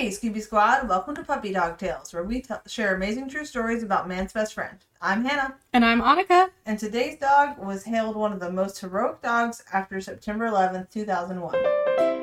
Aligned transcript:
Hey, 0.00 0.08
Scooby 0.08 0.40
Squad, 0.40 0.88
welcome 0.88 1.14
to 1.16 1.22
Puppy 1.22 1.52
Dog 1.52 1.76
Tales, 1.76 2.14
where 2.14 2.24
we 2.24 2.40
t- 2.40 2.54
share 2.66 2.94
amazing 2.94 3.28
true 3.28 3.44
stories 3.44 3.82
about 3.82 4.08
man's 4.08 4.32
best 4.32 4.54
friend. 4.54 4.78
I'm 5.02 5.26
Hannah, 5.26 5.56
And 5.74 5.84
I'm 5.84 6.00
Annika. 6.00 6.48
and 6.64 6.78
today's 6.78 7.18
dog 7.18 7.58
was 7.58 7.84
hailed 7.84 8.16
one 8.16 8.32
of 8.32 8.40
the 8.40 8.50
most 8.50 8.78
heroic 8.80 9.20
dogs 9.20 9.62
after 9.74 10.00
September 10.00 10.46
11th, 10.48 10.90
2001. 10.90 12.19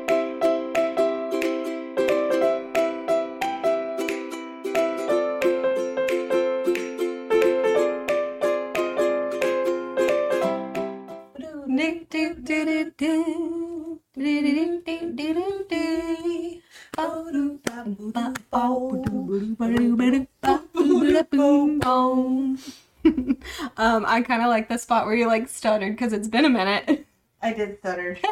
Um, 23.97 24.05
I 24.07 24.21
kind 24.21 24.41
of 24.41 24.47
like 24.49 24.69
the 24.69 24.77
spot 24.77 25.05
where 25.05 25.15
you 25.15 25.27
like 25.27 25.47
stuttered 25.49 25.93
because 25.95 26.13
it's 26.13 26.27
been 26.27 26.45
a 26.45 26.49
minute. 26.49 27.05
I 27.41 27.53
did 27.53 27.77
stutter. 27.79 28.17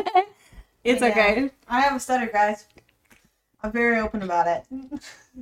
It's 0.84 1.02
Yeah. 1.02 1.08
okay. 1.08 1.50
I 1.68 1.82
have 1.82 1.96
a 1.96 2.00
stutter, 2.00 2.28
guys. 2.32 2.68
I'm 3.64 3.72
very 3.72 3.98
open 4.00 4.22
about 4.22 4.46
it. 4.46 4.64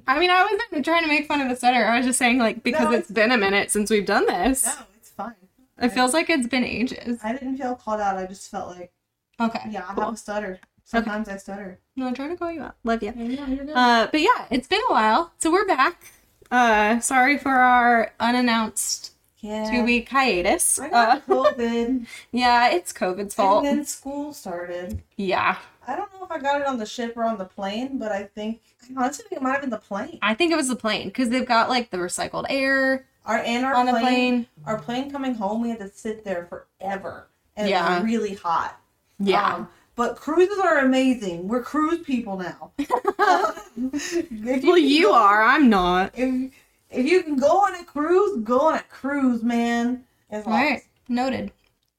I 0.07 0.17
mean, 0.17 0.31
I 0.31 0.41
wasn't 0.43 0.85
trying 0.85 1.03
to 1.03 1.09
make 1.09 1.27
fun 1.27 1.41
of 1.41 1.49
the 1.49 1.55
stutter. 1.57 1.83
I 1.85 1.97
was 1.97 2.05
just 2.05 2.17
saying 2.17 2.37
like 2.37 2.63
because 2.63 2.85
No, 2.85 2.91
it's 2.93 3.11
been 3.11 3.29
a 3.31 3.37
minute 3.37 3.69
since 3.69 3.89
we've 3.89 4.05
done 4.05 4.25
this. 4.25 4.65
No, 4.65 4.71
it's 4.95 5.09
fine. 5.09 5.33
It 5.81 5.89
feels 5.89 6.13
like 6.13 6.29
it's 6.29 6.47
been 6.47 6.63
ages. 6.63 7.19
I 7.23 7.33
didn't 7.33 7.57
feel 7.57 7.75
called 7.75 7.99
out. 7.99 8.15
I 8.17 8.25
just 8.25 8.49
felt 8.49 8.69
like, 8.77 8.93
Okay. 9.41 9.59
yeah, 9.69 9.83
I 9.89 9.93
cool. 9.93 10.05
have 10.05 10.13
a 10.13 10.17
stutter. 10.17 10.59
Sometimes 10.85 11.27
I 11.27 11.35
stutter. 11.35 11.79
No, 11.97 12.07
I'm 12.07 12.13
trying 12.13 12.29
to 12.29 12.37
call 12.37 12.51
you 12.51 12.61
out. 12.61 12.75
Love 12.85 13.03
you. 13.03 13.11
Yeah. 13.15 13.73
Uh, 13.73 14.07
but 14.11 14.21
yeah, 14.21 14.45
it's 14.49 14.67
been 14.69 14.81
a 14.89 14.93
while, 14.93 15.33
so 15.39 15.51
we're 15.51 15.65
back. 15.67 16.05
Uh, 16.51 16.99
sorry 17.01 17.37
for 17.37 17.49
our 17.51 18.13
unannounced 18.19 19.12
yeah. 19.43 19.69
two 19.69 19.83
week 19.83 20.09
hiatus. 20.09 20.79
I 20.79 20.87
Uh, 20.87 20.89
got 20.89 21.27
COVID. 21.27 22.07
yeah, 22.31 22.69
it's 22.71 22.91
COVID's 22.91 23.35
fault. 23.35 23.65
And 23.65 23.79
then 23.79 23.85
school 23.85 24.33
started. 24.33 25.03
Yeah, 25.17 25.57
I 25.87 25.95
don't 25.95 26.11
know 26.13 26.23
if 26.25 26.31
I 26.31 26.39
got 26.39 26.61
it 26.61 26.67
on 26.67 26.77
the 26.79 26.85
ship 26.85 27.13
or 27.15 27.23
on 27.25 27.37
the 27.37 27.45
plane, 27.45 27.97
but 27.99 28.11
I 28.11 28.23
think 28.23 28.61
honestly 28.97 29.25
it 29.31 29.41
might 29.41 29.51
have 29.51 29.61
been 29.61 29.69
the 29.69 29.77
plane. 29.77 30.17
I 30.21 30.33
think 30.33 30.51
it 30.51 30.55
was 30.55 30.69
the 30.69 30.75
plane 30.75 31.07
because 31.09 31.29
they've 31.29 31.45
got 31.45 31.69
like 31.69 31.91
the 31.91 31.97
recycled 31.97 32.45
air 32.49 33.05
Our 33.25 33.37
and 33.39 33.65
our 33.65 33.75
on 33.75 33.85
the 33.85 33.91
plane, 33.91 34.03
plane. 34.03 34.47
our 34.65 34.79
plane 34.79 35.11
coming 35.11 35.35
home, 35.35 35.61
we 35.61 35.69
had 35.69 35.79
to 35.79 35.89
sit 35.89 36.23
there 36.25 36.47
forever, 36.49 37.27
and 37.55 37.69
it 37.69 37.73
was 37.73 38.03
really 38.03 38.33
hot. 38.35 38.79
Yeah. 39.19 39.55
Um, 39.55 39.67
but 39.95 40.15
cruises 40.15 40.57
are 40.57 40.79
amazing. 40.79 41.47
We're 41.47 41.61
cruise 41.61 41.99
people 41.99 42.35
now. 42.37 42.71
Well, 43.77 44.75
can 44.75 44.77
you 44.77 45.09
are. 45.11 45.43
I'm 45.43 45.69
not. 45.69 46.11
If 46.15 46.51
if 46.93 47.05
you 47.05 47.23
can 47.23 47.35
go 47.35 47.47
on 47.47 47.75
a 47.75 47.83
cruise, 47.83 48.41
go 48.43 48.59
on 48.61 48.75
a 48.75 48.83
cruise, 48.83 49.43
man. 49.43 50.03
It's 50.29 50.45
All 50.47 50.53
right. 50.53 50.81
Noted. 51.07 51.51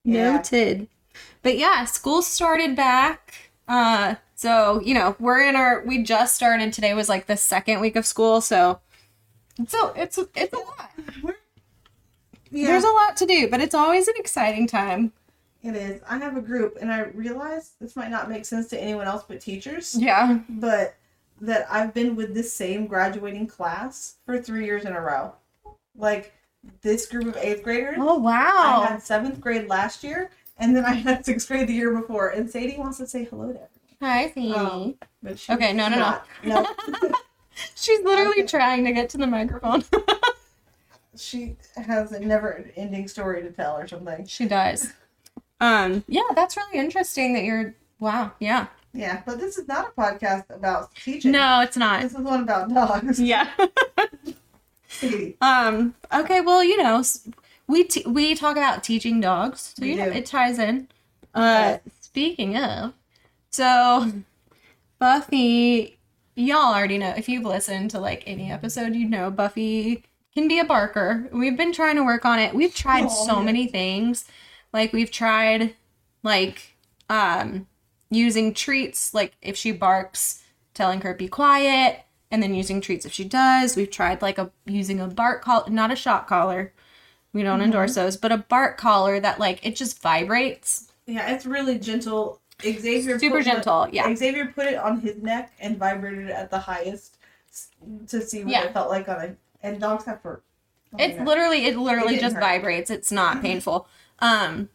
Yeah. 0.04 0.36
Noted. 0.36 0.88
But 1.42 1.58
yeah, 1.58 1.84
school 1.84 2.22
started 2.22 2.74
back. 2.76 3.34
Uh, 3.68 4.16
so 4.34 4.80
you 4.82 4.94
know 4.94 5.16
we're 5.18 5.46
in 5.46 5.56
our. 5.56 5.82
We 5.84 6.02
just 6.02 6.34
started. 6.34 6.72
Today 6.72 6.94
was 6.94 7.08
like 7.08 7.26
the 7.26 7.36
second 7.36 7.80
week 7.80 7.96
of 7.96 8.06
school, 8.06 8.40
so 8.40 8.80
so 9.68 9.92
it's 9.94 10.18
it's 10.34 10.52
a 10.52 10.58
lot. 10.58 10.90
Yeah, 12.50 12.66
There's 12.68 12.84
a 12.84 12.88
lot 12.88 13.16
to 13.16 13.26
do, 13.26 13.48
but 13.50 13.60
it's 13.60 13.74
always 13.74 14.06
an 14.06 14.14
exciting 14.16 14.66
time. 14.68 15.12
it 15.62 15.74
is. 15.74 16.00
I 16.08 16.18
have 16.18 16.36
a 16.36 16.40
group, 16.40 16.78
and 16.80 16.92
I 16.92 17.00
realize 17.00 17.72
this 17.80 17.96
might 17.96 18.10
not 18.10 18.28
make 18.30 18.44
sense 18.44 18.68
to 18.68 18.80
anyone 18.80 19.06
else 19.06 19.24
but 19.26 19.40
teachers. 19.40 19.96
Yeah. 19.98 20.38
but 20.48 20.94
that 21.40 21.66
I've 21.70 21.92
been 21.94 22.16
with 22.16 22.34
this 22.34 22.52
same 22.54 22.86
graduating 22.86 23.46
class 23.46 24.16
for 24.24 24.40
three 24.40 24.64
years 24.64 24.84
in 24.84 24.92
a 24.92 25.00
row. 25.00 25.34
Like 25.96 26.32
this 26.82 27.06
group 27.06 27.26
of 27.26 27.36
eighth 27.36 27.62
graders, 27.62 27.96
Oh 27.98 28.18
wow! 28.18 28.82
I 28.82 28.86
had 28.86 29.02
seventh 29.02 29.40
grade 29.40 29.68
last 29.68 30.02
year, 30.02 30.30
and 30.58 30.74
then 30.76 30.84
I 30.84 30.94
had 30.94 31.24
sixth 31.26 31.48
grade 31.48 31.68
the 31.68 31.72
year 31.74 31.92
before. 31.94 32.30
And 32.30 32.50
Sadie 32.50 32.76
wants 32.78 32.98
to 32.98 33.06
say 33.06 33.24
hello 33.24 33.52
to 33.52 33.60
everyone, 33.60 33.68
Hi, 34.00 34.28
Sadie. 34.30 34.52
Um, 34.54 34.94
but 35.22 35.38
she 35.38 35.52
Okay, 35.52 35.72
no, 35.72 35.88
no, 35.88 35.98
no. 35.98 36.18
no. 36.44 36.66
no. 37.02 37.12
She's 37.76 38.00
literally 38.02 38.40
Okay. 38.40 38.46
trying 38.46 38.84
to 38.84 38.92
get 38.92 39.08
to 39.10 39.18
the 39.18 39.26
microphone. 39.28 39.84
she 41.16 41.56
has 41.76 42.10
a 42.12 42.18
never-ending 42.18 43.06
story 43.08 43.42
to 43.42 43.50
tell 43.52 43.76
or 43.76 43.86
something. 43.86 44.26
she 44.26 44.46
does. 44.46 44.92
Um. 45.60 46.02
Yeah, 46.08 46.22
that's 46.34 46.56
really 46.56 46.78
interesting 46.78 47.34
that 47.34 47.44
you're. 47.44 47.74
Wow. 48.00 48.32
Yeah. 48.40 48.66
Yeah, 48.94 49.22
but 49.26 49.38
this 49.40 49.58
is 49.58 49.66
not 49.66 49.88
a 49.88 50.00
podcast 50.00 50.48
about 50.50 50.94
teaching. 50.94 51.32
No, 51.32 51.60
it's 51.62 51.76
not. 51.76 52.00
this 52.02 52.12
is 52.12 52.18
one 52.18 52.42
about 52.44 52.72
dogs. 52.72 53.20
Yeah. 53.20 53.50
Um. 55.40 55.94
Okay. 56.12 56.40
Well, 56.40 56.62
you 56.62 56.80
know, 56.80 57.02
we 57.66 57.84
t- 57.84 58.04
we 58.06 58.34
talk 58.34 58.56
about 58.56 58.84
teaching 58.84 59.20
dogs, 59.20 59.74
so 59.76 59.82
We 59.82 59.90
you 59.90 59.96
know 59.96 60.04
do. 60.10 60.12
it 60.18 60.24
ties 60.26 60.58
in. 60.58 60.88
Uh. 61.34 61.78
Speaking 62.00 62.56
of, 62.56 62.92
so 63.50 64.12
Buffy, 65.00 65.98
y'all 66.36 66.72
already 66.74 66.96
know 66.98 67.12
if 67.16 67.28
you've 67.28 67.44
listened 67.44 67.90
to 67.90 67.98
like 67.98 68.22
any 68.26 68.52
episode, 68.52 68.94
you 68.94 69.08
know 69.08 69.30
Buffy 69.30 70.04
can 70.32 70.46
be 70.46 70.60
a 70.60 70.64
barker. 70.64 71.28
We've 71.32 71.56
been 71.56 71.72
trying 71.72 71.96
to 71.96 72.04
work 72.04 72.24
on 72.24 72.38
it. 72.38 72.54
We've 72.54 72.74
tried 72.74 73.06
Oh, 73.06 73.26
so 73.26 73.38
yeah. 73.38 73.44
many 73.44 73.66
things. 73.66 74.26
Like 74.72 74.92
we've 74.92 75.10
tried 75.10 75.74
like 76.22 76.76
um 77.10 77.66
using 78.14 78.54
treats 78.54 79.12
like 79.14 79.32
if 79.42 79.56
she 79.56 79.72
barks 79.72 80.42
telling 80.72 81.00
her 81.02 81.14
be 81.14 81.28
quiet 81.28 82.00
and 82.30 82.42
then 82.42 82.54
using 82.54 82.80
treats 82.80 83.04
if 83.06 83.12
she 83.12 83.24
does. 83.24 83.76
We've 83.76 83.90
tried 83.90 84.22
like 84.22 84.38
a 84.38 84.50
using 84.66 85.00
a 85.00 85.06
bark 85.06 85.42
collar, 85.42 85.68
not 85.70 85.90
a 85.92 85.96
shock 85.96 86.26
collar. 86.28 86.72
We 87.32 87.42
don't 87.42 87.58
Mm-hmm. 87.58 87.64
endorse 87.66 87.94
those, 87.96 88.16
but 88.16 88.32
a 88.32 88.38
bark 88.38 88.78
collar 88.78 89.20
that 89.20 89.38
like 89.40 89.64
it 89.66 89.76
just 89.76 90.00
vibrates. 90.00 90.92
Yeah, 91.06 91.30
it's 91.32 91.44
really 91.46 91.78
gentle. 91.78 92.40
Xavier 92.62 93.18
Super 93.18 93.42
gentle, 93.42 93.88
yeah. 93.92 94.14
Xavier 94.14 94.46
put 94.46 94.66
it 94.66 94.76
on 94.76 95.00
his 95.00 95.16
neck 95.20 95.52
and 95.58 95.76
vibrated 95.76 96.28
it 96.28 96.32
at 96.32 96.50
the 96.50 96.58
highest 96.58 97.18
to 98.08 98.20
see 98.22 98.44
what 98.44 98.52
Yeah. 98.52 98.64
it 98.64 98.72
felt 98.72 98.88
like 98.88 99.08
on 99.08 99.20
it. 99.20 99.38
And 99.62 99.80
dogs 99.80 100.04
have 100.04 100.22
fur. 100.22 100.40
Oh 100.92 100.96
It's 101.00 101.18
literally 101.20 101.66
it 101.66 101.76
literally 101.76 102.10
didn't 102.14 102.22
just 102.22 102.34
hurt. 102.36 102.40
vibrates. 102.42 102.90
It's 102.90 103.10
not 103.12 103.42
painful. 103.46 103.88
Um 104.20 104.68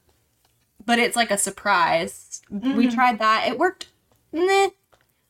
but 0.89 0.97
it's 0.97 1.15
like 1.15 1.29
a 1.29 1.37
surprise. 1.37 2.41
We 2.49 2.87
Mhm. 2.87 2.93
tried 2.95 3.19
that. 3.19 3.45
It 3.47 3.59
worked 3.59 3.89
meh, 4.31 4.69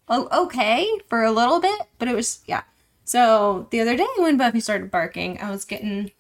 oh, 0.08 0.30
okay 0.46 0.88
for 1.10 1.22
a 1.26 1.32
little 1.34 1.60
bit, 1.60 1.82
but 1.98 2.08
it 2.08 2.16
was 2.16 2.40
yeah. 2.46 2.64
So 3.04 3.68
the 3.70 3.82
other 3.82 3.98
day 3.98 4.08
when 4.20 4.38
Buffy 4.38 4.62
started 4.62 4.90
barking, 4.90 5.38
I 5.42 5.52
was 5.52 5.66
getting 5.66 6.12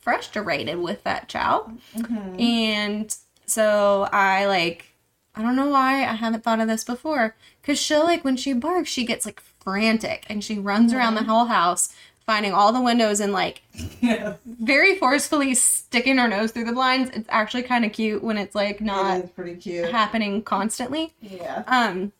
frustrated 0.00 0.78
with 0.78 1.04
that 1.04 1.28
chow. 1.28 1.72
Mhm. 1.94 2.40
And 2.40 3.14
so 3.44 4.08
I 4.12 4.46
like 4.46 4.94
I 5.34 5.42
don't 5.42 5.54
know 5.56 5.68
why 5.68 6.00
I 6.04 6.14
haven't 6.14 6.42
thought 6.42 6.58
of 6.60 6.68
this 6.68 6.84
before. 6.84 7.36
Cause 7.62 7.78
she'll 7.78 8.04
like 8.04 8.24
when 8.24 8.38
she 8.38 8.54
barks, 8.54 8.88
she 8.88 9.04
gets 9.04 9.26
like 9.26 9.40
frantic 9.40 10.24
and 10.30 10.42
she 10.42 10.58
runs 10.58 10.92
around 10.94 11.14
the 11.16 11.24
whole 11.24 11.44
house, 11.44 11.92
finding 12.28 12.52
all 12.52 12.74
the 12.74 12.80
windows 12.80 13.20
and 13.20 13.32
like 13.32 13.62
Yeah, 14.02 14.34
very 14.46 14.96
forcefully 14.98 15.54
sticking 15.54 16.18
her 16.18 16.28
nose 16.28 16.52
through 16.52 16.66
the 16.66 16.72
blinds. 16.74 17.10
It's 17.14 17.26
actually 17.30 17.62
kind 17.62 17.86
of 17.86 17.92
cute 17.92 18.22
when 18.22 18.36
it's 18.36 18.54
like 18.54 18.82
not 18.82 19.24
is 19.24 19.30
pretty 19.30 19.56
cute. 19.56 19.90
happening 19.90 20.42
constantly. 20.42 21.14
Yeah. 21.22 21.64
Um, 21.66 22.12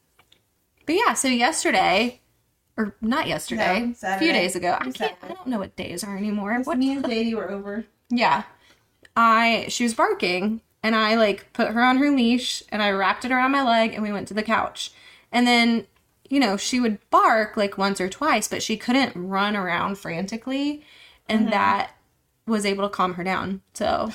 but 0.87 0.95
yeah, 0.95 1.13
so 1.13 1.29
yesterday, 1.29 2.21
or 2.79 2.95
not 3.03 3.29
yesterday, 3.29 3.93
No, 4.03 4.09
a 4.15 4.19
few 4.19 4.33
days 4.33 4.57
ago. 4.57 4.79
I 4.81 4.91
can't. 4.91 5.15
I 5.23 5.29
don't 5.29 5.47
know 5.47 5.59
what 5.59 5.77
days 5.77 6.03
are 6.03 6.17
anymore. 6.17 6.55
What 6.57 6.67
What? 6.67 6.79
me 6.79 6.93
and 6.93 7.05
Sadie 7.05 7.35
were 7.35 7.51
over. 7.51 7.85
Yeah, 8.09 8.45
I 9.15 9.67
she 9.69 9.85
was 9.85 9.93
barking, 9.93 10.63
and 10.83 10.97
I 10.97 11.17
like 11.17 11.53
put 11.53 11.69
her 11.73 11.83
on 11.83 11.99
her 11.99 12.11
leash, 12.11 12.63
and 12.71 12.83
I 12.83 12.91
wrapped 12.93 13.27
it 13.27 13.31
around 13.33 13.51
my 13.53 13.63
leg, 13.63 13.93
and 13.93 14.03
we 14.03 14.11
went 14.13 14.27
to 14.29 14.35
the 14.35 14.43
couch, 14.43 14.91
and 15.31 15.47
then. 15.47 15.87
You 16.29 16.41
know, 16.41 16.57
she 16.57 16.79
would 16.81 16.99
bark 17.11 17.57
like 17.57 17.79
once 17.79 18.01
or 18.01 18.09
twice, 18.09 18.49
but 18.49 18.63
she 18.63 18.77
couldn't 18.77 19.13
run 19.17 19.57
around 19.57 19.97
frantically. 19.99 20.83
And 21.29 21.47
Mhm. 21.49 21.51
that 21.51 21.91
was 22.47 22.65
able 22.67 22.85
to 22.89 22.95
calm 22.95 23.15
her 23.15 23.25
down. 23.25 23.63
So, 23.75 24.13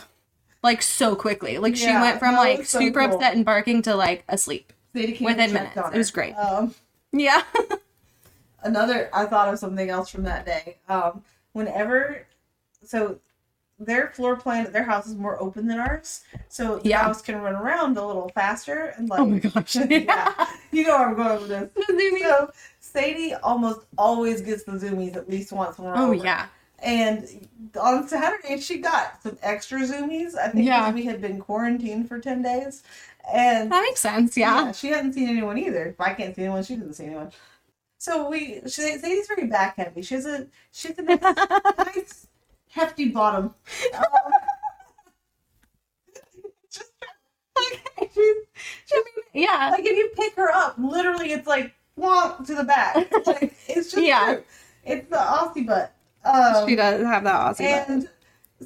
like, 0.62 0.82
so 0.82 1.16
quickly. 1.16 1.58
Like, 1.58 1.76
she 1.76 1.92
went 1.92 2.20
from 2.20 2.36
like 2.36 2.66
so 2.66 2.80
super 2.80 3.00
cool. 3.06 3.16
upset 3.16 3.36
and 3.36 3.44
barking 3.46 3.82
to 3.84 3.96
like 3.96 4.24
asleep. 4.30 4.74
Within 4.94 5.54
minutes. 5.54 5.76
It 5.76 5.98
was 5.98 6.12
great. 6.12 6.34
Um, 6.34 6.74
Yeah. 7.12 7.44
another 8.64 9.10
i 9.14 9.26
thought 9.26 9.52
of 9.52 9.60
something 9.60 9.90
else 9.90 10.10
from 10.10 10.24
that 10.24 10.46
day 10.46 10.78
um 10.88 11.22
whenever 11.52 12.26
so 12.84 13.20
their 13.80 14.10
floor 14.10 14.36
plan 14.36 14.66
at 14.66 14.72
their 14.74 14.84
house 14.84 15.08
is 15.08 15.16
more 15.16 15.42
open 15.42 15.68
than 15.68 15.80
ours 15.80 16.22
so 16.48 16.78
the 16.80 16.90
Yeah. 16.90 17.04
house 17.04 17.22
can 17.22 17.42
run 17.42 17.56
around 17.56 17.98
a 17.98 18.06
little 18.06 18.30
faster 18.36 18.94
and 18.98 19.10
like 19.10 19.20
Oh 19.20 19.26
my 19.26 19.40
gosh. 19.40 19.76
yeah 19.90 20.48
you 20.72 20.84
know 20.84 20.98
where 21.00 21.10
i'm 21.10 21.16
going 21.16 21.42
with 21.42 21.78
this 21.88 22.22
so 22.22 22.50
sadie 22.80 23.34
almost 23.44 23.82
always 23.98 24.42
gets 24.42 24.64
the 24.64 24.74
zoomies 24.74 25.16
at 25.16 25.30
least 25.30 25.52
once 25.52 25.78
when 25.78 25.88
we're 25.88 25.98
oh, 25.98 26.06
over. 26.06 26.14
yeah. 26.14 26.46
and 26.84 27.48
on 27.82 28.08
saturday 28.08 28.60
she 28.60 28.78
got 28.78 29.22
some 29.24 29.38
extra 29.42 29.80
zoomies 29.80 30.38
i 30.38 30.48
think 30.50 30.66
Yeah. 30.66 30.92
we 30.92 31.04
had 31.06 31.20
been 31.20 31.40
quarantined 31.40 32.08
for 32.08 32.20
10 32.20 32.42
days 32.44 32.84
and 33.34 33.72
That 33.72 33.82
makes 33.84 34.02
sense. 34.02 34.36
Yeah. 34.38 34.72
she 34.74 34.90
hadn't 34.90 35.14
seen 35.14 35.30
anyone 35.30 35.58
either. 35.58 35.86
If 35.86 36.02
I 36.02 36.14
can't 36.14 36.36
see 36.36 36.42
anyone, 36.44 36.62
she 36.62 36.76
doesn't 36.76 36.96
see 36.96 37.06
anyone. 37.06 37.32
So 37.98 38.30
we 38.30 38.60
she 38.66 38.82
Sadie's 38.98 39.28
very 39.28 39.48
back 39.48 39.78
heavy. 39.78 40.02
She 40.02 40.16
has 40.16 40.26
a 40.26 40.48
she 40.74 40.90
has 40.90 40.98
a 41.00 41.04
nice, 41.04 41.22
nice 41.96 42.28
hefty 42.74 43.10
bottom. 43.10 43.54
Um, 43.96 44.04
just 46.72 46.92
she's 48.86 49.04
mean, 49.34 49.44
yeah. 49.44 49.70
like 49.72 49.86
if 49.86 49.98
you 49.98 50.10
pick 50.16 50.36
her 50.36 50.52
up, 50.52 50.76
literally 50.78 51.32
it's 51.32 51.48
like 51.48 51.74
wonk 52.00 52.46
to 52.48 52.56
the 52.56 52.64
back. 52.64 52.96
Like 53.26 53.56
it's 53.68 53.92
just 53.92 53.98
Yeah. 54.04 54.34
true. 54.36 54.44
It's 54.86 55.10
the 55.10 55.16
Aussie 55.18 55.66
butt. 55.66 55.94
Um, 56.26 56.68
she 56.68 56.76
does 56.76 57.04
have 57.04 57.24
that 57.24 57.56
Aussie 57.56 57.70
butt. 57.72 57.90
and 57.90 58.10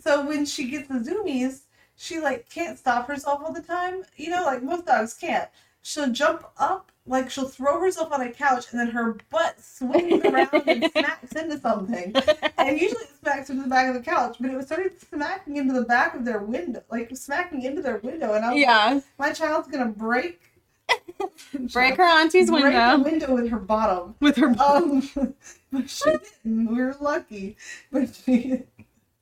so 0.01 0.25
when 0.25 0.45
she 0.45 0.69
gets 0.69 0.88
the 0.88 0.95
zoomies, 0.95 1.62
she 1.95 2.19
like 2.19 2.50
can't 2.50 2.77
stop 2.77 3.07
herself 3.07 3.42
all 3.44 3.54
the 3.54 3.62
time. 3.62 4.04
You 4.15 4.30
know, 4.30 4.44
like 4.45 4.63
most 4.63 4.86
dogs 4.86 5.13
can't. 5.13 5.50
She'll 5.88 6.12
jump 6.12 6.45
up, 6.57 6.92
like 7.06 7.30
she'll 7.30 7.48
throw 7.48 7.80
herself 7.80 8.12
on 8.12 8.19
a 8.19 8.30
couch, 8.30 8.66
and 8.72 8.80
then 8.80 8.88
her 8.88 9.16
butt 9.30 9.56
swings 9.63 10.22
around 10.25 10.50
and 10.68 10.92
smacks 10.92 11.31
into 11.31 11.57
something. 11.62 12.13
And 12.57 12.78
usually 12.78 13.06
it 13.06 13.19
smacks 13.22 13.50
into 13.50 13.63
the 13.63 13.69
back 13.69 13.88
of 13.88 13.94
the 13.94 14.01
couch, 14.01 14.36
but 14.38 14.51
it 14.51 14.57
was 14.57 14.66
started 14.66 15.00
smacking 15.00 15.56
into 15.56 15.74
the 15.74 15.84
back 15.86 16.13
of 16.13 16.25
their 16.25 16.39
window, 16.39 16.84
like 16.92 17.16
smacking 17.16 17.62
into 17.62 17.81
their 17.81 18.00
window. 18.00 18.34
And 18.34 18.44
I 18.44 18.54
was 18.54 18.63
like, 18.66 19.04
my 19.18 19.31
child's 19.31 19.69
gonna 19.69 19.86
break 19.86 20.42
Break 21.72 21.95
her 21.95 22.04
auntie's 22.04 22.50
break 22.51 22.63
window 22.63 22.98
the 22.98 23.04
window 23.04 23.33
with 23.33 23.50
her 23.50 23.60
bottom. 23.60 24.16
with 24.19 24.36
her 24.36 24.54
Um, 24.60 25.10
but 25.72 25.90
she 25.90 26.04
didn't. 26.44 26.75
We 26.75 26.81
were 26.81 26.98
lucky, 27.00 27.56
but 27.94 28.13
she. 28.13 28.63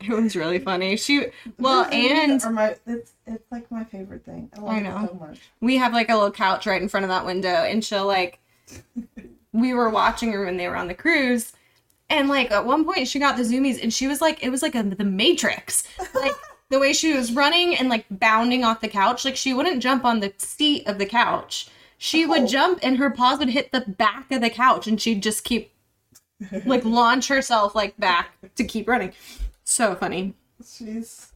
It 0.10 0.22
was 0.22 0.36
really 0.36 0.60
funny. 0.60 0.96
She 0.98 1.28
well, 1.60 1.86
and 1.92 2.42
my 2.54 2.76
it's 2.86 3.14
it's 3.26 3.52
like 3.52 3.70
my 3.72 3.84
favorite 3.84 4.26
thing. 4.26 4.50
I 4.58 4.60
love 4.62 4.70
I 4.76 4.80
know. 4.82 5.08
so 5.12 5.26
much. 5.28 5.40
we 5.62 5.78
have 5.78 5.94
like 5.94 6.10
a 6.10 6.14
little 6.14 6.32
couch 6.32 6.66
right 6.68 6.82
in 6.82 6.90
front 6.90 7.04
of 7.04 7.10
that 7.10 7.26
window, 7.26 7.50
and 7.50 7.84
she'll 7.84 8.06
like. 8.08 8.40
We 9.54 9.74
were 9.74 9.90
watching 9.90 10.34
her 10.34 10.44
when 10.44 10.58
they 10.58 10.68
were 10.68 10.76
on 10.76 10.90
the 10.90 10.94
cruise, 10.94 11.54
and 12.10 12.28
like 12.28 12.52
at 12.52 12.66
one 12.66 12.84
point 12.84 13.08
she 13.08 13.20
got 13.20 13.38
the 13.38 13.44
zoomies, 13.44 13.82
and 13.82 13.94
she 13.94 14.06
was 14.06 14.20
like, 14.20 14.44
it 14.44 14.50
was 14.50 14.62
like 14.62 14.76
a, 14.76 14.84
the 14.84 15.06
Matrix, 15.06 15.88
like 16.14 16.34
the 16.70 16.78
way 16.78 16.92
she 16.92 17.14
was 17.14 17.32
running 17.32 17.74
and 17.78 17.88
like 17.88 18.06
bounding 18.12 18.66
off 18.66 18.82
the 18.82 18.90
couch. 18.90 19.24
Like 19.24 19.38
she 19.38 19.54
wouldn't 19.54 19.82
jump 19.82 20.04
on 20.04 20.20
the 20.20 20.34
seat 20.38 20.86
of 20.88 20.98
the 20.98 21.06
couch. 21.06 21.70
She 21.98 22.26
Oh. 22.26 22.28
would 22.32 22.50
jump, 22.50 22.80
and 22.84 22.98
her 22.98 23.10
paws 23.10 23.40
would 23.40 23.48
hit 23.48 23.72
the 23.72 23.80
back 23.80 24.30
of 24.30 24.42
the 24.42 24.50
couch, 24.50 24.88
and 24.88 25.00
she'd 25.00 25.24
just 25.24 25.46
keep 25.46 25.72
like 26.66 26.84
launch 26.84 27.30
herself 27.30 27.76
like 27.76 27.98
back 27.98 28.32
to 28.56 28.66
keep 28.66 28.90
running. 28.90 29.14
So 29.66 29.96
funny. 29.96 30.34
She's 30.66 31.34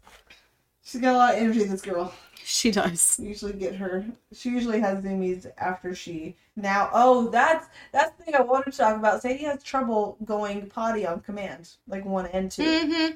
she's 0.83 1.01
got 1.01 1.13
a 1.15 1.17
lot 1.17 1.33
of 1.35 1.41
energy. 1.41 1.63
This 1.65 1.81
girl. 1.81 2.13
She 2.43 2.71
does. 2.71 3.19
Usually 3.21 3.53
get 3.53 3.75
her. 3.75 4.05
She 4.33 4.49
usually 4.49 4.79
has 4.79 5.03
zoomies 5.03 5.45
after 5.57 5.93
she 5.93 6.35
now. 6.55 6.89
Oh, 6.93 7.29
that's 7.29 7.67
that's 7.91 8.15
the 8.17 8.23
thing 8.23 8.35
I 8.35 8.41
wanted 8.41 8.71
to 8.71 8.77
talk 8.77 8.95
about. 8.95 9.21
Sadie 9.21 9.43
has 9.43 9.61
trouble 9.61 10.17
going 10.25 10.67
potty 10.67 11.05
on 11.05 11.19
command, 11.21 11.69
like 11.87 12.05
one 12.05 12.27
and 12.27 12.49
2 12.51 12.63
Mm-hmm. 12.63 13.13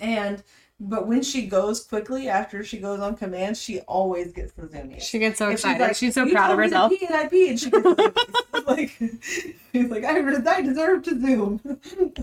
and 0.00 0.42
but 0.78 1.06
when 1.06 1.22
she 1.22 1.46
goes 1.46 1.84
quickly 1.84 2.28
after 2.28 2.62
she 2.62 2.78
goes 2.78 3.00
on 3.00 3.16
command, 3.16 3.56
she 3.56 3.80
always 3.80 4.32
gets 4.32 4.52
the 4.52 4.62
zoomies. 4.66 5.02
She 5.02 5.18
gets 5.18 5.38
so 5.38 5.46
And 5.46 5.54
excited. 5.54 5.96
She's, 5.96 6.12
so 6.14 6.24
"You 6.24 6.32
proud 6.32 6.50
of 6.50 6.58
told 6.58 6.60
me 6.60 6.68
to 6.68 6.76
herself. 6.76 6.92
Pee 6.92 7.06
and 7.06 7.14
I 7.14 7.28
pee, 7.28 7.48
and 7.50 7.58
she 7.60 7.70
gets 7.70 7.86
zoomies. 7.86 8.66
like 8.66 8.90
she's 9.72 9.88
like, 9.90 10.04
I, 10.04 10.18
I 10.56 10.60
deserve 10.62 11.02
to 11.04 11.18
zoom. 11.20 11.60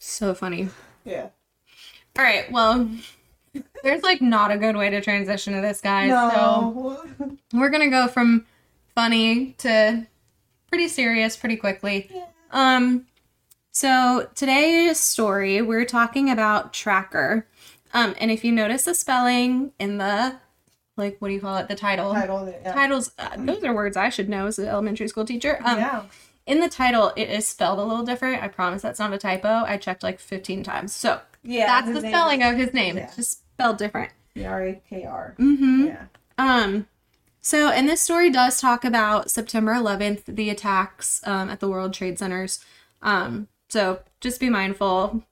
So 0.00 0.34
funny. 0.34 0.68
Yeah. 1.04 1.28
All 2.18 2.24
right. 2.24 2.50
Well, 2.52 2.88
there's 3.82 4.02
like 4.02 4.20
not 4.20 4.50
a 4.50 4.58
good 4.58 4.76
way 4.76 4.90
to 4.90 5.00
transition 5.00 5.54
to 5.54 5.60
this, 5.60 5.80
guys. 5.80 6.08
No. 6.08 7.02
So 7.18 7.36
we're 7.52 7.70
gonna 7.70 7.90
go 7.90 8.08
from 8.08 8.46
funny 8.94 9.52
to 9.58 10.06
pretty 10.68 10.88
serious 10.88 11.36
pretty 11.36 11.56
quickly. 11.56 12.10
Yeah. 12.12 12.26
Um. 12.50 13.06
So 13.74 14.28
today's 14.34 15.00
story, 15.00 15.62
we're 15.62 15.86
talking 15.86 16.28
about 16.30 16.74
Trakr. 16.74 17.44
Um, 17.94 18.14
and 18.18 18.30
if 18.30 18.44
you 18.44 18.52
notice 18.52 18.84
the 18.84 18.94
spelling 18.94 19.72
in 19.78 19.96
the, 19.98 20.36
like, 20.96 21.16
what 21.20 21.28
do 21.28 21.34
you 21.34 21.40
call 21.40 21.56
it? 21.56 21.68
The 21.68 21.74
title. 21.74 22.12
Title. 22.12 22.48
Yeah. 22.62 22.72
Titles. 22.72 23.12
Uh, 23.18 23.30
those 23.38 23.64
are 23.64 23.74
words 23.74 23.96
I 23.96 24.10
should 24.10 24.28
know 24.28 24.46
as 24.46 24.58
an 24.58 24.68
elementary 24.68 25.08
school 25.08 25.24
teacher. 25.24 25.58
Um, 25.64 25.78
yeah. 25.78 26.02
In 26.46 26.60
the 26.60 26.68
title 26.68 27.12
it 27.16 27.28
is 27.28 27.46
spelled 27.46 27.78
a 27.78 27.84
little 27.84 28.04
different 28.04 28.42
i 28.42 28.48
promise 28.48 28.82
that's 28.82 28.98
not 28.98 29.12
a 29.12 29.18
typo 29.18 29.48
i 29.66 29.76
checked 29.76 30.02
like 30.02 30.18
15 30.18 30.62
times 30.62 30.92
so 30.94 31.20
Yeah. 31.42 31.66
that's 31.66 31.92
the 31.92 32.06
spelling 32.08 32.42
is 32.42 32.52
of 32.52 32.56
his 32.58 32.74
name 32.74 32.96
yeah. 32.96 33.04
it's 33.04 33.16
just 33.16 33.38
spelled 33.54 33.78
different 33.78 34.10
R 34.42 34.62
A 34.64 34.82
K 34.88 35.04
R. 35.04 35.34
mm-hmm 35.38 35.86
Yeah. 35.86 36.04
um 36.38 36.86
so 37.40 37.68
and 37.68 37.88
this 37.88 38.00
story 38.00 38.30
does 38.30 38.60
talk 38.60 38.84
about 38.84 39.30
september 39.30 39.72
11th 39.74 40.22
the 40.26 40.50
attacks 40.50 41.20
um, 41.26 41.48
at 41.50 41.60
the 41.60 41.68
world 41.68 41.92
trade 41.94 42.18
centers 42.18 42.64
um 43.02 43.48
so 43.68 44.00
just 44.20 44.40
be 44.40 44.48
mindful 44.50 45.22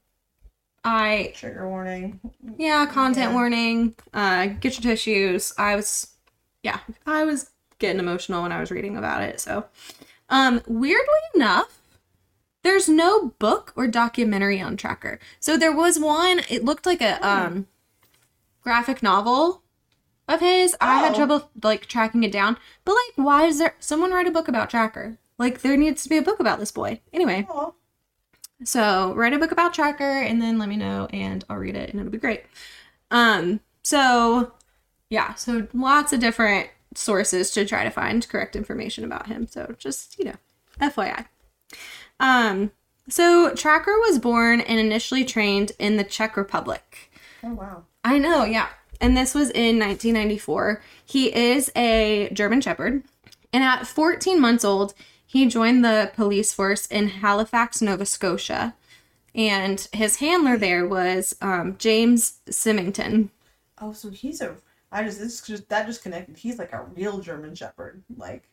i 0.84 1.32
Trigger 1.34 1.68
warning. 1.68 2.20
yeah 2.58 2.86
content 2.86 3.30
Yeah. 3.30 3.34
warning 3.34 3.94
uh 4.14 4.46
get 4.46 4.74
your 4.74 4.92
tissues 4.92 5.52
i 5.58 5.76
was 5.76 6.08
yeah 6.62 6.80
i 7.06 7.24
was 7.24 7.50
getting 7.78 7.98
emotional 8.00 8.42
when 8.42 8.52
i 8.52 8.60
was 8.60 8.70
reading 8.70 8.96
about 8.96 9.22
it 9.22 9.40
so 9.40 9.64
um 10.30 10.62
weirdly 10.66 11.04
enough 11.34 11.76
there's 12.62 12.88
no 12.88 13.30
book 13.38 13.72
or 13.76 13.86
documentary 13.88 14.60
on 14.60 14.76
Trakr. 14.76 15.18
So 15.38 15.56
there 15.56 15.72
was 15.72 15.98
one 15.98 16.40
it 16.50 16.64
looked 16.64 16.84
like 16.86 17.00
a 17.00 17.26
um 17.26 17.66
graphic 18.62 19.02
novel 19.02 19.62
of 20.28 20.40
his. 20.40 20.76
I 20.80 20.98
had 20.98 21.12
Oh. 21.12 21.16
trouble 21.16 21.50
like 21.62 21.86
tracking 21.86 22.22
it 22.22 22.32
down. 22.32 22.56
But 22.84 22.92
like 22.92 23.24
why 23.26 23.44
is 23.46 23.58
there 23.58 23.74
someone 23.80 24.12
write 24.12 24.26
a 24.26 24.30
book 24.30 24.46
about 24.48 24.70
Trakr? 24.70 25.16
Like 25.38 25.62
there 25.62 25.76
needs 25.76 26.02
to 26.02 26.08
be 26.10 26.18
a 26.18 26.22
book 26.22 26.38
about 26.38 26.58
this 26.58 26.70
boy. 26.72 27.00
Anyway. 27.12 27.46
Oh. 27.50 27.74
so 28.62 29.14
write 29.14 29.32
a 29.32 29.38
book 29.38 29.52
about 29.52 29.74
Trakr 29.74 30.00
and 30.28 30.40
then 30.42 30.58
let 30.58 30.68
me 30.68 30.76
know 30.76 31.08
and 31.12 31.42
I'll 31.48 31.56
read 31.56 31.76
it 31.76 31.90
and 31.90 31.98
it'll 31.98 32.12
be 32.12 32.18
great. 32.18 32.44
Um, 33.10 33.60
so 33.82 34.52
yeah, 35.08 35.34
so 35.34 35.66
lots 35.72 36.12
of 36.12 36.20
different 36.20 36.68
sources 36.94 37.50
to 37.52 37.64
try 37.64 37.84
to 37.84 37.90
find 37.90 38.28
correct 38.28 38.56
information 38.56 39.04
about 39.04 39.26
him. 39.26 39.46
So 39.46 39.74
just, 39.78 40.18
you 40.18 40.24
know, 40.26 40.36
FYI. 40.80 41.26
Um, 42.18 42.72
so 43.08 43.50
Trakr 43.52 43.98
was 44.08 44.18
born 44.18 44.60
and 44.60 44.78
initially 44.78 45.24
trained 45.24 45.72
in 45.78 45.96
the 45.96 46.04
Czech 46.04 46.36
Republic. 46.36 47.10
Oh 47.42 47.54
wow. 47.54 47.84
I 48.04 48.18
know, 48.18 48.44
yeah. 48.44 48.68
And 49.00 49.16
this 49.16 49.34
was 49.34 49.50
in 49.50 49.78
1994. 49.78 50.82
He 51.04 51.34
is 51.34 51.70
a 51.74 52.28
German 52.32 52.60
Shepherd. 52.60 53.02
And 53.52 53.64
at 53.64 53.86
14 53.86 54.40
months 54.40 54.64
old, 54.64 54.94
he 55.26 55.46
joined 55.46 55.84
the 55.84 56.10
police 56.14 56.52
force 56.52 56.86
in 56.86 57.08
Halifax, 57.08 57.80
Nova 57.80 58.04
Scotia. 58.04 58.74
And 59.34 59.88
his 59.92 60.16
handler 60.16 60.56
there 60.56 60.86
was 60.86 61.36
um, 61.40 61.76
James 61.78 62.40
Symington. 62.48 63.30
Oh, 63.80 63.92
so 63.92 64.10
he's 64.10 64.40
a. 64.40 64.56
I 64.92 65.02
just 65.04 65.18
this 65.18 65.40
just 65.42 65.68
that 65.68 65.86
just 65.86 66.02
connected. 66.02 66.36
He's 66.36 66.58
like 66.58 66.72
a 66.72 66.84
real 66.96 67.18
German 67.20 67.54
Shepherd. 67.54 68.02
Like 68.16 68.48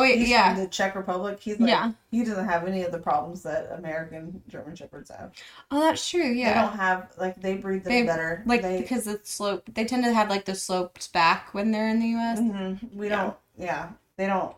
Oh, 0.00 0.04
yeah, 0.04 0.54
the 0.54 0.68
Czech 0.68 0.94
Republic. 0.94 1.40
He's 1.40 1.58
like 1.58 1.70
Yeah. 1.70 1.90
he 2.12 2.22
doesn't 2.22 2.46
have 2.46 2.68
any 2.68 2.84
of 2.84 2.92
the 2.92 2.98
problems 3.00 3.42
that 3.42 3.72
American 3.72 4.40
German 4.46 4.76
Shepherds 4.76 5.10
have. 5.10 5.32
Oh, 5.72 5.80
that's 5.80 6.08
true. 6.08 6.22
Yeah, 6.22 6.54
they 6.54 6.60
don't 6.68 6.76
have 6.78 7.12
like 7.18 7.40
they 7.40 7.56
breed 7.56 7.82
them 7.82 7.92
They- 7.92 8.02
better. 8.04 8.42
Like, 8.46 8.62
they, 8.62 8.80
because 8.80 9.08
it's 9.08 9.32
slope, 9.32 9.68
they 9.74 9.84
tend 9.84 10.04
to 10.04 10.12
have 10.12 10.30
like 10.30 10.44
the 10.44 10.54
sloped 10.54 11.12
back 11.12 11.52
when 11.52 11.72
they're 11.72 11.88
in 11.88 11.98
the 11.98 12.06
US. 12.16 12.38
Mhm. 12.38 12.94
we 12.94 13.08
Yeah. 13.08 13.16
don't. 13.16 13.36
Yeah, 13.56 13.88
they 14.16 14.26
don't. 14.28 14.54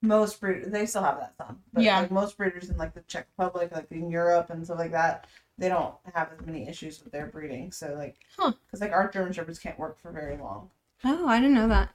Most 0.00 0.40
breed 0.40 0.64
they 0.66 0.86
still 0.86 1.02
have 1.02 1.18
that 1.18 1.34
some. 1.36 1.62
But 1.74 1.82
Yeah. 1.82 2.00
like 2.00 2.10
most 2.10 2.36
breeders 2.38 2.70
in 2.70 2.78
like 2.78 2.94
the 2.94 3.00
Czech 3.02 3.26
Republic, 3.36 3.70
like 3.72 3.90
in 3.90 4.08
Europe 4.10 4.48
and 4.50 4.64
stuff 4.64 4.78
like 4.78 4.92
that, 4.92 5.26
they 5.58 5.68
don't 5.68 5.94
have 6.14 6.30
as 6.38 6.44
many 6.46 6.68
issues 6.68 7.02
with 7.02 7.12
their 7.12 7.26
breeding. 7.26 7.70
So 7.72 7.94
like, 7.96 8.16
Huh. 8.36 8.52
because 8.66 8.80
like 8.80 8.92
our 8.92 9.08
German 9.10 9.32
Shepherds 9.32 9.58
can't 9.58 9.78
work 9.78 10.00
for 10.00 10.10
very 10.10 10.36
long. 10.36 10.70
Oh, 11.04 11.26
I 11.28 11.38
didn't 11.40 11.54
know 11.54 11.68
that. 11.68 11.90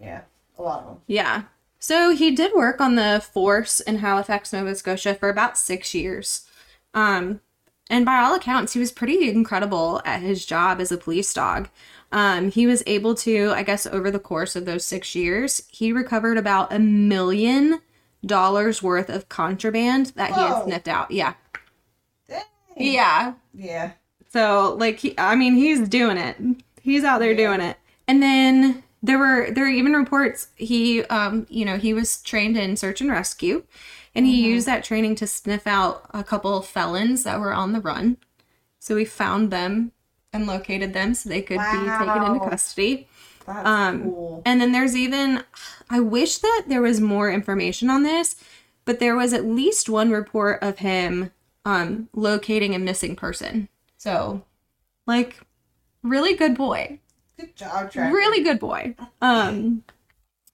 Yeah, 0.00 0.22
a 0.58 0.62
lot 0.62 0.80
of 0.80 0.86
them. 0.86 0.96
Yeah. 1.06 1.42
So 1.78 2.10
he 2.14 2.30
did 2.34 2.52
work 2.54 2.80
on 2.80 2.94
the 2.96 3.22
force 3.32 3.80
in 3.80 3.98
Halifax, 3.98 4.52
Nova 4.52 4.74
Scotia 4.74 5.14
for 5.14 5.28
about 5.28 5.56
six 5.58 5.94
years. 5.94 6.48
Um, 6.94 7.40
and 7.88 8.04
by 8.04 8.18
all 8.18 8.34
accounts, 8.34 8.72
he 8.72 8.80
was 8.80 8.90
pretty 8.90 9.28
incredible 9.30 10.00
at 10.04 10.20
his 10.22 10.44
job 10.44 10.80
as 10.80 10.90
a 10.90 10.96
police 10.96 11.32
dog. 11.32 11.68
Um, 12.10 12.50
he 12.50 12.66
was 12.66 12.82
able 12.86 13.14
to, 13.16 13.52
I 13.54 13.62
guess, 13.62 13.86
over 13.86 14.10
the 14.10 14.18
course 14.18 14.56
of 14.56 14.64
those 14.64 14.84
six 14.84 15.14
years, 15.14 15.62
he 15.70 15.92
recovered 15.92 16.38
about 16.38 16.72
a 16.72 16.78
million 16.78 17.80
dollars 18.24 18.82
worth 18.82 19.08
of 19.08 19.28
contraband 19.28 20.06
that 20.16 20.30
he 20.34 20.40
had 20.40 20.64
sniffed 20.64 20.88
out. 20.88 21.10
Yeah. 21.10 21.34
Yeah. 22.76 23.34
Yeah. 23.54 23.92
So 24.32 24.74
like 24.78 24.98
he, 24.98 25.14
I 25.18 25.34
mean 25.36 25.54
he's 25.54 25.88
doing 25.88 26.18
it. 26.18 26.36
He's 26.80 27.04
out 27.04 27.18
there 27.20 27.32
Yeah. 27.32 27.46
doing 27.46 27.60
it. 27.60 27.76
And 28.08 28.22
then 28.22 28.82
there 29.02 29.18
were 29.18 29.50
there 29.50 29.64
were 29.64 29.70
even 29.70 29.92
reports 29.94 30.48
he 30.56 31.02
um 31.04 31.46
you 31.48 31.64
know 31.64 31.76
he 31.76 31.92
was 31.94 32.20
trained 32.22 32.56
in 32.56 32.76
search 32.76 33.00
and 33.00 33.10
rescue 33.10 33.62
and 34.14 34.26
he 34.26 34.42
Mhm. 34.42 34.46
used 34.46 34.66
that 34.66 34.84
training 34.84 35.14
to 35.16 35.26
sniff 35.26 35.66
out 35.66 36.06
a 36.12 36.24
couple 36.24 36.56
of 36.56 36.66
felons 36.66 37.22
that 37.24 37.38
were 37.40 37.52
on 37.52 37.72
the 37.72 37.80
run. 37.80 38.16
So 38.78 38.96
he 38.96 39.04
found 39.04 39.50
them 39.50 39.92
and 40.32 40.46
located 40.46 40.92
them 40.92 41.14
so 41.14 41.28
they 41.28 41.42
could 41.42 41.58
be 41.58 41.64
taken 41.88 42.22
into 42.34 42.48
custody. 42.48 43.08
That's 43.46 43.66
Um, 43.66 44.02
cool. 44.02 44.42
And 44.44 44.60
then 44.60 44.72
there's 44.72 44.96
even 44.96 45.44
I 45.88 46.00
wish 46.00 46.38
that 46.38 46.64
there 46.66 46.82
was 46.82 47.00
more 47.00 47.30
information 47.30 47.88
on 47.90 48.02
this, 48.02 48.36
but 48.84 48.98
there 48.98 49.14
was 49.16 49.32
at 49.32 49.44
least 49.46 49.88
one 49.88 50.10
report 50.10 50.62
of 50.62 50.78
him 50.78 51.30
um, 51.66 52.08
locating 52.14 52.74
a 52.74 52.78
missing 52.78 53.14
person. 53.16 53.68
So, 53.98 54.42
like, 55.06 55.40
really 56.02 56.34
good 56.34 56.56
boy. 56.56 57.00
Good 57.38 57.54
job, 57.56 57.92
Trakr. 57.92 58.12
Really 58.12 58.42
good 58.42 58.58
boy. 58.58 58.94
Um, 59.20 59.82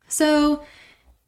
so, 0.08 0.64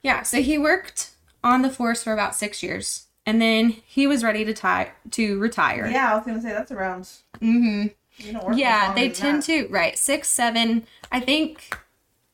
yeah, 0.02 0.22
so 0.22 0.42
he 0.42 0.58
worked 0.58 1.10
on 1.44 1.62
the 1.62 1.70
force 1.70 2.02
for 2.02 2.12
about 2.12 2.34
six 2.34 2.62
years, 2.62 3.06
and 3.26 3.40
then 3.40 3.68
he 3.86 4.06
was 4.06 4.24
ready 4.24 4.44
to 4.44 4.52
tie 4.54 4.92
to 5.12 5.38
retire. 5.38 5.86
Yeah, 5.86 6.12
I 6.12 6.16
was 6.16 6.26
gonna 6.26 6.40
say 6.42 6.48
that's 6.50 6.72
around. 6.72 7.02
Mm-hmm. 7.40 7.86
You 8.18 8.32
don't 8.32 8.44
work 8.44 8.56
Yeah, 8.56 8.94
they 8.94 9.10
tend 9.10 9.42
that. 9.42 9.46
to 9.46 9.68
right 9.68 9.98
six, 9.98 10.28
seven. 10.30 10.86
I 11.12 11.20
think 11.20 11.76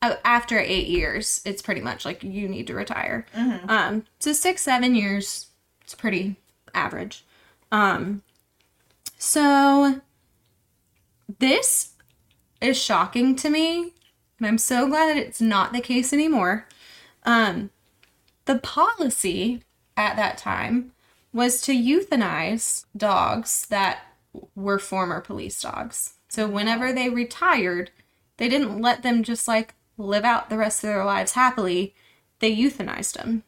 after 0.01 0.59
eight 0.59 0.87
years, 0.87 1.41
it's 1.45 1.61
pretty 1.61 1.81
much 1.81 2.05
like 2.05 2.23
you 2.23 2.47
need 2.47 2.67
to 2.67 2.73
retire. 2.73 3.25
Mhm. 3.35 3.69
Um, 3.69 4.03
so 4.19 4.31
six, 4.33 4.61
seven 4.61 4.95
years, 4.95 5.47
it's 5.81 5.93
pretty 5.95 6.37
average. 6.73 7.23
Um, 7.71 8.23
so 9.17 10.01
this 11.39 11.93
is 12.59 12.81
shocking 12.81 13.35
to 13.37 13.49
me, 13.49 13.93
and 14.37 14.47
I'm 14.47 14.57
so 14.57 14.87
glad 14.87 15.09
that 15.09 15.17
it's 15.17 15.41
not 15.41 15.73
the 15.73 15.81
case 15.81 16.11
anymore. 16.11 16.67
Um, 17.23 17.69
the 18.45 18.59
policy 18.59 19.63
at 19.95 20.15
that 20.15 20.37
time 20.37 20.91
was 21.33 21.61
to 21.61 21.71
euthanize 21.71 22.85
dogs 22.95 23.65
that 23.67 24.03
were 24.55 24.79
former 24.79 25.21
police 25.21 25.61
dogs. 25.61 26.15
So 26.29 26.47
whenever 26.47 26.91
they 26.91 27.09
retired, 27.09 27.91
they 28.37 28.49
didn't 28.49 28.81
let 28.81 29.03
them 29.03 29.23
just 29.23 29.47
like 29.47 29.75
live 29.97 30.23
out 30.23 30.49
the 30.49 30.57
rest 30.57 30.83
of 30.83 30.89
their 30.89 31.05
lives 31.05 31.33
happily. 31.33 31.93
They 32.39 32.55
euthanized 32.55 33.13
them. 33.13 33.43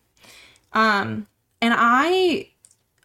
Um, 0.72 1.28
and 1.62 1.74
I 1.76 2.50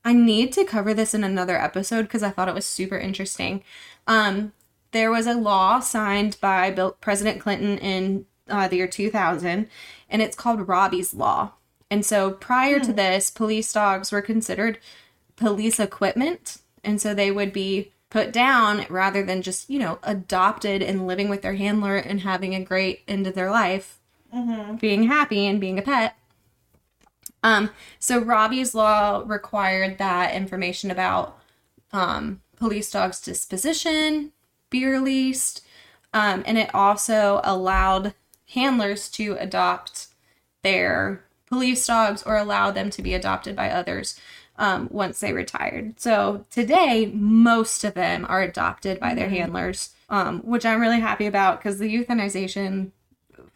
I 0.09 0.15
need 0.15 0.55
to 0.55 0.65
cover 0.65 0.95
this 0.95 1.13
in 1.13 1.23
another 1.23 1.61
episode 1.61 2.05
because 2.05 2.23
I 2.23 2.31
thought 2.31 2.49
it 2.49 2.55
was 2.55 2.65
super 2.65 2.97
interesting. 2.97 3.63
Um, 4.07 4.55
there 4.93 5.11
was 5.11 5.27
a 5.27 5.35
law 5.35 5.81
signed 5.81 6.39
by 6.41 6.71
Bill, 6.71 6.93
President 6.93 7.43
Clinton 7.43 7.77
in 7.77 8.25
uh, 8.49 8.69
the 8.69 8.77
year 8.77 8.89
2000, 8.89 9.69
and 10.09 10.23
it's 10.23 10.35
called 10.35 10.67
Robbie's 10.67 11.13
Law. 11.13 11.53
And 11.91 12.07
so 12.07 12.31
prior 12.31 12.81
to 12.81 12.93
this, 12.95 13.29
police 13.29 13.71
dogs 13.71 14.11
were 14.11 14.23
considered 14.23 14.79
police 15.37 15.79
equipment, 15.79 16.63
and 16.83 17.03
so 17.03 17.13
they 17.13 17.31
would 17.31 17.53
be 17.53 17.93
put 18.09 18.33
down 18.33 18.87
rather 18.89 19.23
than 19.23 19.43
just, 19.43 19.69
you 19.69 19.79
know, 19.79 19.99
adopted 20.03 20.81
and 20.81 21.07
living 21.07 21.29
with 21.29 21.43
their 21.43 21.57
handler 21.57 21.97
and 21.99 22.23
having 22.23 22.55
a 22.55 22.65
great 22.65 23.03
end 23.07 23.27
of 23.27 23.35
their 23.35 23.51
life, 23.51 23.99
being 24.81 25.03
happy 25.03 25.47
and 25.47 25.61
being 25.61 25.79
a 25.79 25.83
pet. 25.83 26.17
Um, 27.43 27.71
so 27.99 28.19
Robbie's 28.21 28.75
law 28.75 29.23
required 29.27 29.99
that 29.99 30.35
information 30.35 30.91
about 30.91 31.39
um, 31.93 32.41
police 32.57 32.91
dogs' 32.91 33.21
disposition 33.21 34.33
be 34.71 34.85
released, 34.85 35.65
um, 36.13 36.43
and 36.47 36.59
it 36.59 36.75
also 36.75 37.41
allowed 37.45 38.15
handlers 38.51 39.09
to 39.11 39.37
adopt 39.39 40.09
their 40.63 41.25
police 41.47 41.87
dogs 41.87 42.23
or 42.25 42.37
allow 42.37 42.71
them 42.71 42.91
to 42.91 43.03
be 43.03 43.15
adopted 43.15 43.57
by 43.57 43.71
others 43.71 44.21
um, 44.59 44.89
once 44.91 45.21
they 45.21 45.33
retired. 45.33 45.99
So 45.99 46.45
today, 46.51 47.07
most 47.15 47.85
of 47.85 47.95
them 47.95 48.27
are 48.29 48.43
adopted 48.43 48.99
by 49.01 49.15
their 49.15 49.29
handlers, 49.31 49.95
um, 50.11 50.41
which 50.41 50.67
I'm 50.67 50.81
really 50.81 51.01
happy 51.01 51.27
about 51.27 51.59
because 51.59 51.79
the 51.79 51.95
euthanization 51.95 52.91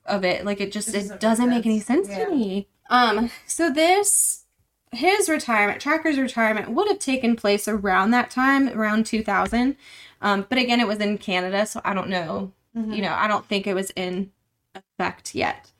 of 0.06 0.24
it, 0.24 0.44
like 0.44 0.60
it 0.60 0.72
just 0.72 0.88
It 0.88 0.92
doesn't 0.92 1.20
doesn't, 1.20 1.48
make 1.48 1.58
make 1.58 1.66
any 1.66 1.80
sense. 1.80 2.06
sense 2.06 2.18
Yeah. 2.18 2.24
to 2.26 2.30
me. 2.30 2.68
Um, 2.92 3.30
so 3.46 3.70
this 3.70 4.44
his 4.92 5.28
retirement, 5.30 5.80
Trakr's 5.80 6.18
retirement 6.18 6.68
would 6.70 6.86
have 6.86 6.98
taken 6.98 7.34
place 7.34 7.66
around 7.66 8.10
that 8.10 8.30
time, 8.30 8.68
around 8.68 9.06
2000. 9.06 9.74
Um, 10.20 10.46
but 10.50 10.58
again, 10.58 10.80
it 10.80 10.86
was 10.86 10.98
in 10.98 11.16
Canada, 11.16 11.64
so 11.64 11.80
I 11.82 11.94
don't 11.94 12.10
know. 12.10 12.52
Mhm. 12.76 12.94
You 12.94 13.00
know, 13.00 13.14
I 13.14 13.26
don't 13.26 13.46
think 13.48 13.66
it 13.66 13.74
was 13.74 13.90
in 13.96 14.30
effect 14.74 15.34
yet. 15.34 15.70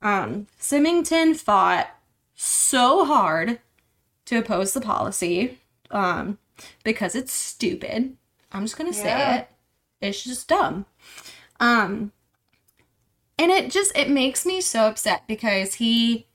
Um, 0.00 0.46
Symington 0.58 1.34
fought 1.34 1.88
so 2.34 3.04
hard 3.04 3.58
to 4.26 4.38
oppose 4.38 4.72
the 4.72 4.80
policy 4.80 5.58
um, 5.90 6.38
because 6.84 7.16
it's 7.16 7.32
stupid. 7.32 8.16
I'm 8.52 8.62
just 8.62 8.76
gonna 8.78 8.92
say 8.92 9.06
Yeah. 9.08 9.34
it. 9.38 9.48
It's 10.00 10.22
just 10.22 10.46
dumb. 10.48 10.86
Um, 11.58 12.12
and 13.38 13.50
it 13.50 13.70
just 13.72 13.96
it 13.96 14.08
makes 14.08 14.46
me 14.46 14.60
so 14.60 14.86
upset 14.86 15.24
because 15.26 15.74
he 15.74 16.26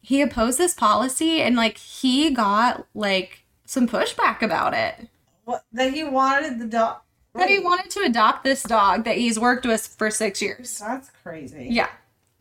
he 0.00 0.22
opposed 0.22 0.58
this 0.58 0.74
policy 0.74 1.40
and 1.40 1.56
like 1.56 1.78
he 1.78 2.30
got 2.30 2.86
like 2.94 3.44
some 3.66 3.86
pushback 3.86 4.42
about 4.42 4.74
it. 4.74 5.08
What 5.44 5.64
that 5.72 5.92
he 5.92 6.04
wanted 6.04 6.58
the 6.58 6.66
dog. 6.66 6.98
That 7.34 7.48
he 7.48 7.60
wanted 7.60 7.90
to 7.92 8.00
adopt 8.00 8.42
this 8.42 8.62
dog 8.62 9.04
that 9.04 9.16
he's 9.16 9.38
worked 9.38 9.64
with 9.64 9.86
for 9.86 10.10
six 10.10 10.42
years. 10.42 10.78
That's 10.78 11.10
crazy. 11.22 11.68
Yeah. 11.70 11.88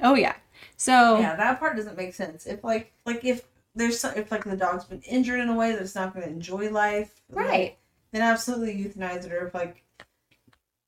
Oh 0.02 0.16
yeah. 0.16 0.36
So 0.78 1.20
Yeah, 1.20 1.36
that 1.36 1.60
part 1.60 1.76
doesn't 1.76 1.98
make 1.98 2.14
sense. 2.14 2.46
If 2.46 2.64
like 2.64 2.92
like 3.06 3.24
if 3.24 3.44
there's 3.76 4.00
some, 4.00 4.16
if 4.16 4.32
like 4.32 4.44
the 4.44 4.58
dog's 4.58 4.86
been 4.86 5.02
injured 5.02 5.40
in 5.40 5.50
a 5.50 5.56
way 5.56 5.72
that 5.72 5.82
it's 5.82 5.96
not 5.96 6.14
going 6.14 6.26
to 6.26 6.32
enjoy 6.32 6.70
life, 6.70 7.22
right. 7.30 7.78
Then 8.12 8.22
absolutely 8.22 8.76
euthanize 8.76 9.26
it. 9.26 9.32
Or 9.32 9.48
if 9.48 9.54
like, 9.54 9.84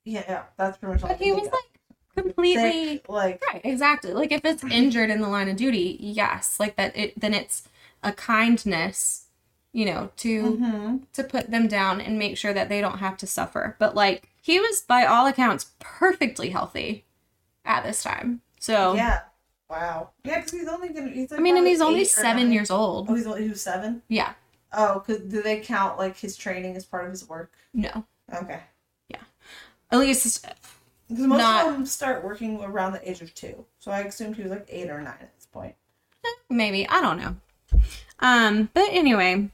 yeah, 0.04 0.24
yeah, 0.28 0.44
that's 0.58 0.78
pretty 0.78 0.94
much 0.94 1.04
all. 1.04 1.10
But 1.10 1.20
he 1.20 1.32
was 1.32 1.44
like 1.44 1.71
completely 2.16 2.96
Sick, 2.96 3.10
like 3.10 3.42
right. 3.52 3.62
Exactly. 3.64 4.14
Like 4.14 4.32
if 4.32 4.44
it's 4.46 4.64
injured 4.64 5.10
in 5.10 5.22
the 5.22 5.30
line 5.30 5.50
of 5.50 5.56
duty, 5.56 5.98
yes. 6.00 6.60
Like 6.60 6.76
that. 6.76 6.96
It 6.96 7.20
then 7.20 7.34
it's 7.34 7.68
a 8.04 8.12
kindness, 8.12 9.26
you 9.72 9.86
know, 9.86 10.12
to 10.18 10.58
mhm. 10.58 11.02
to 11.14 11.24
put 11.24 11.52
them 11.52 11.68
down 11.68 12.02
and 12.02 12.18
make 12.18 12.38
sure 12.38 12.54
that 12.54 12.70
they 12.70 12.82
don't 12.82 13.00
have 13.00 13.18
to 13.18 13.28
suffer. 13.28 13.76
But 13.80 13.96
like 13.96 14.30
he 14.42 14.60
was 14.60 14.82
by 14.82 15.06
all 15.06 15.28
accounts 15.28 15.72
perfectly 15.80 16.50
healthy 16.50 17.06
at 17.66 17.84
this 17.84 18.04
time. 18.04 18.42
So 18.60 18.94
yeah, 18.94 19.22
wow, 19.70 20.10
yeah, 20.24 20.38
because 20.38 20.52
he's 20.52 20.68
only 20.68 20.90
gonna. 20.90 21.10
He's 21.10 21.32
like 21.32 21.40
I 21.40 21.44
mean, 21.44 21.58
and 21.58 21.68
he's 21.68 21.82
only 21.82 22.06
seven 22.06 22.52
years 22.52 22.72
old. 22.72 23.10
Oh, 23.10 23.16
he's 23.16 23.28
only 23.28 23.44
he 23.44 23.50
was 23.50 23.62
seven. 23.62 24.02
Yeah. 24.08 24.34
Oh, 24.74 25.00
because 25.00 25.22
do 25.24 25.42
they 25.42 25.60
count 25.60 25.98
like 25.98 26.18
his 26.18 26.38
training 26.38 26.76
as 26.76 26.86
part 26.86 27.06
of 27.06 27.12
his 27.12 27.28
work? 27.28 27.54
No. 27.74 28.06
Okay, 28.34 28.62
Yeah. 29.10 29.20
At 29.92 30.00
least 30.00 30.48
because 31.12 31.28
most 31.28 31.38
Not- 31.40 31.68
of 31.68 31.74
them 31.74 31.86
start 31.86 32.24
working 32.24 32.62
around 32.64 32.94
the 32.94 33.10
age 33.10 33.22
of 33.22 33.34
two. 33.36 33.66
So 33.80 33.92
I 33.92 34.00
assumed 34.02 34.36
he 34.38 34.42
was 34.44 34.52
like 34.52 34.66
eight 34.70 34.90
or 34.90 35.00
nine 35.02 35.14
at 35.22 35.36
this 35.36 35.46
point. 35.46 35.76
maybe 36.50 36.88
I 36.88 37.02
don't 37.02 37.18
know. 37.20 37.36
Um, 38.20 38.70
but 38.74 38.88
anyway, 38.92 39.50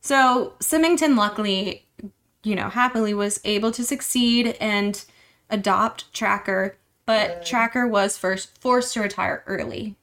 so 0.00 0.54
Symington 0.60 1.16
luckily, 1.16 1.86
you 2.42 2.54
know, 2.54 2.68
happily 2.68 3.14
was 3.14 3.40
able 3.44 3.72
to 3.72 3.84
succeed 3.84 4.56
and 4.60 5.04
adopt 5.50 6.12
Trakr, 6.12 6.74
but 7.06 7.28
Good. 7.40 7.42
Trakr 7.46 7.90
was 7.90 8.16
first 8.18 8.58
forced 8.60 8.94
to 8.94 9.00
retire 9.00 9.42
early. 9.46 9.96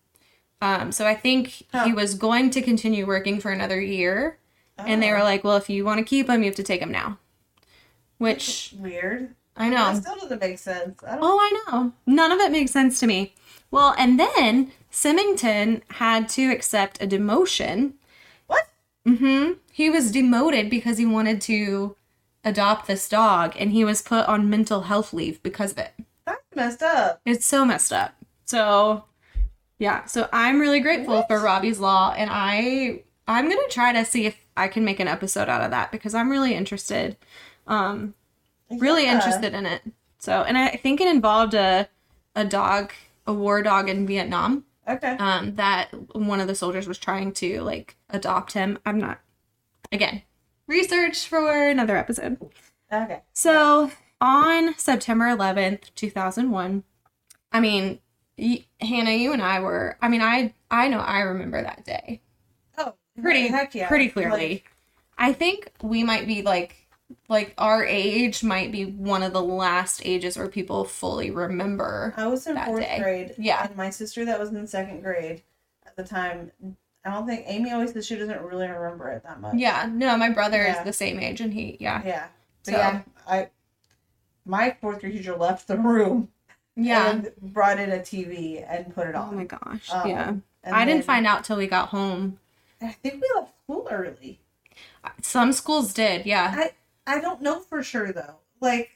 Um, 0.61 0.91
so 0.91 1.05
I 1.05 1.15
think 1.15 1.63
he 1.83 1.93
was 1.93 2.15
going 2.15 2.49
to 2.51 2.61
continue 2.61 3.05
working 3.05 3.39
for 3.39 3.51
another 3.51 3.79
year, 3.79 4.39
and 4.77 5.01
they 5.03 5.11
Oh, 5.11 5.17
were 5.17 5.23
like, 5.23 5.43
"Well, 5.43 5.57
if 5.57 5.69
you 5.69 5.85
want 5.85 5.99
to 5.99 6.03
keep 6.03 6.27
him, 6.29 6.41
you 6.41 6.47
have 6.47 6.55
to 6.55 6.63
take 6.63 6.81
him 6.81 6.91
now." 6.91 7.19
Which 8.17 8.73
weird. 8.79 9.35
I 9.57 9.69
know. 9.69 9.93
That 9.93 10.03
still 10.03 10.15
doesn't 10.15 10.41
make 10.41 10.59
sense. 10.59 11.01
I 11.03 11.15
don't. 11.15 11.23
Oh, 11.23 11.37
I 11.39 11.71
know. 11.71 11.93
None 12.05 12.31
of 12.31 12.39
it 12.39 12.51
makes 12.51 12.71
sense 12.71 12.99
to 12.99 13.07
me. 13.07 13.33
Well, 13.71 13.95
and 13.97 14.19
then 14.19 14.71
Symington 14.89 15.81
had 15.91 16.29
to 16.29 16.51
accept 16.51 17.01
a 17.01 17.07
demotion. 17.07 17.93
What? 18.47 18.67
Mm-hmm. 19.07 19.53
He 19.71 19.89
was 19.89 20.11
demoted 20.11 20.69
because 20.69 20.97
he 20.97 21.05
wanted 21.05 21.41
to 21.41 21.95
adopt 22.43 22.87
this 22.87 23.07
dog, 23.09 23.55
and 23.57 23.71
he 23.71 23.83
was 23.83 24.01
put 24.01 24.25
on 24.27 24.49
mental 24.49 24.81
health 24.81 25.13
leave 25.13 25.41
because 25.41 25.71
of 25.71 25.79
it. 25.79 25.93
That's 26.25 26.41
messed 26.55 26.83
up. 26.83 27.21
It's 27.25 27.45
so 27.45 27.65
messed 27.65 27.93
up. 27.93 28.15
So, 28.45 29.05
yeah. 29.79 30.05
So 30.05 30.29
I'm 30.31 30.59
really 30.59 30.79
grateful 30.79 31.15
What? 31.15 31.27
for 31.27 31.39
Robbie's 31.39 31.79
Law, 31.79 32.13
and 32.15 32.29
I 32.31 33.03
I'm 33.27 33.49
gonna 33.49 33.61
try 33.69 33.93
to 33.93 34.05
see 34.05 34.25
if 34.25 34.37
I 34.55 34.67
can 34.67 34.85
make 34.85 34.99
an 34.99 35.07
episode 35.07 35.49
out 35.49 35.61
of 35.61 35.71
that 35.71 35.91
because 35.91 36.13
I'm 36.13 36.29
really 36.29 36.53
interested. 36.53 37.17
Um, 37.67 38.13
really 38.69 39.03
Yeah. 39.03 39.15
interested 39.15 39.53
in 39.53 39.65
it. 39.65 39.81
So, 40.19 40.43
and 40.43 40.57
I 40.57 40.69
think 40.75 41.01
it 41.01 41.07
involved 41.07 41.53
a 41.53 41.87
a 42.35 42.43
dog, 42.45 42.91
a 43.25 43.33
war 43.33 43.61
dog 43.61 43.89
in 43.89 44.05
Vietnam. 44.05 44.65
Okay. 44.87 45.15
Um, 45.17 45.55
that 45.55 45.89
one 46.15 46.39
of 46.39 46.47
the 46.47 46.55
soldiers 46.55 46.87
was 46.87 46.97
trying 46.97 47.31
to 47.33 47.61
like 47.61 47.95
adopt 48.09 48.53
him. 48.53 48.77
I'm 48.85 48.99
not. 48.99 49.19
Again, 49.91 50.23
research 50.67 51.27
for 51.27 51.51
another 51.67 51.95
episode. 51.97 52.37
Okay. 52.91 53.21
So 53.33 53.91
on 54.21 54.75
September 54.77 55.25
11th, 55.25 55.93
2001, 55.95 56.83
I 57.51 57.59
mean, 57.59 57.99
y- 58.37 58.65
Hannah, 58.81 59.11
you 59.11 59.31
and 59.33 59.41
I 59.41 59.59
were. 59.59 59.97
I 60.01 60.07
mean, 60.09 60.21
I 60.21 60.53
I 60.69 60.87
know 60.87 60.99
I 60.99 61.19
remember 61.21 61.61
that 61.61 61.85
day 61.85 62.21
Oh, 62.77 62.93
pretty 63.21 63.49
yeah. 63.73 63.87
pretty 63.87 64.09
clearly. 64.09 64.49
Like, 64.49 64.71
I 65.17 65.31
think 65.33 65.71
we 65.81 66.03
might 66.03 66.27
be 66.27 66.41
like 66.41 66.84
like 67.29 67.53
our 67.57 67.83
age 67.85 68.43
might 68.43 68.71
be 68.71 68.85
one 68.85 69.21
of 69.23 69.33
the 69.33 69.41
last 69.41 70.01
ages 70.05 70.37
where 70.37 70.47
people 70.47 70.83
fully 70.85 71.29
remember. 71.31 72.13
I 72.17 72.27
was 72.27 72.47
in 72.47 72.57
fourth 72.57 72.81
day. 72.83 72.99
grade. 72.99 73.35
Yeah. 73.37 73.65
And 73.67 73.75
my 73.75 73.89
sister 73.89 74.25
that 74.25 74.39
was 74.39 74.49
in 74.51 74.65
second 74.67 75.01
grade 75.01 75.43
at 75.85 75.95
the 75.95 76.03
time 76.03 76.51
I 77.03 77.11
don't 77.11 77.27
think 77.27 77.43
Amy 77.45 77.71
always 77.71 77.93
says 77.93 78.07
she 78.07 78.15
doesn't 78.15 78.41
really 78.41 78.67
remember 78.67 79.09
it 79.11 79.21
that 79.23 79.39
much. 79.39 79.53
Yeah, 79.55 79.87
no, 79.93 80.17
my 80.17 80.29
brother 80.31 80.57
Yeah. 80.63 80.79
is 80.79 80.85
the 80.85 80.93
same 80.93 81.19
age, 81.19 81.39
and 81.39 81.53
he, 81.53 81.77
yeah, 81.79 82.01
Yeah. 82.03 82.27
But 82.65 82.71
So- 82.73 82.77
yeah, 82.79 83.01
I 83.27 83.49
my 84.43 84.75
fourth 84.81 85.01
grade 85.01 85.13
teacher 85.13 85.35
left 85.35 85.67
the 85.67 85.77
room 85.77 86.29
yeah. 86.75 87.09
and 87.11 87.31
brought 87.41 87.79
in 87.79 87.91
a 87.91 87.99
TV 87.99 88.63
and 88.67 88.93
put 88.93 89.07
it 89.07 89.13
on. 89.15 89.33
Oh 89.33 89.37
my 89.37 89.43
gosh, 89.45 89.91
Um, 89.91 90.09
yeah. 90.09 90.33
I 90.63 90.83
didn't 90.85 91.05
find 91.05 91.27
out 91.27 91.43
till 91.43 91.57
we 91.57 91.67
got 91.67 91.89
home. 91.89 92.39
I 92.81 92.91
think 92.91 93.21
we 93.21 93.29
left 93.35 93.53
school 93.63 93.87
early. 93.91 94.39
Some 95.21 95.51
schools 95.53 95.93
did, 95.93 96.25
yeah. 96.25 96.53
I 96.57 96.71
I 97.07 97.19
don't 97.19 97.41
know 97.41 97.59
for 97.59 97.83
sure 97.83 98.11
though. 98.11 98.35
Like 98.61 98.91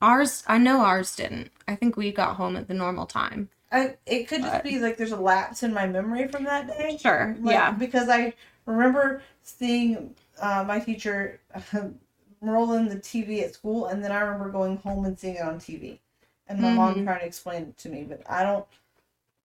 Ours, 0.00 0.44
I 0.46 0.58
know 0.58 0.80
ours 0.82 1.16
didn't. 1.16 1.50
I 1.66 1.74
think 1.74 1.96
we 1.96 2.12
got 2.12 2.36
home 2.36 2.56
at 2.56 2.68
the 2.68 2.74
normal 2.74 3.04
time. 3.06 3.48
I 3.72 3.96
it 4.06 4.28
could 4.28 4.42
just 4.42 4.52
But- 4.52 4.64
be 4.64 4.78
like 4.78 4.96
there's 4.96 5.12
a 5.12 5.16
lapse 5.16 5.62
in 5.62 5.72
my 5.74 5.86
memory 5.86 6.28
from 6.28 6.44
that 6.44 6.68
day. 6.68 6.96
Sure, 7.00 7.36
Like, 7.40 7.52
yeah. 7.54 7.70
Because 7.72 8.08
I 8.08 8.34
remember 8.66 9.22
seeing 9.42 10.14
uh, 10.40 10.64
my 10.66 10.78
teacher 10.78 11.40
rolling 12.40 12.88
the 12.88 12.96
TV 12.96 13.42
at 13.42 13.54
school, 13.54 13.86
and 13.86 14.02
then 14.04 14.12
I 14.12 14.20
remember 14.20 14.50
going 14.50 14.76
home 14.78 15.04
and 15.04 15.18
seeing 15.18 15.34
it 15.36 15.42
on 15.42 15.58
TV, 15.58 15.98
and 16.46 16.60
my 16.60 16.72
mom 16.72 16.94
Mhm. 16.94 17.04
trying 17.04 17.20
to 17.20 17.26
explain 17.26 17.62
it 17.62 17.78
to 17.78 17.88
me, 17.88 18.04
but 18.04 18.22
I 18.30 18.44
don't 18.44 18.64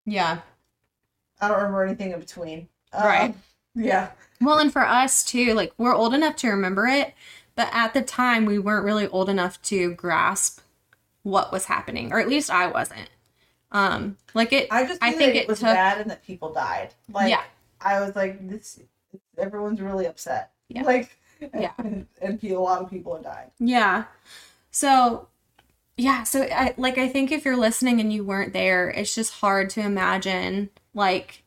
Yeah. 0.05 0.41
I 1.41 1.47
don't 1.47 1.57
remember 1.57 1.83
anything 1.83 2.11
in 2.11 2.19
between. 2.19 2.69
Um, 2.93 3.03
Right. 3.03 3.35
Yeah. 3.75 4.11
Well, 4.39 4.59
and 4.59 4.71
for 4.71 4.85
us 4.85 5.23
too, 5.25 5.53
like 5.55 5.73
we're 5.79 5.95
old 5.95 6.13
enough 6.13 6.35
to 6.37 6.49
remember 6.49 6.85
it, 6.87 7.13
but 7.55 7.69
at 7.71 7.93
the 7.93 8.01
time 8.01 8.45
we 8.45 8.59
weren't 8.59 8.85
really 8.85 9.07
old 9.07 9.29
enough 9.29 9.61
to 9.63 9.93
grasp 9.93 10.59
what 11.23 11.51
was 11.51 11.65
happening, 11.65 12.11
or 12.11 12.19
at 12.19 12.27
least 12.27 12.49
I 12.49 12.67
wasn't. 12.67 13.09
Um, 13.71 14.17
like 14.33 14.53
it. 14.53 14.67
I 14.71 14.85
just 14.85 15.01
I 15.01 15.13
think 15.13 15.35
it 15.35 15.47
was 15.47 15.59
took- 15.59 15.69
bad 15.69 15.99
and 16.01 16.11
that 16.11 16.23
people 16.23 16.53
died. 16.53 16.93
Like 17.11 17.29
Yeah. 17.29 17.43
I 17.81 17.99
was 18.01 18.15
like, 18.15 18.47
this 18.47 18.79
everyone's 19.37 19.81
really 19.81 20.05
upset. 20.05 20.51
Yeah. 20.67 20.83
Like 20.85 21.17
Yeah. 21.53 21.71
and, 21.77 22.07
and 22.21 22.43
a 22.43 22.59
lot 22.59 22.81
of 22.81 22.89
people 22.89 23.15
have 23.15 23.23
died. 23.23 23.51
Yeah. 23.59 24.05
So, 24.71 25.27
yeah. 25.97 26.23
So, 26.23 26.43
I 26.43 26.73
like. 26.77 26.97
I 26.97 27.07
think 27.07 27.31
if 27.31 27.45
you're 27.45 27.57
listening 27.57 27.99
and 27.99 28.11
you 28.11 28.23
weren't 28.23 28.53
there, 28.53 28.89
it's 28.89 29.13
just 29.13 29.33
hard 29.33 29.69
to 29.71 29.81
imagine. 29.81 30.69
Like, 30.95 31.43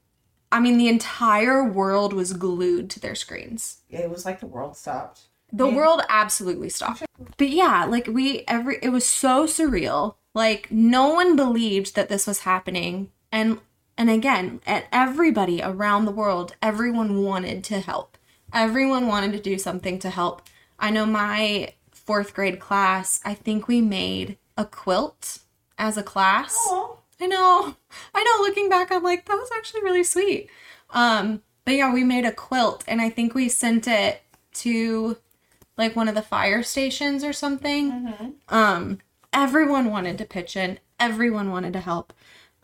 I 0.52 0.60
mean, 0.60 0.78
the 0.78 0.88
entire 0.88 1.64
world 1.64 2.12
was 2.12 2.32
glued 2.32 2.88
to 2.90 3.00
their 3.00 3.14
screens. 3.16 3.78
It 3.90 4.08
was 4.08 4.24
like 4.24 4.38
the 4.40 4.46
world 4.46 4.76
stopped. 4.76 5.22
The 5.52 5.68
world 5.68 6.02
absolutely 6.08 6.68
stopped. 6.68 7.04
But 7.36 7.50
yeah, 7.50 7.84
like 7.84 8.08
we 8.08 8.44
every 8.48 8.78
it 8.82 8.90
was 8.90 9.06
so 9.06 9.46
surreal. 9.46 10.16
Like 10.34 10.70
no 10.70 11.08
one 11.08 11.36
believed 11.36 11.94
that 11.94 12.08
this 12.08 12.26
was 12.26 12.40
happening. 12.40 13.10
And 13.32 13.60
and 13.96 14.10
again, 14.10 14.60
at 14.66 14.86
everybody 14.92 15.62
around 15.62 16.04
the 16.04 16.10
world, 16.10 16.54
everyone 16.60 17.22
wanted 17.22 17.64
to 17.64 17.80
help. 17.80 18.18
Everyone 18.52 19.06
wanted 19.06 19.32
to 19.32 19.40
do 19.40 19.58
something 19.58 19.98
to 20.00 20.10
help. 20.10 20.42
I 20.78 20.90
know 20.90 21.06
my 21.06 21.72
4th 21.94 22.34
grade 22.34 22.60
class, 22.60 23.20
I 23.24 23.34
think 23.34 23.66
we 23.66 23.80
made 23.80 24.38
a 24.56 24.64
quilt 24.64 25.38
as 25.78 25.96
a 25.96 26.02
class. 26.02 26.54
Oh, 26.58 26.98
I 27.20 27.26
know. 27.26 27.76
I 28.14 28.22
know 28.22 28.46
looking 28.46 28.68
back 28.68 28.92
I'm 28.92 29.02
like 29.02 29.24
that 29.26 29.34
was 29.34 29.50
actually 29.56 29.82
really 29.82 30.04
sweet. 30.04 30.50
Um 30.90 31.42
but 31.64 31.74
yeah, 31.74 31.92
we 31.92 32.04
made 32.04 32.24
a 32.24 32.32
quilt 32.32 32.84
and 32.86 33.00
I 33.00 33.10
think 33.10 33.34
we 33.34 33.48
sent 33.48 33.88
it 33.88 34.22
to 34.54 35.16
like 35.76 35.94
one 35.96 36.08
of 36.08 36.14
the 36.14 36.22
fire 36.22 36.62
stations 36.62 37.22
or 37.24 37.32
something. 37.32 37.90
hmm 37.90 38.30
Um 38.48 38.98
everyone 39.32 39.90
wanted 39.90 40.16
to 40.18 40.24
pitch 40.24 40.56
in. 40.56 40.78
Everyone 40.98 41.50
wanted 41.50 41.72
to 41.74 41.80
help. 41.80 42.12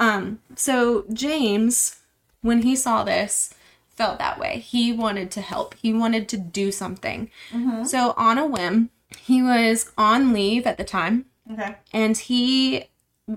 Um 0.01 0.41
so 0.57 1.05
James 1.13 2.01
when 2.41 2.63
he 2.63 2.75
saw 2.77 3.05
this 3.05 3.55
felt 3.91 4.19
that 4.19 4.39
way. 4.39 4.59
He 4.59 4.93
wanted 4.93 5.31
to 5.33 5.41
help. 5.43 5.75
He 5.75 5.93
wanted 5.93 6.29
to 6.31 6.37
do 6.39 6.73
something. 6.73 7.31
Mhm. 7.53 7.87
So 7.87 8.15
on 8.17 8.39
a 8.39 8.47
whim, 8.47 8.91
he 9.19 9.43
was 9.43 9.93
on 9.99 10.33
leave 10.33 10.67
at 10.67 10.79
the 10.79 10.85
time 10.85 11.27
Okay. 11.53 11.77
and 11.93 12.17
he 12.17 12.87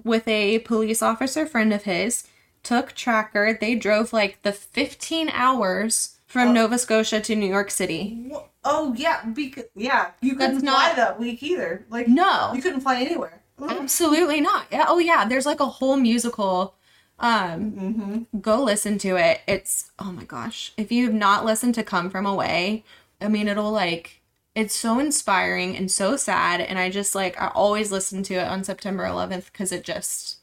with 0.03 0.27
a 0.27 0.59
police 0.59 1.01
officer 1.01 1.45
friend 1.45 1.73
of 1.73 1.83
his 1.83 2.23
took 2.63 2.93
Trakr 2.93 3.59
they 3.59 3.75
drove 3.75 4.13
like 4.13 4.41
the 4.41 4.51
15 4.53 5.29
hours 5.29 6.17
from 6.25 6.49
Oh. 6.49 6.51
nova 6.53 6.77
scotia 6.79 7.19
to 7.21 7.35
new 7.35 7.45
york 7.47 7.69
city 7.69 8.29
Wh- 8.33 8.54
Oh 8.67 8.93
yeah, 8.97 9.23
because 9.25 9.65
yeah, 9.75 10.11
you 10.21 10.35
couldn't 10.35 10.61
fly 10.61 10.87
not- 10.87 10.95
that 10.95 11.19
week 11.19 11.41
either. 11.43 11.85
Like 11.89 12.07
no 12.07 12.51
you 12.53 12.61
couldn't 12.61 12.81
fly 12.81 12.99
anywhere. 13.01 13.41
absolutely 13.69 14.41
not 14.41 14.65
yeah, 14.71 14.85
oh 14.89 14.99
yeah 14.99 15.23
there's 15.25 15.45
like 15.45 15.61
a 15.61 15.65
whole 15.65 15.95
musical 15.95 16.75
um 17.19 17.71
Mm-hmm. 17.71 18.39
go 18.41 18.61
listen 18.61 18.97
to 18.97 19.15
it 19.15 19.39
it's 19.47 19.91
oh 19.97 20.11
my 20.11 20.25
gosh 20.25 20.73
if 20.75 20.91
you've 20.91 21.13
not 21.13 21.45
listened 21.45 21.73
to 21.75 21.83
come 21.83 22.09
from 22.09 22.25
away 22.25 22.83
i 23.21 23.29
mean 23.29 23.47
it'll 23.47 23.71
like 23.71 24.19
it's 24.55 24.75
so 24.75 24.99
inspiring 24.99 25.77
and 25.77 25.89
so 25.89 26.17
sad 26.17 26.59
and 26.59 26.77
i 26.77 26.89
just 26.89 27.15
like 27.15 27.39
i 27.41 27.47
always 27.55 27.93
listen 27.93 28.23
to 28.23 28.33
it 28.33 28.45
on 28.45 28.65
september 28.65 29.05
11th 29.05 29.45
because 29.53 29.71
it 29.71 29.85
just 29.85 30.39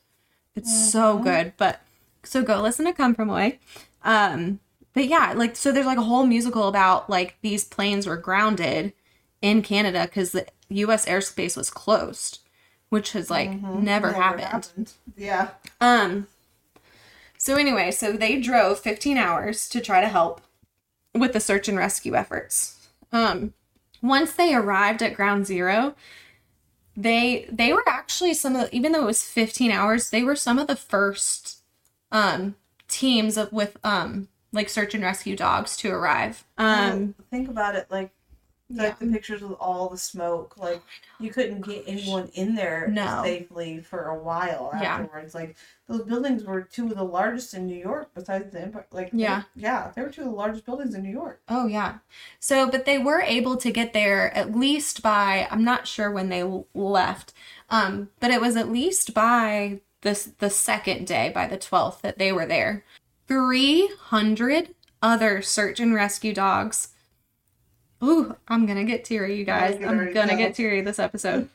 it's 0.56 0.72
so 0.90 1.18
Mhm. 1.18 1.24
good 1.24 1.52
but 1.58 1.82
so 2.24 2.42
go 2.42 2.62
listen 2.62 2.86
to 2.86 2.94
come 2.94 3.14
from 3.14 3.28
away 3.28 3.58
um 4.04 4.58
but 4.94 5.06
yeah 5.06 5.32
like 5.34 5.56
so 5.56 5.72
there's 5.72 5.86
like 5.86 5.98
a 5.98 6.02
whole 6.02 6.26
musical 6.26 6.68
about 6.68 7.08
like 7.10 7.36
these 7.42 7.64
planes 7.64 8.06
were 8.06 8.16
grounded 8.16 8.92
in 9.40 9.62
canada 9.62 10.02
because 10.04 10.32
the 10.32 10.46
us 10.70 11.06
airspace 11.06 11.56
was 11.56 11.70
closed 11.70 12.38
which 12.88 13.12
has 13.12 13.30
like 13.30 13.50
Mhm. 13.50 13.82
never, 13.82 14.12
happened 14.12 14.92
Yeah. 15.16 15.50
um 15.80 16.26
so 17.38 17.56
anyway, 17.56 17.90
so 17.90 18.12
they 18.12 18.40
drove 18.40 18.78
15 18.78 19.18
hours 19.18 19.68
to 19.70 19.80
try 19.80 20.00
to 20.00 20.06
help 20.08 20.42
with 21.12 21.32
the 21.32 21.40
search 21.40 21.68
and 21.68 21.76
rescue 21.76 22.14
efforts. 22.14 22.88
Um 23.10 23.54
once 24.00 24.32
they 24.32 24.54
arrived 24.54 25.02
at 25.02 25.14
ground 25.14 25.46
zero, 25.46 25.94
they 26.96 27.48
they 27.50 27.72
were 27.72 27.84
actually 27.88 28.34
some 28.34 28.54
of 28.54 28.62
the, 28.70 28.76
even 28.76 28.92
though 28.92 29.02
it 29.02 29.06
was 29.06 29.22
15 29.22 29.70
hours, 29.72 30.10
they 30.10 30.22
were 30.22 30.36
some 30.36 30.58
of 30.58 30.66
the 30.68 30.76
first 30.76 31.62
um 32.12 32.54
teams 32.88 33.36
of 33.36 33.52
with 33.52 33.76
um 33.82 34.28
like 34.52 34.68
search 34.68 34.94
and 34.94 35.02
rescue 35.02 35.36
dogs 35.36 35.76
to 35.78 35.90
arrive. 35.90 36.44
Um 36.58 37.14
think 37.30 37.48
about 37.48 37.74
it, 37.74 37.86
like 37.90 38.10
yeah. 38.68 38.84
like 38.84 38.98
the 38.98 39.06
pictures 39.06 39.42
with 39.42 39.52
all 39.60 39.88
the 39.90 39.98
smoke. 39.98 40.56
Like 40.56 40.80
you 41.20 41.30
couldn't 41.30 41.60
get 41.62 41.84
anyone 41.86 42.30
in 42.34 42.54
there 42.54 42.88
No. 42.88 43.20
safely 43.22 43.80
for 43.80 44.06
a 44.06 44.18
while 44.18 44.70
Yeah. 44.80 44.94
afterwards. 44.94 45.34
Like 45.34 45.56
those 45.88 46.02
buildings 46.04 46.44
were 46.44 46.62
two 46.62 46.86
of 46.86 46.96
the 46.96 47.04
largest 47.04 47.52
in 47.52 47.66
New 47.66 47.76
York, 47.76 48.10
besides 48.14 48.50
the 48.50 48.62
Empire. 48.62 48.86
Like 48.90 49.10
they- 49.10 49.18
Yeah. 49.18 49.42
yeah, 49.54 49.90
they 49.94 50.00
were 50.00 50.08
two 50.08 50.22
of 50.22 50.28
the 50.28 50.32
largest 50.34 50.64
buildings 50.64 50.94
in 50.94 51.02
New 51.02 51.10
York. 51.12 51.42
Oh 51.48 51.66
yeah. 51.66 51.98
So, 52.40 52.70
but 52.70 52.86
they 52.86 52.96
were 52.98 53.20
able 53.20 53.56
to 53.58 53.70
get 53.70 53.92
there 53.92 54.34
at 54.34 54.56
least 54.56 55.02
by 55.02 55.46
I'm 55.50 55.64
not 55.64 55.86
sure 55.86 56.10
when 56.10 56.30
they 56.30 56.42
left, 56.72 57.34
um, 57.68 58.08
but 58.20 58.30
it 58.30 58.40
was 58.40 58.56
at 58.56 58.70
least 58.72 59.12
by 59.12 59.80
this 60.00 60.24
the 60.38 60.50
second 60.50 61.06
day, 61.06 61.30
by 61.32 61.46
the 61.46 61.56
twelfth, 61.58 62.00
that 62.02 62.18
they 62.18 62.32
were 62.32 62.46
there. 62.46 62.84
Three 63.26 63.88
hundred 64.00 64.74
other 65.00 65.42
search 65.42 65.80
and 65.80 65.94
rescue 65.94 66.34
dogs. 66.34 66.88
Ooh, 68.02 68.36
I'm 68.48 68.66
gonna 68.66 68.84
get 68.84 69.04
teary, 69.04 69.36
you 69.36 69.44
guys. 69.44 69.76
I'm 69.76 70.12
gonna 70.12 70.36
get 70.36 70.54
teary 70.54 70.80
this 70.80 70.98
episode. 70.98 71.48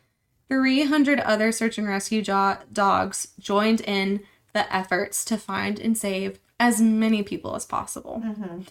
300 0.50 1.20
other 1.20 1.52
search 1.52 1.78
and 1.78 1.88
rescue 1.88 2.22
jo- 2.22 2.58
dogs 2.72 3.30
joined 3.40 3.82
in 3.82 4.22
the 4.54 4.74
efforts 4.74 5.26
to 5.26 5.38
find 5.38 5.80
and 5.80 5.98
save 5.98 6.40
as 6.60 6.82
many 6.82 7.22
people 7.22 7.56
as 7.56 7.66
possible. 7.66 8.22
Mm-hmm. 8.26 8.62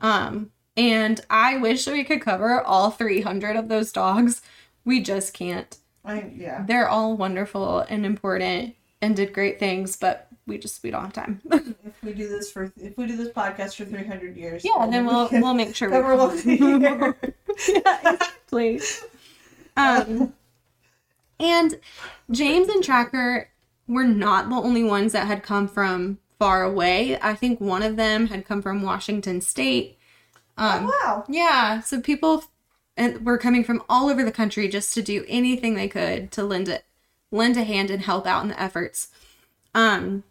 Um, 0.00 0.50
and 0.76 1.20
I 1.30 1.58
wish 1.58 1.86
we 1.86 2.04
could 2.04 2.20
cover 2.20 2.60
all 2.60 2.90
300 2.90 3.56
of 3.56 3.68
those 3.68 3.92
dogs. 3.92 4.42
We 4.84 5.02
just 5.02 5.32
can't. 5.32 5.76
I 6.04 6.30
yeah. 6.36 6.64
They're 6.66 6.88
all 6.88 7.16
wonderful 7.16 7.80
and 7.80 8.04
important 8.04 8.74
and 9.02 9.16
did 9.16 9.32
great 9.32 9.58
things, 9.58 9.96
but 9.96 10.28
we 10.46 10.56
just 10.56 10.82
we 10.82 10.90
don't 10.90 11.02
have 11.02 11.12
time. 11.12 11.40
If 11.84 12.02
we 12.02 12.14
do 12.14 12.28
this 12.28 12.50
for 12.50 12.72
if 12.76 12.96
we 12.96 13.06
do 13.06 13.16
this 13.16 13.28
podcast 13.28 13.76
for 13.76 13.84
three 13.84 14.04
hundred 14.04 14.36
years, 14.36 14.64
yeah, 14.64 14.88
then 14.90 15.06
we 15.06 15.12
we'll 15.12 15.28
can 15.28 15.40
we'll 15.42 15.54
make 15.54 15.76
sure 15.76 15.88
cover 15.88 16.16
we 16.16 16.56
year. 16.56 17.16
yeah, 17.68 17.98
exactly. 18.02 18.80
Um, 19.76 20.32
and 21.38 21.78
James 22.30 22.68
and 22.68 22.82
Trakr 22.82 23.46
were 23.86 24.04
not 24.04 24.48
the 24.48 24.56
only 24.56 24.82
ones 24.82 25.12
that 25.12 25.26
had 25.26 25.42
come 25.42 25.68
from 25.68 26.18
far 26.38 26.64
away. 26.64 27.18
I 27.20 27.34
think 27.34 27.60
one 27.60 27.82
of 27.82 27.96
them 27.96 28.28
had 28.28 28.44
come 28.44 28.62
from 28.62 28.82
Washington 28.82 29.40
State. 29.40 29.98
Um, 30.56 30.86
oh, 30.86 30.92
wow. 31.04 31.24
Yeah, 31.28 31.80
so 31.80 32.00
people 32.00 32.44
and 32.96 33.24
were 33.24 33.38
coming 33.38 33.64
from 33.64 33.82
all 33.88 34.08
over 34.08 34.24
the 34.24 34.32
country 34.32 34.68
just 34.68 34.92
to 34.94 35.02
do 35.02 35.24
anything 35.28 35.74
they 35.74 35.88
could 35.88 36.30
to 36.32 36.42
lend 36.42 36.68
it 36.68 36.84
lend 37.32 37.56
a 37.58 37.64
hand 37.64 37.90
and 37.90 38.02
help 38.04 38.26
out 38.26 38.44
in 38.44 38.50
the 38.50 38.62
efforts. 38.62 39.08
Um 39.74 40.24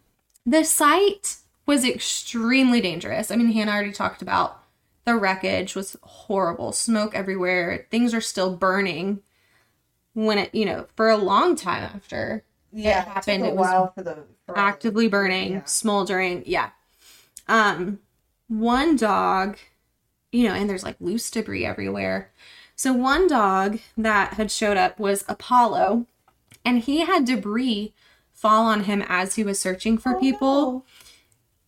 the 0.46 0.64
site 0.64 1.36
was 1.66 1.84
extremely 1.84 2.80
dangerous. 2.80 3.30
I 3.30 3.36
mean, 3.36 3.52
Hannah 3.52 3.72
already 3.72 3.92
talked 3.92 4.22
about 4.22 4.58
the 5.04 5.16
wreckage 5.16 5.74
was 5.76 5.96
horrible, 6.02 6.72
smoke 6.72 7.14
everywhere. 7.14 7.86
Things 7.90 8.14
are 8.14 8.20
still 8.20 8.56
burning 8.56 9.22
when 10.14 10.38
it, 10.38 10.54
you 10.54 10.64
know, 10.64 10.86
for 10.96 11.08
a 11.10 11.16
long 11.16 11.56
time 11.56 11.84
after 11.94 12.44
Yeah, 12.72 13.04
happened, 13.04 13.44
It, 13.44 13.50
it 13.50 13.56
was 13.56 13.90
for 13.94 14.02
the 14.02 14.24
for 14.46 14.58
actively 14.58 15.08
burning, 15.08 15.52
Yeah. 15.52 15.64
smoldering. 15.64 16.42
Yeah. 16.46 16.70
Um, 17.48 18.00
one 18.48 18.96
dog, 18.96 19.58
you 20.32 20.48
know, 20.48 20.54
and 20.54 20.68
there's 20.70 20.84
like 20.84 20.96
loose 21.00 21.30
debris 21.30 21.66
everywhere. 21.66 22.32
So 22.76 22.92
one 22.92 23.28
dog 23.28 23.80
that 23.96 24.34
had 24.34 24.50
showed 24.50 24.76
up 24.76 24.98
was 24.98 25.24
Apollo, 25.28 26.06
and 26.64 26.78
he 26.80 27.00
had 27.00 27.24
debris 27.24 27.94
fall 28.32 28.66
on 28.66 28.84
him 28.84 29.04
as 29.08 29.34
he 29.36 29.44
was 29.44 29.58
searching 29.60 29.98
for 29.98 30.16
Oh, 30.16 30.20
people. 30.20 30.72
no. 30.72 30.84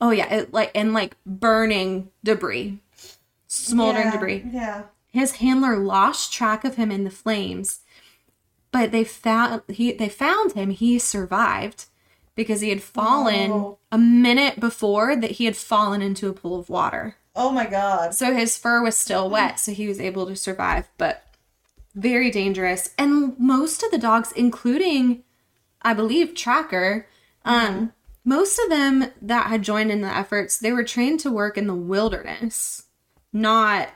Oh 0.01 0.11
yeah, 0.11 0.33
it, 0.33 0.53
like 0.53 0.71
and 0.75 0.93
like 0.93 1.17
burning 1.25 2.11
debris, 2.25 2.81
smoldering 3.47 4.07
Yeah, 4.07 4.11
debris. 4.13 4.45
Yeah. 4.53 4.83
His 5.13 5.33
handler 5.37 5.79
lost 5.79 6.33
track 6.33 6.65
of 6.65 6.75
him 6.75 6.91
in 6.91 7.05
the 7.05 7.11
flames, 7.11 7.81
but 8.73 8.91
they 8.91 9.05
found 9.05 9.63
he 9.69 9.93
they 9.93 10.09
found 10.09 10.53
him. 10.53 10.71
He 10.71 10.99
survived 10.99 11.87
because 12.35 12.61
he 12.61 12.71
had 12.71 12.83
fallen 12.83 13.53
Oh. 13.53 13.79
a 13.93 13.99
minute 13.99 14.59
before 14.59 15.15
that 15.15 15.33
he 15.33 15.45
had 15.45 15.57
fallen 15.57 16.03
into 16.03 16.29
a 16.29 16.33
pool 16.33 16.59
of 16.59 16.69
water. 16.69 17.15
Oh 17.37 17.53
my 17.53 17.67
god. 17.67 18.15
So 18.15 18.35
his 18.35 18.59
fur 18.59 18.83
was 18.83 18.97
still 18.97 19.31
wet, 19.37 19.61
so 19.61 19.73
he 19.73 19.87
was 19.87 20.01
able 20.01 20.27
to 20.27 20.35
survive, 20.37 20.89
but 20.99 21.23
very 21.95 22.31
dangerous. 22.31 22.91
And 22.99 23.39
most 23.39 23.83
of 23.83 23.91
the 23.91 23.99
dogs, 23.99 24.33
including, 24.33 25.23
I 25.83 25.95
believe, 25.95 26.35
Trakr, 26.35 27.05
um, 27.45 27.93
most 28.25 28.59
of 28.59 28.69
them 28.71 29.11
that 29.21 29.47
had 29.49 29.63
joined 29.63 29.91
in 29.91 30.01
the 30.01 30.15
efforts, 30.15 30.59
they 30.59 30.73
were 30.73 30.85
trained 30.85 31.21
to 31.21 31.31
work 31.31 31.59
in 31.59 31.67
the 31.67 31.75
wilderness, 31.75 32.85
not 33.33 33.89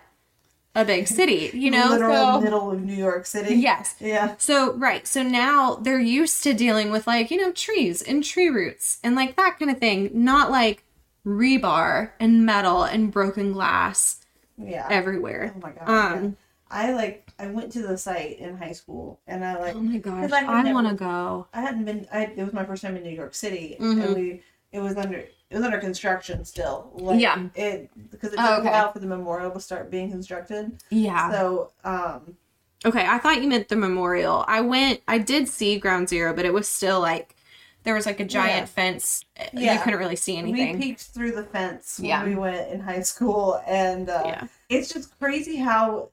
a 0.75 0.85
big 0.85 1.09
city, 1.19 1.51
you 1.55 1.71
know? 1.71 1.89
literal 1.89 2.35
so, 2.35 2.41
middle 2.41 2.71
of 2.71 2.81
New 2.83 2.95
York 2.95 3.27
City. 3.27 3.55
yes. 3.57 3.97
Yeah. 3.99 4.35
So, 4.39 4.75
right. 4.75 5.07
So 5.07 5.23
now 5.23 5.77
they're 5.77 5.99
used 5.99 6.43
to 6.45 6.53
dealing 6.55 6.91
with 6.91 7.07
like, 7.07 7.31
you 7.31 7.39
know, 7.41 7.53
trees 7.53 8.03
and 8.03 8.23
tree 8.23 8.49
roots 8.49 8.99
and 9.03 9.17
like 9.17 9.35
that 9.37 9.59
kind 9.59 9.71
of 9.71 9.79
thing, 9.79 10.11
not 10.13 10.51
like 10.51 10.85
rebar 11.27 12.13
and 12.21 12.45
metal 12.47 12.85
and 12.85 13.11
broken 13.11 13.53
glass 13.53 14.21
Yeah. 14.57 14.87
everywhere. 14.91 15.55
Oh 15.57 15.61
my 15.61 15.71
god. 15.73 15.89
Um, 15.89 16.25
yeah. 16.25 16.31
I 16.70 16.92
like 16.92 17.31
I 17.38 17.46
went 17.48 17.72
to 17.72 17.83
the 17.87 17.96
site 17.96 18.38
in 18.38 18.57
high 18.57 18.72
school 18.72 19.20
and 19.26 19.44
I 19.44 19.59
like 19.59 19.74
Oh 19.74 19.81
my 19.81 19.98
gosh, 19.98 20.31
I 20.33 20.44
I 20.44 20.72
want 20.72 20.88
to 20.88 20.94
go. 20.94 21.46
I 21.54 21.61
hadn't 21.61 21.85
been 21.85 22.07
I 22.12 22.24
it 22.24 22.38
was 22.44 22.52
my 22.52 22.64
first 22.64 22.83
time 22.83 22.96
in 22.96 23.02
New 23.02 23.11
York 23.11 23.35
City 23.35 23.76
Mhm. 23.81 24.04
and 24.04 24.14
we 24.14 24.42
it 24.72 24.81
was 24.81 24.96
under 24.96 25.16
it 25.18 25.54
was 25.57 25.62
under 25.62 25.78
construction 25.78 26.44
still. 26.44 26.90
Like, 26.94 27.20
Yeah. 27.20 27.46
It 27.54 27.90
because 28.11 28.33
it 28.35 28.38
Oh, 28.38 28.48
took 28.57 28.59
okay. 28.61 28.68
a 28.68 28.72
while 28.72 28.92
for 28.92 28.98
the 28.98 29.07
memorial 29.07 29.50
to 29.52 29.61
start 29.61 29.90
being 29.90 30.11
constructed. 30.11 30.83
Yeah. 30.90 31.31
So 31.31 31.70
um 31.85 32.37
Okay, 32.85 33.04
I 33.07 33.18
thought 33.18 33.42
you 33.42 33.48
meant 33.48 33.68
the 33.68 33.74
memorial. 33.76 34.44
I 34.46 34.61
went, 34.61 35.00
I 35.09 35.18
did 35.18 35.48
see 35.48 35.81
Ground 35.81 36.09
Zero, 36.09 36.33
but 36.33 36.44
it 36.44 36.52
was 36.52 36.68
still 36.68 37.00
like, 37.00 37.35
there 37.83 37.92
was 37.92 38.07
like 38.07 38.20
a 38.20 38.24
giant 38.24 38.61
Yeah. 38.61 38.64
fence. 38.66 39.24
You 39.52 39.76
couldn't 39.81 39.98
really 39.98 40.14
see 40.14 40.37
anything. 40.37 40.78
we 40.78 40.85
peeked 40.85 41.00
through 41.00 41.33
the 41.33 41.42
fence 41.42 41.98
when 41.98 42.09
Yeah. 42.11 42.24
we 42.24 42.37
went 42.37 42.70
in 42.70 42.78
high 42.81 43.00
school 43.00 43.61
and 43.66 44.09
uh 44.11 44.22
yeah. 44.26 44.46
it's 44.68 44.92
just 44.92 45.18
crazy 45.18 45.57
how 45.57 46.11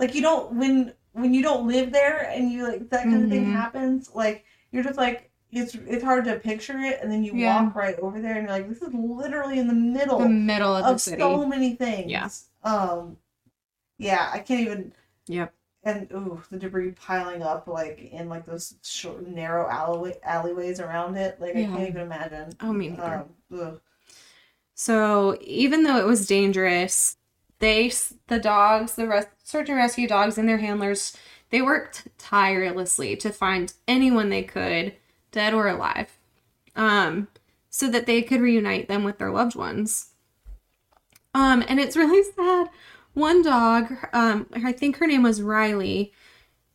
like 0.00 0.14
you 0.14 0.22
don't 0.22 0.52
when 0.54 0.92
when 1.12 1.32
you 1.34 1.42
don't 1.42 1.68
live 1.68 1.92
there 1.92 2.28
and 2.30 2.50
you 2.50 2.66
like 2.66 2.88
that 2.90 3.04
kind 3.04 3.22
of 3.24 3.30
thing 3.30 3.44
Mhm. 3.44 3.52
happens 3.52 4.10
like 4.14 4.44
you're 4.72 4.82
just 4.84 4.98
like 4.98 5.30
it's 5.52 5.74
it's 5.74 6.02
hard 6.04 6.24
to 6.24 6.36
picture 6.38 6.78
it 6.78 7.00
and 7.02 7.10
then 7.12 7.22
you 7.24 7.34
Yeah. 7.34 7.62
walk 7.64 7.74
right 7.74 7.98
over 8.00 8.20
there 8.20 8.34
and 8.36 8.48
you're 8.48 8.56
like 8.58 8.68
this 8.68 8.82
is 8.82 8.94
literally 8.94 9.58
in 9.58 9.66
the 9.68 9.74
middle 9.74 10.18
The 10.20 10.28
middle 10.28 10.74
of, 10.76 10.84
of 10.84 10.92
the 10.94 10.98
city. 10.98 11.20
so 11.22 11.46
many 11.46 11.74
things 11.74 12.10
Yeah. 12.10 12.28
um 12.64 13.16
yeah 13.98 14.30
i 14.32 14.38
can't 14.38 14.60
even 14.60 14.92
Yep. 15.26 15.52
and 15.84 16.10
ooh 16.12 16.42
the 16.50 16.58
debris 16.58 16.92
piling 16.92 17.42
up 17.42 17.66
like 17.66 17.98
in 18.12 18.28
like 18.28 18.46
those 18.46 18.74
short 18.82 19.26
narrow 19.26 19.68
alleyway 19.68 20.18
alleyways 20.22 20.80
around 20.80 21.16
it 21.16 21.40
like 21.40 21.56
i 21.56 21.64
can't 21.64 21.88
even 21.88 22.02
imagine 22.02 22.52
Oh, 22.60 22.72
me 22.72 22.88
neither. 22.90 23.26
um. 23.52 23.80
So 24.74 25.36
even 25.42 25.82
though 25.82 25.98
it 25.98 26.06
was 26.06 26.26
dangerous, 26.26 27.16
they 27.60 27.92
the 28.28 28.38
dogs, 28.40 28.94
the 28.96 29.06
res- 29.08 29.26
search 29.44 29.68
and 29.68 29.78
rescue 29.78 30.08
dogs 30.08 30.38
and 30.38 30.48
their 30.48 30.58
handlers, 30.58 31.16
they 31.50 31.62
worked 31.62 32.08
tirelessly 32.18 33.16
to 33.16 33.30
find 33.30 33.72
anyone 33.88 34.28
they 34.28 34.42
could, 34.42 34.94
dead 35.32 35.54
or 35.54 35.68
alive, 35.68 36.18
um, 36.76 37.28
so 37.70 37.88
that 37.90 38.06
they 38.06 38.22
could 38.22 38.40
reunite 38.40 38.88
them 38.88 39.04
with 39.04 39.18
their 39.18 39.30
loved 39.30 39.54
ones. 39.56 40.08
Um, 41.34 41.64
and 41.68 41.78
it's 41.80 41.96
really 41.96 42.22
sad. 42.36 42.70
One 43.14 43.42
dog, 43.42 43.92
um, 44.12 44.46
I 44.52 44.72
think 44.72 44.96
her 44.98 45.06
name 45.06 45.22
was 45.22 45.42
Riley. 45.42 46.12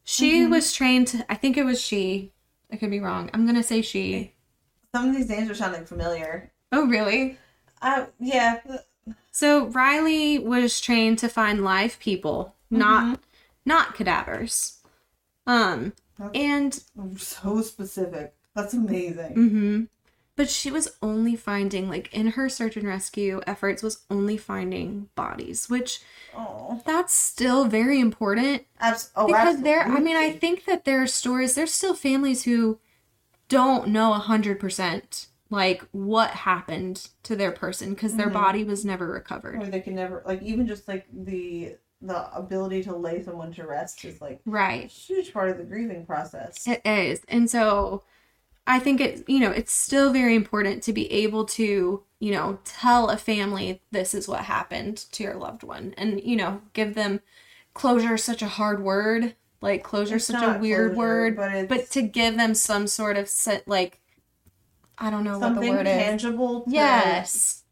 She 0.04 0.42
Mhm. 0.42 0.52
was 0.52 0.72
trained. 0.74 1.08
To, 1.10 1.26
I 1.32 1.36
think 1.36 1.58
it 1.58 1.64
was 1.66 1.82
she. 1.82 2.34
I 2.72 2.78
could 2.78 2.92
be 2.92 3.00
wrong. 3.00 3.30
I'm 3.34 3.46
gonna 3.46 3.64
say 3.64 3.82
she. 3.82 4.34
some 4.94 5.10
of 5.10 5.16
these 5.16 5.30
names 5.30 5.50
are 5.50 5.56
sounding 5.56 5.86
familiar 5.86 6.52
Oh, 6.72 6.86
really? 6.88 7.38
i 7.82 8.08
yeah 8.20 8.60
So 9.32 9.66
Riley 9.68 10.40
was 10.40 10.80
trained 10.80 11.20
to 11.20 11.30
find 11.30 11.64
live 11.64 12.00
people, 12.00 12.56
not 12.70 13.20
not 13.66 13.94
cadavers. 13.96 14.80
Um 15.48 15.94
That's- 16.18 16.32
and 16.36 17.20
so 17.20 17.62
specific. 17.62 18.34
That's 18.56 18.74
amazing. 18.74 19.36
Mhm. 19.36 19.88
But 20.38 20.50
she 20.50 20.70
was 20.70 20.96
only 21.02 21.36
finding 21.36 21.90
like 21.90 22.14
in 22.14 22.28
her 22.32 22.50
search 22.50 22.76
and 22.78 22.88
rescue 22.88 23.42
efforts 23.48 23.82
was 23.84 24.04
only 24.10 24.38
finding 24.38 25.10
bodies, 25.16 25.70
which 25.70 26.02
oh 26.36 26.82
that's 26.86 27.14
still 27.14 27.66
very 27.66 28.00
important 28.00 28.64
Abs- 28.80 29.12
oh, 29.16 29.28
because 29.28 29.62
there 29.62 29.84
I 29.84 30.00
mean 30.00 30.16
I 30.18 30.32
think 30.32 30.66
that 30.66 30.86
there 30.86 31.02
are 31.02 31.08
stories 31.08 31.56
there's 31.56 31.74
still 31.74 31.94
families 31.96 32.44
who 32.44 32.80
don't 33.48 33.90
know 33.90 34.14
a 34.14 34.18
hundred 34.20 34.60
percent 34.60 35.28
like 35.50 35.84
what 35.92 36.32
happened 36.32 37.10
to 37.24 37.36
their 37.36 37.52
person 37.52 37.92
because 37.94 38.16
their 38.16 38.30
Mhm. 38.30 38.34
body 38.34 38.64
was 38.64 38.84
never 38.84 39.08
recovered. 39.08 39.62
or 39.62 39.68
they 39.68 39.80
can 39.82 39.96
never 39.96 40.24
like 40.26 40.42
even 40.42 40.68
just 40.68 40.88
like 40.88 41.06
the 41.14 41.76
the 42.02 42.36
ability 42.38 42.84
to 42.84 42.96
lay 42.96 43.24
someone 43.24 43.52
to 43.54 43.66
rest 43.66 44.04
is 44.06 44.22
like 44.22 44.42
a 44.46 44.50
Right. 44.50 44.86
huge 44.88 45.34
part 45.34 45.50
of 45.50 45.58
the 45.58 45.64
grieving 45.64 46.06
process 46.06 46.68
It 46.68 46.82
is. 46.86 47.22
And 47.28 47.50
so 47.50 48.04
I 48.68 48.80
think 48.80 49.00
it, 49.02 49.24
you 49.30 49.40
know, 49.40 49.52
it's 49.52 49.72
still 49.72 50.12
very 50.12 50.36
important 50.36 50.84
to 50.84 50.94
be 50.94 51.12
able 51.12 51.46
to, 51.46 52.04
you 52.20 52.32
know, 52.32 52.60
tell 52.64 53.10
a 53.10 53.18
family 53.18 53.82
this 53.92 54.14
is 54.14 54.28
what 54.28 54.42
happened 54.46 54.98
to 55.14 55.24
your 55.24 55.36
loved 55.36 55.64
one 55.64 55.94
and, 55.98 56.22
you 56.24 56.36
know, 56.36 56.62
give 56.74 56.96
them 56.96 57.22
closure 57.74 58.16
is 58.16 58.24
such 58.24 58.42
a 58.42 58.48
hard 58.48 58.84
word. 58.84 59.36
Like 59.62 59.84
closure 59.84 60.18
is 60.18 60.28
such 60.28 60.44
a 60.44 60.60
weird 60.60 60.92
closure, 60.94 60.98
word, 61.00 61.36
but 61.38 61.52
it's 61.54 61.70
but 61.70 61.92
to 61.92 62.02
give 62.02 62.38
them 62.38 62.54
some 62.56 62.88
sort 62.88 63.18
of 63.18 63.30
set 63.30 63.68
like 63.68 64.00
I 64.98 65.10
don't 65.10 65.24
know 65.24 65.40
what 65.40 65.56
the 65.56 65.62
something 65.62 65.70
word 65.70 65.88
is. 65.88 65.94
tangible 65.98 66.62
to 66.62 66.70
Yes. 66.72 67.64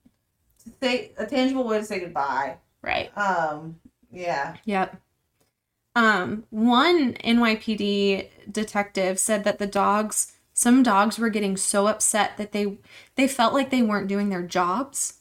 say 0.81 1.11
a 1.17 1.25
tangible 1.25 1.65
way 1.65 1.79
to 1.79 1.85
say 1.85 1.99
goodbye 1.99 2.57
Right. 2.81 3.11
um 3.17 3.79
yeah 4.11 4.57
Yep. 4.65 5.01
Um, 5.95 6.45
one 6.49 7.13
NYPD 7.23 8.29
detective 8.51 9.19
said 9.19 9.43
that 9.43 9.59
the 9.59 9.67
dogs, 9.67 10.33
some 10.53 10.81
dogs 10.83 11.19
were 11.19 11.29
getting 11.29 11.55
so 11.55 11.87
upset 11.87 12.37
that 12.37 12.51
they 12.51 12.77
they 13.15 13.27
felt 13.27 13.53
like 13.53 13.69
they 13.69 13.83
weren't 13.83 14.07
doing 14.07 14.29
their 14.29 14.41
jobs. 14.43 15.19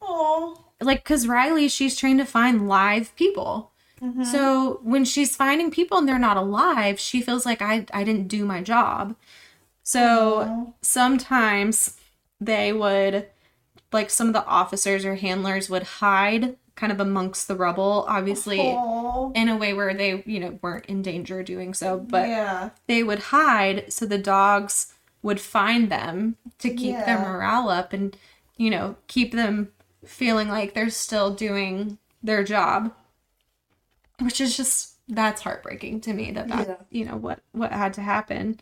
oh 0.00 0.64
Like 0.80 1.04
cuz 1.04 1.26
Riley, 1.28 1.68
she's 1.68 1.96
trained 1.96 2.18
to 2.20 2.26
find 2.26 2.68
live 2.68 3.14
people. 3.16 3.72
Mm-hmm. 4.00 4.24
So 4.24 4.80
when 4.82 5.04
she's 5.04 5.36
finding 5.36 5.70
people 5.70 5.98
and 5.98 6.08
they're 6.08 6.18
not 6.18 6.36
alive, 6.36 6.98
she 7.00 7.20
feels 7.22 7.46
like 7.46 7.62
I 7.62 7.86
I 7.92 8.04
didn't 8.04 8.28
do 8.28 8.44
my 8.44 8.62
job. 8.62 9.16
So 9.82 10.74
sometimes 10.80 11.96
they 12.40 12.72
would 12.72 13.26
like 13.92 14.10
some 14.10 14.28
of 14.28 14.32
the 14.32 14.44
officers 14.46 15.04
or 15.04 15.16
handlers 15.16 15.68
would 15.68 15.82
hide 15.84 16.56
kind 16.74 16.90
of 16.90 17.00
amongst 17.00 17.48
the 17.48 17.54
rubble 17.54 18.04
obviously 18.08 18.60
oh, 18.60 19.30
in 19.34 19.48
a 19.48 19.56
way 19.56 19.74
where 19.74 19.92
they, 19.94 20.22
you 20.26 20.40
know, 20.40 20.58
weren't 20.62 20.86
in 20.86 21.02
danger 21.02 21.42
doing 21.42 21.74
so, 21.74 21.98
but 21.98 22.28
yeah 22.28 22.70
they 22.86 23.02
would 23.02 23.18
hide 23.18 23.92
so 23.92 24.06
the 24.06 24.18
dogs 24.18 24.94
would 25.22 25.40
find 25.40 25.90
them 25.90 26.36
to 26.58 26.70
keep 26.70 26.96
their 27.04 27.18
morale 27.18 27.68
up 27.68 27.92
and, 27.92 28.16
you 28.56 28.70
know, 28.70 28.96
keep 29.06 29.32
them 29.32 29.70
feeling 30.04 30.48
like 30.48 30.74
they're 30.74 30.90
still 30.90 31.32
doing 31.34 31.98
their 32.22 32.42
job. 32.42 32.92
Which 34.20 34.40
is 34.40 34.56
just 34.56 34.96
that's 35.08 35.42
heartbreaking 35.42 36.00
to 36.02 36.12
me 36.12 36.30
that 36.32 36.48
that 36.48 36.68
Yeah. 36.68 36.76
you 36.90 37.04
know 37.04 37.16
what 37.16 37.40
what 37.52 37.72
had 37.72 37.92
to 37.94 38.00
happen. 38.02 38.60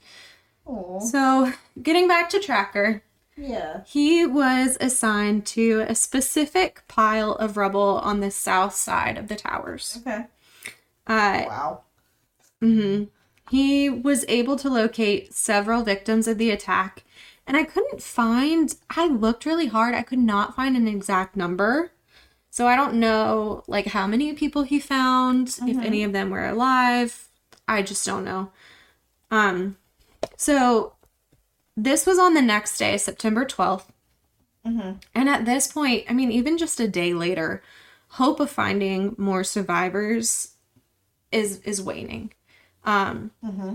Oh 0.66 0.98
So, 1.00 1.52
getting 1.82 2.08
back 2.08 2.30
to 2.30 2.38
Trakr, 2.38 3.02
yeah 3.36 3.82
he 3.86 4.26
was 4.26 4.76
assigned 4.80 5.46
to 5.46 5.84
a 5.88 5.94
specific 5.94 6.82
pile 6.88 7.32
of 7.32 7.56
rubble 7.56 8.00
on 8.04 8.20
the 8.20 8.30
south 8.30 8.74
side 8.74 9.18
of 9.18 9.28
the 9.28 9.36
towers. 9.36 9.98
okay 10.00 10.26
Uh, 11.06 11.44
wow 11.48 11.82
Mm-hmm. 12.62 13.04
He 13.50 13.88
was 13.90 14.24
able 14.28 14.56
to 14.56 14.68
locate 14.68 15.34
several 15.34 15.82
victims 15.82 16.28
of 16.28 16.38
the 16.38 16.50
attack, 16.50 17.04
and 17.46 17.56
I 17.56 17.64
couldn't 17.64 18.02
find, 18.02 18.74
I 18.90 19.06
looked 19.08 19.44
really 19.46 19.66
hard, 19.66 19.94
I 19.94 20.02
could 20.02 20.18
not 20.20 20.54
find 20.54 20.76
an 20.76 20.86
exact 20.86 21.36
number. 21.36 21.92
So 22.50 22.66
I 22.68 22.76
don't 22.76 22.94
know 22.94 23.64
like 23.68 23.86
how 23.88 24.06
many 24.06 24.32
people 24.34 24.62
he 24.64 24.80
found, 24.80 25.60
if 25.66 25.78
Mhm. 25.78 25.84
any 25.84 26.04
of 26.04 26.12
them 26.12 26.30
were 26.30 26.46
alive. 26.46 27.28
I 27.68 27.82
just 27.82 28.04
don't 28.06 28.24
know. 28.24 28.52
Um 29.30 29.78
so 30.36 30.94
this 31.76 32.06
was 32.06 32.18
on 32.18 32.34
the 32.34 32.42
next 32.42 32.78
day, 32.78 32.96
September 32.98 33.44
12th. 33.44 33.84
Mm-hmm. 34.66 34.92
And 35.14 35.28
at 35.28 35.46
this 35.46 35.68
point, 35.72 36.04
I 36.08 36.12
mean, 36.12 36.30
even 36.30 36.58
just 36.58 36.80
a 36.80 36.88
day 36.88 37.14
later, 37.14 37.62
hope 38.08 38.40
of 38.40 38.50
finding 38.50 39.14
more 39.18 39.44
survivors 39.44 40.54
is 41.32 41.60
is 41.60 41.80
waning. 41.80 42.32
Um, 42.84 43.30
Mm-hmm. 43.44 43.74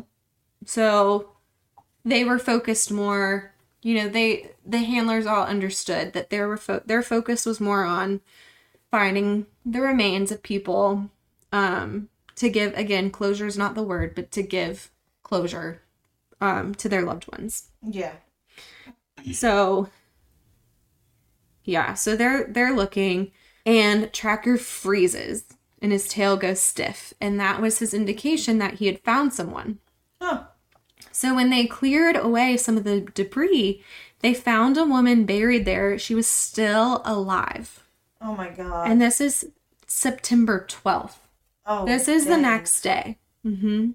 so 0.65 1.31
they 2.03 2.23
were 2.23 2.39
focused 2.39 2.91
more. 2.91 3.53
You 3.81 3.95
know, 3.95 4.10
they 4.10 4.51
the 4.65 4.79
handlers 4.79 5.25
all 5.25 5.45
understood 5.45 6.13
that 6.13 6.29
their 6.29 6.47
were 6.47 6.58
fo- 6.58 6.84
their 6.86 7.01
focus 7.01 7.45
was 7.45 7.60
more 7.60 7.84
on 7.84 8.21
finding 8.91 9.47
the 9.65 9.81
remains 9.81 10.31
of 10.31 10.43
people. 10.43 11.10
Um, 11.51 12.10
to 12.36 12.49
give 12.49 12.77
again, 12.77 13.10
closure 13.12 13.47
is 13.47 13.58
not 13.58 13.75
the 13.75 13.84
word, 13.84 14.13
but 14.15 14.31
to 14.31 14.43
give 14.43 14.91
closure 15.23 15.81
um, 16.41 16.76
to 16.76 16.89
their 16.89 17.02
loved 17.02 17.32
ones. 17.32 17.69
Yeah. 17.82 18.13
So 19.34 19.89
yeah, 21.63 21.93
so 21.95 22.15
they're 22.15 22.45
they're 22.48 22.76
looking 22.76 23.32
and 23.65 24.06
Trakr 24.12 24.60
freezes 24.60 25.45
and 25.82 25.91
his 25.91 26.08
tail 26.08 26.38
goes 26.38 26.60
stiff 26.62 27.13
and 27.19 27.39
that 27.39 27.62
was 27.62 27.80
his 27.80 27.93
indication 27.93 28.60
that 28.60 28.76
he 28.76 28.86
had 28.88 29.00
found 29.00 29.34
someone. 29.34 29.80
Huh. 30.21 30.43
So 31.12 31.34
when 31.34 31.50
they 31.50 31.65
cleared 31.65 32.17
away 32.17 32.58
some 32.58 32.78
of 32.78 32.84
the 32.84 33.02
debris, 33.02 33.84
they 34.19 34.34
found 34.34 34.78
a 34.78 34.86
woman 34.86 35.26
buried 35.26 35.65
there. 35.65 35.98
She 35.98 36.13
was 36.13 36.28
still 36.28 37.02
alive. 37.06 37.84
Oh 38.21 38.36
my 38.36 38.50
god. 38.50 38.89
And 38.89 39.02
this 39.02 39.19
is 39.21 39.50
September 39.88 40.65
12th. 40.69 41.17
oh, 41.65 41.86
This 41.86 42.08
is 42.08 42.26
the 42.26 42.38
next 42.38 42.82
day. 42.82 43.17
Hmm 43.43 43.91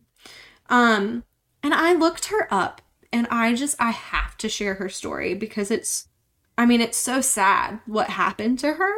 Um, 0.69 1.25
and 1.63 1.75
I 1.75 1.93
looked 1.93 2.27
her 2.27 2.47
up, 2.53 2.83
and 3.13 3.27
I 3.31 3.55
just 3.55 3.77
I 3.81 3.91
have 3.91 4.37
to 4.39 4.49
share 4.49 4.75
her 4.75 4.89
story 4.89 5.35
because 5.35 5.71
it's, 5.71 6.09
I 6.57 6.67
mean, 6.67 6.81
it's 6.81 6.99
so 6.99 7.21
sad 7.21 7.81
what 7.87 8.11
happened 8.11 8.59
to 8.61 8.75
her. 8.75 8.93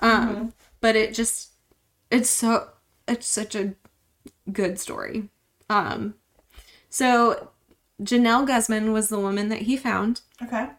Um, 0.00 0.52
but 0.80 0.96
it 0.96 1.14
just, 1.14 1.52
it's 2.10 2.28
so, 2.28 2.70
it's 3.06 3.26
such 3.26 3.54
a 3.54 3.74
good 4.50 4.80
story. 4.80 5.28
Um, 5.70 6.14
so 6.90 7.50
Janelle 8.02 8.46
Guzman 8.46 8.92
was 8.92 9.08
the 9.08 9.20
woman 9.20 9.48
that 9.48 9.62
he 9.62 9.76
found. 9.76 10.22
Okay. 10.42 10.70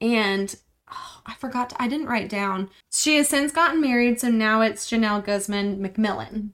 And 0.00 0.56
oh, 0.90 1.20
I 1.26 1.34
forgot, 1.34 1.70
to, 1.70 1.82
I 1.82 1.86
didn't 1.86 2.06
write 2.06 2.30
down. 2.30 2.70
She 2.90 3.16
has 3.16 3.28
since 3.28 3.52
gotten 3.52 3.80
married, 3.80 4.20
so 4.20 4.30
now 4.30 4.62
it's 4.62 4.88
Janelle 4.88 5.24
Guzman 5.24 5.78
McMillan. 5.86 6.50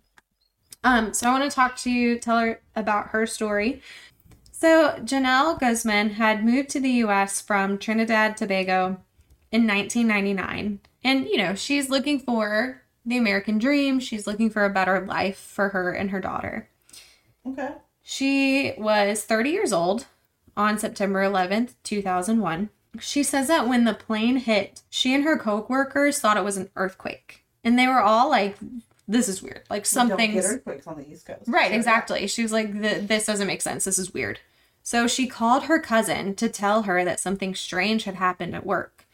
Um, 0.82 1.12
so 1.12 1.28
I 1.28 1.32
want 1.38 1.50
to 1.50 1.54
talk 1.54 1.76
to 1.78 1.90
you, 1.90 2.18
tell 2.18 2.38
her 2.38 2.60
about 2.74 3.08
her 3.08 3.26
story. 3.26 3.82
So 4.52 4.92
Janelle 5.02 5.58
Guzman 5.58 6.10
had 6.10 6.44
moved 6.44 6.70
to 6.70 6.80
the 6.80 6.90
U.S. 6.90 7.40
from 7.40 7.78
Trinidad 7.78 8.36
Tobago 8.36 9.00
in 9.50 9.66
1999, 9.66 10.80
and 11.02 11.26
you 11.26 11.36
know 11.36 11.54
she's 11.54 11.90
looking 11.90 12.18
for 12.18 12.82
the 13.04 13.16
American 13.16 13.58
dream. 13.58 14.00
She's 14.00 14.26
looking 14.26 14.50
for 14.50 14.64
a 14.64 14.70
better 14.70 15.04
life 15.04 15.38
for 15.38 15.70
her 15.70 15.92
and 15.92 16.10
her 16.10 16.20
daughter. 16.20 16.68
Okay. 17.46 17.72
She 18.02 18.74
was 18.76 19.24
30 19.24 19.50
years 19.50 19.72
old 19.72 20.06
on 20.56 20.78
September 20.78 21.22
11th, 21.22 21.74
2001. 21.84 22.70
She 22.98 23.22
says 23.22 23.48
that 23.48 23.68
when 23.68 23.84
the 23.84 23.94
plane 23.94 24.36
hit, 24.36 24.82
she 24.90 25.14
and 25.14 25.24
her 25.24 25.38
co 25.38 25.64
workers 25.68 26.18
thought 26.18 26.36
it 26.36 26.44
was 26.44 26.56
an 26.56 26.70
earthquake. 26.76 27.44
And 27.62 27.78
they 27.78 27.86
were 27.86 28.00
all 28.00 28.28
like, 28.28 28.56
this 29.10 29.28
is 29.28 29.42
weird. 29.42 29.62
Like 29.68 29.86
something 29.86 30.38
earthquakes 30.38 30.86
on 30.86 30.96
the 30.96 31.10
East 31.10 31.26
Coast. 31.26 31.42
Right, 31.46 31.70
So, 31.70 31.76
exactly. 31.76 32.26
She 32.26 32.42
was 32.42 32.52
like, 32.52 32.80
this 32.80 33.26
doesn't 33.26 33.46
make 33.46 33.60
sense. 33.60 33.84
This 33.84 33.98
is 33.98 34.14
weird. 34.14 34.40
So 34.82 35.06
she 35.06 35.26
called 35.26 35.64
her 35.64 35.78
cousin 35.78 36.34
to 36.36 36.48
tell 36.48 36.82
her 36.82 37.04
that 37.04 37.20
something 37.20 37.54
strange 37.54 38.04
had 38.04 38.14
happened 38.14 38.54
at 38.54 38.64
work. 38.64 39.06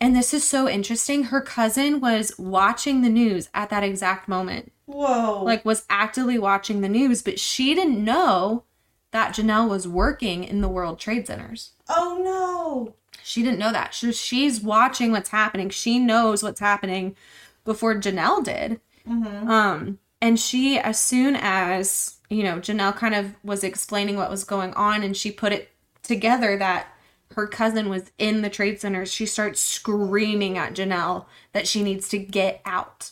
And 0.00 0.14
this 0.14 0.32
is 0.32 0.48
so 0.48 0.68
interesting. 0.68 1.24
Her 1.24 1.40
cousin 1.40 2.00
was 2.00 2.32
watching 2.38 3.02
the 3.02 3.08
news 3.08 3.48
at 3.54 3.70
that 3.70 3.82
exact 3.82 4.28
moment 4.28 4.72
Whoa. 4.86 5.42
like 5.42 5.64
was 5.64 5.84
actively 5.90 6.38
watching 6.38 6.80
the 6.80 6.88
news, 6.88 7.22
but 7.22 7.40
she 7.40 7.74
didn't 7.74 8.02
know 8.02 8.64
that 9.10 9.34
Janelle 9.34 9.68
was 9.68 9.88
working 9.88 10.44
in 10.44 10.60
the 10.60 10.68
World 10.68 10.98
Trade 10.98 11.26
Centers. 11.26 11.72
Oh 11.88 12.20
no. 12.22 12.94
She 13.22 13.42
didn't 13.42 13.58
know 13.58 13.72
that. 13.72 13.94
She, 13.94 14.12
she's 14.12 14.60
watching 14.60 15.10
what's 15.10 15.30
happening. 15.30 15.70
She 15.70 15.98
knows 15.98 16.42
what's 16.42 16.60
happening 16.60 17.16
before 17.64 17.94
Janelle 17.96 18.44
did. 18.44 18.80
Mm-hmm. 19.08 19.48
Um, 19.48 19.98
and 20.20 20.38
she, 20.38 20.78
as 20.78 20.98
soon 20.98 21.36
as 21.36 22.16
you 22.28 22.42
know, 22.42 22.58
Janelle 22.58 22.96
kind 22.96 23.14
of 23.14 23.34
was 23.44 23.62
explaining 23.62 24.16
what 24.16 24.30
was 24.30 24.44
going 24.44 24.74
on, 24.74 25.02
and 25.02 25.16
she 25.16 25.30
put 25.30 25.52
it 25.52 25.70
together 26.02 26.56
that 26.56 26.88
her 27.34 27.46
cousin 27.46 27.88
was 27.88 28.10
in 28.18 28.42
the 28.42 28.50
trade 28.50 28.80
centers. 28.80 29.12
She 29.12 29.26
starts 29.26 29.60
screaming 29.60 30.58
at 30.58 30.74
Janelle 30.74 31.26
that 31.52 31.66
she 31.66 31.82
needs 31.82 32.08
to 32.10 32.18
get 32.18 32.60
out. 32.64 33.10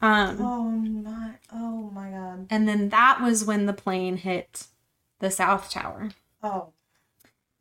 Um, 0.00 0.38
Oh 0.40 0.70
my. 0.70 1.32
Oh 1.52 1.90
my 1.92 2.10
god. 2.10 2.46
And 2.50 2.68
then 2.68 2.88
that 2.88 3.20
was 3.20 3.44
when 3.44 3.66
the 3.66 3.72
plane 3.72 4.16
hit 4.16 4.66
the 5.20 5.30
South 5.30 5.70
Tower. 5.70 6.10
Oh. 6.42 6.68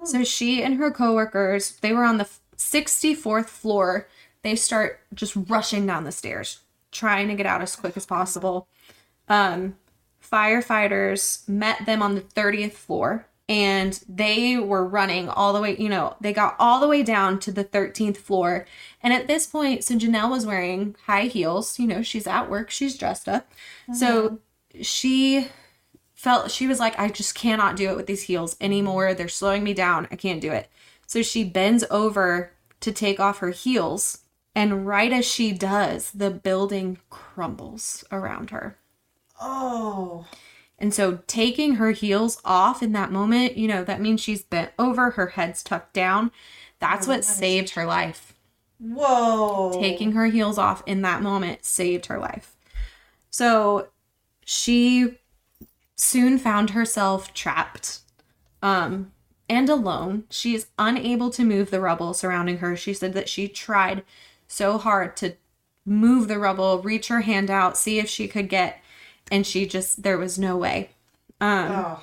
So 0.04 0.24
she 0.24 0.63
and 0.63 0.76
her 0.76 0.91
coworkers, 0.91 1.78
they 1.82 1.93
were 1.93 2.04
on 2.04 2.17
the 2.17 2.28
64th 2.58 3.45
floor. 3.45 4.08
They 4.41 4.56
start 4.56 5.02
just 5.13 5.36
rushing 5.36 5.86
down 5.86 6.04
the 6.04 6.12
stairs, 6.12 6.62
trying 6.92 7.28
to 7.28 7.36
get 7.36 7.46
out 7.46 7.62
as 7.62 7.76
quick 7.76 7.98
as 7.98 8.06
possible. 8.06 8.68
Um, 9.28 9.78
firefighters 10.22 11.48
met 11.48 11.86
them 11.86 12.02
on 12.02 12.16
the 12.16 12.22
30th 12.22 12.74
floor 12.74 13.28
and 13.50 14.02
they 14.08 14.58
were 14.58 14.86
running 14.86 15.28
all 15.28 15.52
the 15.52 15.60
way, 15.60 15.76
you 15.78 15.90
know, 15.90 16.16
they 16.22 16.32
got 16.32 16.56
all 16.58 16.80
the 16.80 16.88
way 16.88 17.04
down 17.04 17.38
to 17.40 17.52
the 17.52 17.66
13th 17.66 18.18
floor. 18.18 18.66
And 19.04 19.14
at 19.14 19.28
this 19.28 19.46
point, 19.46 19.84
so 19.84 19.96
Janelle 19.96 20.32
was 20.32 20.46
wearing 20.46 20.96
high 21.06 21.26
heels, 21.26 21.78
you 21.78 21.86
know, 21.88 22.02
she's 22.02 22.28
at 22.28 22.50
work, 22.50 22.70
she's 22.70 22.98
dressed 22.98 23.28
up. 23.28 23.52
So 23.94 24.40
she 24.82 25.50
felt 26.14 26.52
she 26.52 26.68
was 26.68 26.80
like, 26.80 26.98
I 27.00 27.10
just 27.10 27.36
cannot 27.36 27.76
do 27.76 27.90
it 27.90 27.98
with 27.98 28.06
these 28.06 28.22
heels 28.24 28.56
anymore. 28.62 29.14
They're 29.14 29.28
slowing 29.28 29.64
me 29.64 29.74
down. 29.74 30.08
I 30.12 30.16
can't 30.16 30.40
do 30.40 30.52
it. 30.52 30.70
So 31.08 31.22
she 31.22 31.44
bends 31.44 31.84
over 31.90 32.54
to 32.80 32.92
take 32.92 33.20
off 33.20 33.40
her 33.40 33.50
heels. 33.50 34.20
And 34.56 34.88
right 34.88 35.12
as 35.12 35.26
she 35.26 35.52
does, 35.52 36.12
the 36.12 36.32
building 36.32 37.00
crumbles 37.10 38.06
around 38.12 38.52
her. 38.52 38.78
Oh. 39.42 40.26
And 40.80 40.94
so 40.94 41.20
taking 41.28 41.76
her 41.76 41.92
heels 41.92 42.42
off 42.44 42.82
in 42.82 42.92
that 42.94 43.12
moment, 43.12 43.56
you 43.58 43.68
know, 43.68 43.84
that 43.84 44.02
means 44.02 44.20
she's 44.22 44.42
bent 44.44 44.72
over, 44.80 45.12
her 45.12 45.28
head's 45.28 45.64
tucked 45.64 45.94
down. 45.94 46.32
That's 46.80 47.08
Oh, 47.08 47.12
what 47.12 47.24
saved 47.24 47.72
her 47.72 47.86
life. 47.86 48.34
Whoa. 48.80 49.72
Taking 49.72 50.12
her 50.14 50.26
heels 50.28 50.58
off 50.58 50.84
in 50.86 51.02
that 51.04 51.22
moment 51.22 51.64
saved 51.66 52.08
her 52.08 52.20
life. 52.20 52.58
So 53.32 53.90
she 54.46 55.20
soon 55.98 56.38
found 56.40 56.72
herself 56.72 57.34
trapped 57.34 58.00
um, 58.64 59.14
and 59.50 59.70
alone. 59.70 60.26
She 60.30 60.56
is 60.56 60.68
unable 60.80 61.30
to 61.32 61.44
move 61.46 61.72
the 61.72 61.82
rubble 61.82 62.14
surrounding 62.14 62.60
her. 62.60 62.76
She 62.76 62.94
said 62.94 63.14
that 63.14 63.30
she 63.30 63.48
tried 63.48 64.04
so 64.52 64.78
hard 64.78 65.16
to 65.18 65.36
move 65.86 66.28
the 66.28 66.40
rubble, 66.40 66.82
reach 66.82 67.08
her 67.08 67.22
hand 67.22 67.50
out, 67.50 67.78
see 67.78 68.00
if 68.00 68.10
she 68.10 68.28
could 68.28 68.50
get, 68.50 68.80
and 69.32 69.46
she 69.48 69.66
just, 69.66 70.04
there 70.04 70.18
was 70.18 70.38
no 70.40 70.58
way. 70.58 70.90
Um, 71.40 71.70
Oh. 71.72 72.00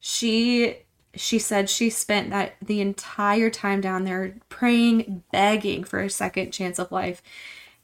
she 0.00 0.78
she 1.14 1.38
said 1.38 1.68
she 1.68 1.90
spent 1.90 2.30
that 2.30 2.54
the 2.62 2.80
entire 2.80 3.50
time 3.50 3.80
down 3.82 4.04
there 4.04 4.36
praying 4.48 5.22
begging 5.30 5.84
for 5.84 6.00
a 6.00 6.08
second 6.08 6.52
chance 6.52 6.78
of 6.78 6.90
life 6.90 7.22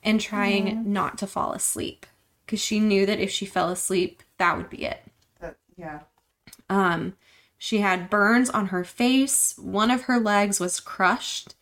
and 0.02 0.20
trying 0.20 0.80
not 0.90 1.18
to 1.18 1.26
fall 1.26 1.52
asleep 1.52 2.06
because 2.46 2.60
she 2.60 2.80
knew 2.80 3.04
that 3.04 3.20
if 3.20 3.30
she 3.30 3.44
fell 3.44 3.68
asleep 3.68 4.22
that 4.38 4.56
would 4.56 4.70
be 4.70 4.84
it 4.86 5.02
That, 5.40 5.56
yeah. 5.76 6.00
um 6.70 7.14
she 7.58 7.78
had 7.78 8.08
burns 8.10 8.48
on 8.50 8.66
her 8.68 8.84
face 8.84 9.54
one 9.58 9.90
of 9.90 10.02
her 10.02 10.18
legs 10.18 10.58
was 10.58 10.80
crushed 10.80 11.54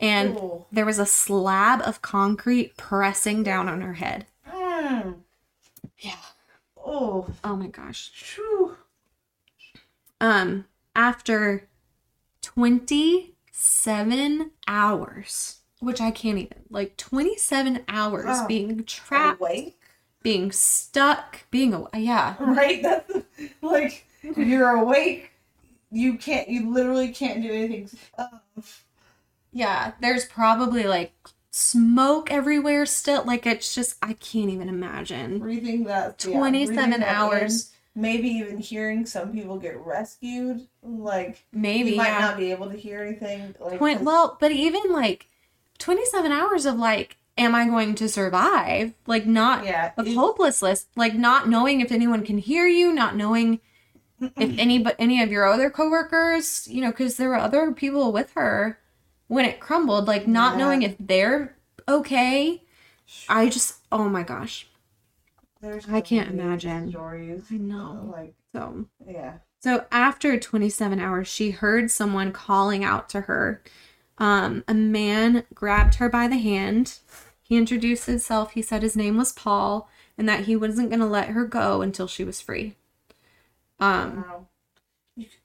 and 0.00 0.36
Oh. 0.36 0.66
there 0.72 0.86
was 0.86 0.98
a 0.98 1.06
slab 1.06 1.80
of 1.82 2.02
concrete 2.02 2.76
pressing 2.76 3.42
down 3.42 3.68
on 3.68 3.80
her 3.82 3.94
head 3.94 4.26
Mm. 4.48 5.16
yeah 5.98 6.16
Oh. 6.76 7.26
oh 7.44 7.56
my 7.56 7.68
gosh 7.68 8.38
um 10.20 10.64
after 10.96 11.68
27 12.42 14.50
hours 14.66 15.58
which 15.80 16.00
i 16.00 16.10
can't 16.10 16.38
even 16.38 16.64
like 16.70 16.96
27 16.96 17.84
hours 17.88 18.24
Oh. 18.28 18.46
being 18.46 18.84
trapped 18.84 19.40
Awake. 19.40 19.78
being 20.22 20.50
stuck 20.52 21.44
being 21.50 21.74
a 21.74 21.86
yeah 21.98 22.36
Right? 22.40 22.82
That's 22.82 23.10
like 23.62 24.06
you're 24.22 24.68
awake. 24.68 25.30
You 25.90 26.18
can't. 26.18 26.46
You 26.48 26.70
literally 26.72 27.08
can't 27.08 27.42
do 27.42 27.50
anything. 27.50 27.88
Uh, 28.18 28.28
yeah 29.52 29.92
there's 30.00 30.24
probably 30.24 30.84
like 30.84 31.12
smoke 31.50 32.30
everywhere 32.30 32.86
still 32.86 33.24
like 33.24 33.44
it's 33.44 33.74
just 33.74 33.96
i 34.02 34.12
can't 34.12 34.50
even 34.50 34.68
imagine 34.68 35.38
breathing 35.40 35.84
that. 35.84 36.24
yeah, 36.24 36.38
27 36.38 36.76
breathing 36.76 37.00
that 37.00 37.08
hours 37.08 37.72
maybe 37.94 38.28
even 38.28 38.58
hearing 38.58 39.06
some 39.06 39.32
people 39.32 39.58
get 39.58 39.76
rescued. 39.84 40.66
Like 40.82 41.44
maybe 41.52 41.90
you 41.90 41.96
might 41.96 42.08
yeah. 42.08 42.20
not 42.20 42.36
be 42.36 42.50
able 42.50 42.70
to 42.70 42.76
hear 42.76 43.02
anything. 43.02 43.54
Like 43.60 43.78
Twen- 43.78 43.98
'cause- 43.98 44.06
well, 44.06 44.36
but 44.40 44.52
even 44.52 44.92
like 44.92 45.28
27 45.78 46.32
hours 46.32 46.66
of 46.66 46.76
like, 46.76 47.16
am 47.36 47.54
I 47.54 47.66
going 47.66 47.94
to 47.96 48.08
survive? 48.08 48.94
Like, 49.06 49.26
not 49.26 49.64
yeah, 49.64 49.92
of 49.96 50.06
hopelessness, 50.06 50.86
like 50.96 51.14
not 51.14 51.48
knowing 51.48 51.80
if 51.80 51.92
anyone 51.92 52.24
can 52.24 52.38
hear 52.38 52.66
you, 52.66 52.92
not 52.92 53.16
knowing 53.16 53.60
if 54.20 54.58
any 54.58 54.78
but 54.78 54.96
any 54.98 55.22
of 55.22 55.30
your 55.30 55.46
other 55.46 55.70
coworkers, 55.70 56.68
you 56.68 56.82
know, 56.82 56.90
because 56.90 57.16
there 57.16 57.30
were 57.30 57.36
other 57.36 57.72
people 57.72 58.12
with 58.12 58.32
her 58.32 58.78
when 59.30 59.44
it 59.44 59.60
crumbled, 59.60 60.08
like 60.08 60.26
not 60.26 60.52
Yeah. 60.54 60.58
knowing 60.58 60.82
if 60.82 60.96
they're 60.98 61.56
okay. 61.86 62.64
I 63.28 63.48
just, 63.48 63.76
oh 63.92 64.08
my 64.08 64.24
gosh, 64.24 64.66
There's 65.60 65.88
I 65.88 66.00
can't 66.00 66.28
imagine. 66.30 66.90
stories. 66.90 67.44
I 67.50 67.54
know. 67.56 68.10
Like 68.12 68.34
so. 68.52 68.86
yeah. 69.06 69.34
So 69.62 69.84
after 69.92 70.36
27 70.38 70.98
hours, 70.98 71.28
she 71.28 71.50
heard 71.52 71.90
someone 71.92 72.32
calling 72.32 72.82
out 72.82 73.08
to 73.10 73.22
her. 73.22 73.62
Um, 74.18 74.64
a 74.66 74.74
man 74.74 75.44
grabbed 75.54 75.94
her 75.96 76.08
by 76.08 76.26
the 76.26 76.38
hand. 76.38 76.98
He 77.42 77.56
introduced 77.56 78.06
himself. 78.06 78.52
He 78.52 78.62
said 78.62 78.82
his 78.82 78.96
name 78.96 79.16
was 79.16 79.32
Paul 79.32 79.88
and 80.18 80.28
that 80.28 80.44
he 80.46 80.56
wasn't 80.56 80.88
going 80.90 81.00
to 81.00 81.06
let 81.06 81.28
her 81.30 81.44
go 81.44 81.82
until 81.82 82.06
she 82.08 82.24
was 82.24 82.40
free. 82.40 82.74
Um, 83.78 84.24
Wow. 84.26 84.46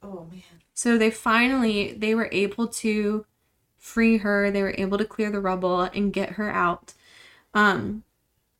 Oh 0.02 0.28
man. 0.32 0.42
so 0.74 0.98
they 0.98 1.12
finally 1.12 1.92
they 1.94 2.16
were 2.16 2.30
able 2.32 2.68
to 2.68 3.26
free 3.86 4.18
her. 4.18 4.50
They 4.50 4.64
were 4.64 4.76
able 4.78 4.98
to 4.98 5.06
clear 5.06 5.30
the 5.30 5.40
rubble 5.40 5.82
and 5.82 6.12
get 6.12 6.32
her 6.32 6.52
out. 6.52 6.94
Um, 7.54 8.04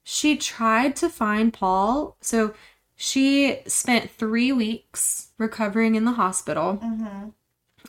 she 0.04 0.38
tried 0.38 0.96
to 0.98 1.10
find 1.10 1.52
Paul. 1.52 2.16
So 2.22 2.54
she 2.96 3.60
spent 3.66 4.12
three 4.12 4.52
weeks 4.52 5.32
recovering 5.40 5.96
in 5.96 6.06
the 6.06 6.14
hospital. 6.14 6.80
Mm-hmm. 6.82 7.30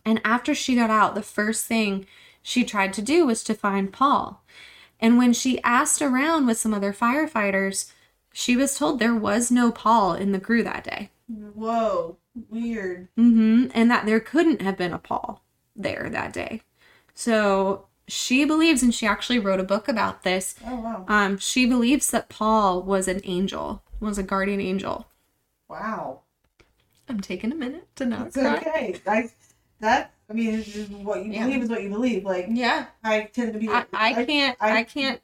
And 0.04 0.20
after 0.24 0.54
she 0.54 0.76
got 0.76 0.90
out, 0.90 1.14
the 1.14 1.22
first 1.22 1.66
thing 1.66 2.06
she 2.42 2.64
tried 2.64 2.94
to 2.94 3.02
do 3.02 3.26
was 3.26 3.44
to 3.44 3.54
find 3.54 3.92
Paul. 3.92 4.42
And 4.98 5.18
when 5.18 5.34
she 5.34 5.62
asked 5.62 6.00
around 6.00 6.46
with 6.46 6.58
some 6.58 6.72
other 6.72 6.92
firefighters, 6.92 7.92
she 8.32 8.56
was 8.56 8.78
told 8.78 8.98
there 8.98 9.14
was 9.14 9.50
no 9.50 9.70
Paul 9.70 10.14
in 10.14 10.32
the 10.32 10.40
crew 10.40 10.62
that 10.62 10.84
day. 10.84 11.10
Whoa. 11.28 12.16
Weird. 12.48 13.08
hmm 13.14 13.66
And 13.74 13.90
that 13.90 14.06
there 14.06 14.20
couldn't 14.20 14.62
have 14.62 14.78
been 14.78 14.94
a 14.94 14.98
Paul 14.98 15.42
there 15.74 16.08
that 16.10 16.32
day. 16.32 16.62
So 17.16 17.86
she 18.06 18.44
believes, 18.44 18.82
and 18.82 18.94
she 18.94 19.06
actually 19.06 19.38
wrote 19.38 19.58
a 19.58 19.64
book 19.64 19.88
about 19.88 20.22
this. 20.22 20.54
Oh 20.64 20.76
wow. 20.80 21.04
Um, 21.08 21.38
she 21.38 21.64
believes 21.66 22.10
that 22.10 22.28
Paul 22.28 22.82
was 22.82 23.08
an 23.08 23.22
angel, 23.24 23.82
was 24.00 24.18
a 24.18 24.22
guardian 24.22 24.60
angel. 24.60 25.06
Wow. 25.68 26.20
I'm 27.08 27.20
taking 27.20 27.50
a 27.52 27.54
minute 27.54 27.88
to 27.96 28.04
not 28.04 28.26
It's 28.28 28.36
cry. 28.36 28.56
okay. 28.56 29.00
I 29.06 29.30
that 29.80 30.12
I 30.28 30.34
mean 30.34 30.54
it's 30.54 30.68
just 30.72 30.90
what 30.90 31.24
you 31.24 31.32
Yeah. 31.32 31.44
believe 31.46 31.62
is 31.62 31.70
what 31.70 31.82
you 31.82 31.88
believe. 31.88 32.24
Like 32.24 32.46
Yeah, 32.50 32.86
I 33.02 33.22
tend 33.32 33.54
to 33.54 33.58
be 33.58 33.68
I, 33.70 33.86
I 33.94 34.24
can't 34.24 34.56
I, 34.60 34.78
I- 34.78 34.84
can't 34.84 35.20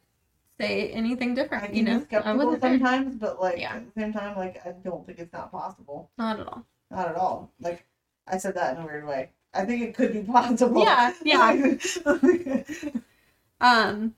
say 0.58 0.88
anything 0.90 1.32
I 1.32 1.34
different. 1.34 1.64
can 1.66 1.74
You 1.74 1.82
know, 1.82 1.98
be 1.98 2.04
I 2.04 2.06
skeptical 2.06 2.36
wasn't 2.38 2.62
there. 2.62 2.72
sometimes, 2.78 3.16
but 3.16 3.40
like 3.40 3.58
Yeah. 3.58 3.74
at 3.74 3.94
the 3.94 4.00
same 4.00 4.12
time, 4.14 4.36
like 4.36 4.64
I 4.66 4.70
don't 4.72 5.04
think 5.06 5.18
it's 5.18 5.32
not 5.32 5.50
possible. 5.52 6.10
Not 6.16 6.40
at 6.40 6.46
all. 6.46 6.64
Not 6.90 7.08
at 7.08 7.16
all. 7.16 7.50
Like 7.60 7.84
I 8.26 8.38
said 8.38 8.54
that 8.54 8.76
in 8.76 8.82
a 8.82 8.86
weird 8.86 9.06
way. 9.06 9.30
I 9.54 9.64
think 9.64 9.82
it 9.82 9.94
could 9.94 10.12
be 10.12 10.22
possible. 10.22 10.82
Yeah, 10.82 11.12
yeah. 11.24 11.74
Um, 13.62 14.16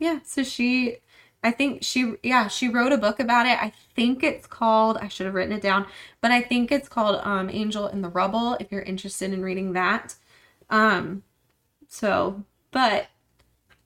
yeah. 0.00 0.18
So 0.24 0.42
she, 0.42 0.96
I 1.44 1.52
think 1.52 1.84
she, 1.84 2.14
yeah, 2.24 2.48
she 2.48 2.68
wrote 2.68 2.90
a 2.90 2.98
book 2.98 3.20
about 3.20 3.46
it. 3.46 3.62
I 3.62 3.72
think 3.94 4.24
it's 4.24 4.46
called. 4.46 4.98
I 4.98 5.06
should 5.06 5.26
have 5.26 5.36
written 5.36 5.54
it 5.54 5.62
down, 5.62 5.86
but 6.20 6.32
I 6.32 6.42
think 6.42 6.72
it's 6.72 6.88
called 6.88 7.20
um, 7.24 7.48
"Angel 7.48 7.86
in 7.86 8.02
the 8.02 8.08
Rubble." 8.08 8.56
If 8.58 8.72
you're 8.72 8.82
interested 8.82 9.32
in 9.32 9.42
reading 9.42 9.72
that, 9.74 10.16
um, 10.68 11.22
so 11.86 12.42
but 12.72 13.06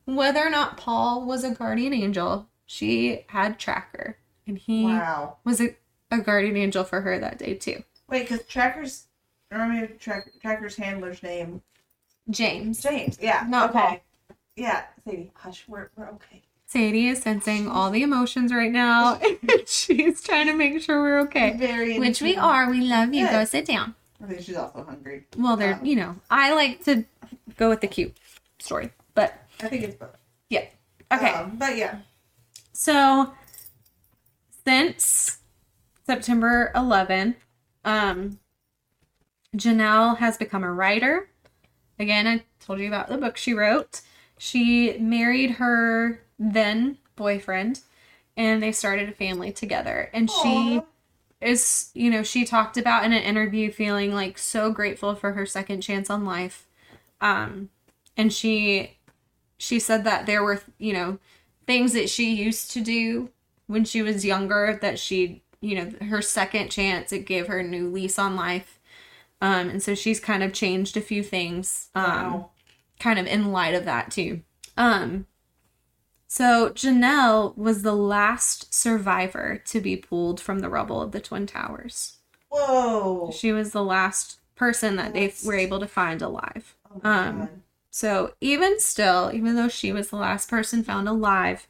whether 0.06 0.40
or 0.40 0.50
not 0.50 0.76
Paul 0.76 1.26
was 1.26 1.44
a 1.44 1.50
guardian 1.50 1.92
angel, 1.92 2.48
she 2.66 3.24
had 3.28 3.58
Trakr, 3.58 4.14
and 4.46 4.58
he 4.58 4.84
wow. 4.84 5.36
was 5.44 5.60
a, 5.60 5.76
a 6.10 6.18
guardian 6.18 6.56
angel 6.56 6.84
for 6.84 7.02
her 7.02 7.18
that 7.18 7.38
day 7.38 7.54
too. 7.54 7.84
Wait, 8.08 8.22
because 8.22 8.44
Trakr's 8.46 9.06
maybe 9.50 9.94
track, 9.94 10.30
Trakr's 10.42 10.76
handler's 10.76 11.22
name 11.22 11.62
James. 12.28 12.82
James. 12.82 13.18
Yeah. 13.20 13.44
Not 13.48 13.70
okay. 13.70 13.78
Paul. 13.78 14.36
Yeah. 14.56 14.84
Sadie, 15.04 15.30
hush. 15.34 15.64
We're 15.66 15.90
we're 15.96 16.08
okay. 16.10 16.42
Sadie 16.66 17.08
is 17.08 17.22
sensing 17.22 17.66
all 17.68 17.90
the 17.90 18.02
emotions 18.02 18.52
right 18.52 18.70
now. 18.70 19.20
She's 19.66 20.22
trying 20.22 20.46
to 20.46 20.54
make 20.54 20.80
sure 20.80 21.00
we're 21.02 21.20
okay. 21.22 21.56
Very. 21.56 21.98
Which 21.98 22.20
we 22.22 22.36
are. 22.36 22.70
We 22.70 22.82
love 22.82 23.12
you. 23.12 23.26
Go 23.28 23.44
sit 23.44 23.64
down. 23.66 23.94
I 24.22 24.26
think 24.26 24.42
she's 24.42 24.56
also 24.56 24.84
hungry. 24.84 25.24
Well, 25.36 25.56
they're, 25.56 25.74
Um, 25.76 25.84
you 25.84 25.96
know, 25.96 26.16
I 26.30 26.52
like 26.54 26.84
to 26.84 27.04
go 27.56 27.70
with 27.70 27.80
the 27.80 27.86
cute 27.88 28.16
story. 28.58 28.90
But 29.14 29.34
I 29.62 29.68
think 29.68 29.82
it's 29.82 29.96
both. 29.96 30.14
yeah. 30.50 30.66
Okay. 31.10 31.30
Um, 31.32 31.56
but 31.56 31.76
yeah. 31.76 32.00
So 32.72 33.32
since 34.64 35.38
September 36.06 36.70
11, 36.74 37.34
um, 37.84 38.38
Genelle 39.56 40.16
has 40.16 40.36
become 40.36 40.64
a 40.64 40.72
writer. 40.72 41.28
Again, 41.98 42.26
I 42.26 42.44
told 42.64 42.80
you 42.80 42.88
about 42.88 43.08
the 43.08 43.18
book 43.18 43.36
she 43.36 43.52
wrote. 43.52 44.00
She 44.38 44.96
married 44.98 45.52
her 45.52 46.22
then 46.38 46.98
boyfriend 47.16 47.80
and 48.36 48.62
they 48.62 48.72
started 48.72 49.08
a 49.08 49.12
family 49.12 49.52
together. 49.52 50.08
And 50.14 50.30
she 50.30 50.80
is, 51.40 51.90
you 51.94 52.10
know, 52.10 52.22
she 52.22 52.44
talked 52.44 52.76
about 52.76 53.04
in 53.04 53.12
an 53.12 53.22
interview 53.22 53.70
feeling 53.70 54.14
like 54.14 54.38
so 54.38 54.70
grateful 54.70 55.14
for 55.14 55.32
her 55.32 55.44
second 55.44 55.82
chance 55.82 56.08
on 56.08 56.24
life. 56.24 56.66
Um, 57.20 57.68
and 58.16 58.32
she 58.32 58.96
she 59.58 59.78
said 59.78 60.04
that 60.04 60.24
there 60.24 60.42
were, 60.42 60.62
you 60.78 60.94
know, 60.94 61.18
things 61.66 61.92
that 61.92 62.08
she 62.08 62.34
used 62.34 62.70
to 62.72 62.80
do 62.80 63.30
when 63.66 63.84
she 63.84 64.00
was 64.00 64.24
younger 64.24 64.78
that 64.80 64.98
she, 64.98 65.42
you 65.60 65.74
know, 65.74 66.06
her 66.06 66.22
second 66.22 66.70
chance 66.70 67.12
it 67.12 67.26
gave 67.26 67.46
her 67.46 67.58
a 67.58 67.62
new 67.62 67.88
lease 67.90 68.18
on 68.18 68.36
life. 68.36 68.79
Um, 69.40 69.70
and 69.70 69.82
so 69.82 69.94
she's 69.94 70.20
kind 70.20 70.42
of 70.42 70.52
changed 70.52 70.96
a 70.96 71.00
few 71.00 71.22
things. 71.22 71.88
Um, 71.94 72.32
Wow. 72.32 72.50
kind 72.98 73.18
of 73.18 73.26
in 73.26 73.52
light 73.52 73.74
of 73.74 73.84
that 73.86 74.10
too. 74.10 74.42
Um 74.76 75.26
so 76.28 76.70
Genelle 76.72 77.52
was 77.56 77.82
the 77.82 77.94
last 77.94 78.72
survivor 78.72 79.60
to 79.66 79.80
be 79.82 79.96
pulled 79.96 80.40
from 80.40 80.60
the 80.60 80.70
rubble 80.70 81.02
of 81.02 81.12
the 81.12 81.20
Twin 81.20 81.46
Towers. 81.46 82.18
Whoa. 82.50 83.30
She 83.32 83.52
was 83.52 83.72
the 83.72 83.82
last 83.84 84.38
person 84.56 84.96
that 84.96 85.14
they 85.14 85.32
were 85.44 85.54
able 85.54 85.80
to 85.80 85.86
find 85.88 86.20
alive. 86.22 86.76
Oh 86.90 87.00
um, 87.02 87.62
So 87.90 88.34
even 88.40 88.78
still, 88.80 89.30
even 89.32 89.56
though 89.56 89.68
she 89.68 89.92
was 89.92 90.10
the 90.10 90.16
last 90.16 90.48
person 90.50 90.82
found 90.84 91.08
alive, 91.08 91.66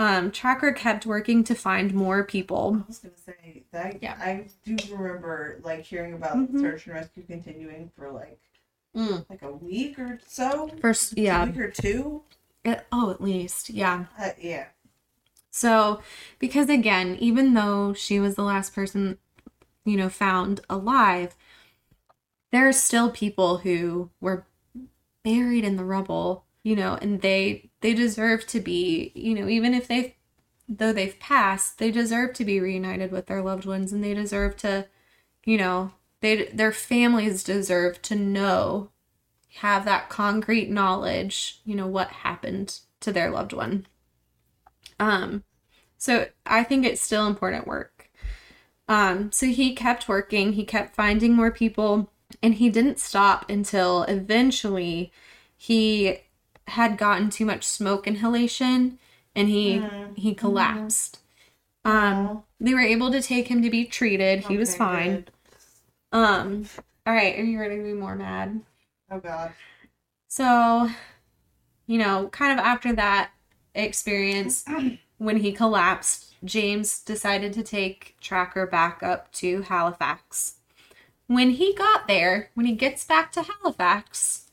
um, 0.00 0.30
Trakr 0.30 0.74
kept 0.74 1.04
working 1.04 1.44
to 1.44 1.54
find 1.54 1.92
more 1.94 2.24
people. 2.24 2.80
I 2.82 2.86
was 2.88 2.98
gonna 2.98 3.16
say 3.16 3.64
that. 3.72 4.02
Yeah. 4.02 4.14
I 4.18 4.46
do 4.64 4.76
remember 4.96 5.60
like 5.62 5.82
hearing 5.82 6.14
about 6.14 6.36
Mhm. 6.36 6.58
search 6.60 6.86
and 6.86 6.94
rescue 6.96 7.22
continuing 7.22 7.90
for 7.94 8.10
like 8.10 8.40
Mm. 8.96 9.24
like 9.30 9.42
a 9.42 9.52
week 9.52 9.98
or 9.98 10.18
so. 10.26 10.68
First, 10.80 11.12
A 11.16 11.20
yeah, 11.20 11.44
week 11.44 11.58
or 11.58 11.70
two. 11.70 12.22
it- 12.64 12.86
oh, 12.90 13.10
at 13.10 13.20
least, 13.20 13.70
yeah. 13.70 14.06
Uh, 14.18 14.30
yeah. 14.40 14.66
So, 15.50 16.00
because 16.38 16.68
again, 16.68 17.16
even 17.20 17.54
though 17.54 17.92
she 17.92 18.18
was 18.18 18.34
the 18.36 18.42
last 18.42 18.74
person, 18.74 19.18
you 19.84 19.96
know, 19.96 20.08
found 20.08 20.60
alive, 20.70 21.36
there 22.52 22.66
are 22.68 22.72
still 22.72 23.10
people 23.10 23.58
who 23.58 24.10
were 24.20 24.46
buried 25.22 25.64
in 25.64 25.76
the 25.76 25.84
rubble, 25.84 26.44
you 26.64 26.74
know, 26.74 26.98
and 27.00 27.20
they 27.20 27.69
they 27.80 27.94
deserve 27.94 28.46
to 28.48 28.60
be, 28.60 29.12
you 29.14 29.34
know, 29.34 29.48
even 29.48 29.74
if 29.74 29.88
they 29.88 30.16
though 30.68 30.92
they've 30.92 31.18
passed, 31.18 31.78
they 31.78 31.90
deserve 31.90 32.32
to 32.34 32.44
be 32.44 32.60
reunited 32.60 33.10
with 33.10 33.26
their 33.26 33.42
loved 33.42 33.66
ones 33.66 33.92
and 33.92 34.04
they 34.04 34.14
deserve 34.14 34.56
to, 34.58 34.86
you 35.44 35.58
know, 35.58 35.92
they 36.20 36.44
their 36.46 36.72
families 36.72 37.42
deserve 37.42 38.00
to 38.02 38.14
know 38.14 38.90
have 39.54 39.84
that 39.84 40.08
concrete 40.08 40.70
knowledge, 40.70 41.60
you 41.64 41.74
know, 41.74 41.86
what 41.86 42.08
happened 42.08 42.80
to 43.00 43.12
their 43.12 43.30
loved 43.30 43.52
one. 43.52 43.86
Um, 45.00 45.42
so 45.98 46.28
I 46.46 46.62
think 46.62 46.86
it's 46.86 47.02
still 47.02 47.26
important 47.26 47.66
work. 47.66 48.10
Um, 48.88 49.32
so 49.32 49.46
he 49.46 49.74
kept 49.74 50.08
working, 50.08 50.52
he 50.52 50.64
kept 50.64 50.94
finding 50.94 51.34
more 51.34 51.50
people, 51.50 52.10
and 52.42 52.54
he 52.54 52.70
didn't 52.70 52.98
stop 52.98 53.48
until 53.50 54.04
eventually 54.04 55.12
he 55.56 56.18
had 56.68 56.96
gotten 56.98 57.30
too 57.30 57.44
much 57.44 57.64
smoke 57.64 58.06
inhalation 58.06 58.98
and 59.34 59.48
he 59.48 59.78
Mm. 59.80 60.16
he 60.18 60.34
collapsed. 60.34 61.18
Um, 61.84 62.44
they 62.60 62.74
were 62.74 62.80
able 62.80 63.10
to 63.10 63.22
take 63.22 63.48
him 63.48 63.62
to 63.62 63.70
be 63.70 63.84
treated. 63.86 64.40
He 64.46 64.56
was 64.56 64.76
fine. 64.76 65.10
good. 65.12 65.30
Um, 66.12 66.66
all 67.06 67.14
right, 67.14 67.38
are 67.38 67.44
you 67.44 67.58
ready 67.58 67.76
to 67.78 67.82
be 67.82 67.92
more 67.94 68.14
mad? 68.16 68.60
Oh 69.10 69.18
god. 69.18 69.52
So, 70.28 70.90
you 71.86 71.98
know, 71.98 72.28
kind 72.28 72.58
of 72.58 72.64
after 72.64 72.92
that 72.94 73.30
experience, 73.74 74.64
when 75.18 75.38
he 75.38 75.52
collapsed, 75.52 76.34
James 76.44 77.00
decided 77.00 77.52
to 77.54 77.62
take 77.62 78.16
Trakr 78.22 78.70
back 78.70 79.02
up 79.02 79.32
to 79.32 79.62
Halifax. 79.62 80.56
When 81.26 81.50
he 81.50 81.74
got 81.74 82.08
there, 82.08 82.50
when 82.54 82.66
he 82.66 82.72
gets 82.74 83.04
back 83.04 83.32
to 83.32 83.42
Halifax, 83.42 84.49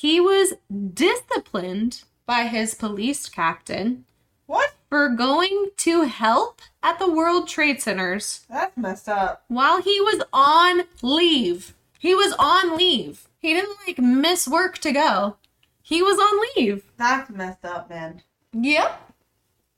he 0.00 0.20
was 0.20 0.54
disciplined 0.94 2.04
by 2.26 2.44
his 2.44 2.74
police 2.74 3.28
captain 3.28 4.04
What? 4.46 4.72
for 4.88 5.08
going 5.08 5.70
to 5.78 6.02
help 6.02 6.62
at 6.82 6.98
the 6.98 7.10
World 7.10 7.48
Trade 7.48 7.82
Centers 7.82 8.46
That's 8.48 8.76
messed 8.76 9.08
up. 9.08 9.44
while 9.48 9.82
he 9.82 10.00
was 10.00 10.22
on 10.32 10.82
leave. 11.02 11.74
He 11.98 12.14
was 12.14 12.32
on 12.38 12.76
leave. 12.76 13.28
He 13.38 13.52
didn't 13.54 13.76
like 13.86 13.98
miss 13.98 14.48
work 14.48 14.78
to 14.78 14.92
go. 14.92 15.36
He 15.82 16.02
was 16.02 16.18
on 16.18 16.40
leave. 16.56 16.84
That's 16.96 17.28
messed 17.30 17.64
up, 17.64 17.90
man. 17.90 18.22
Yep. 18.52 19.12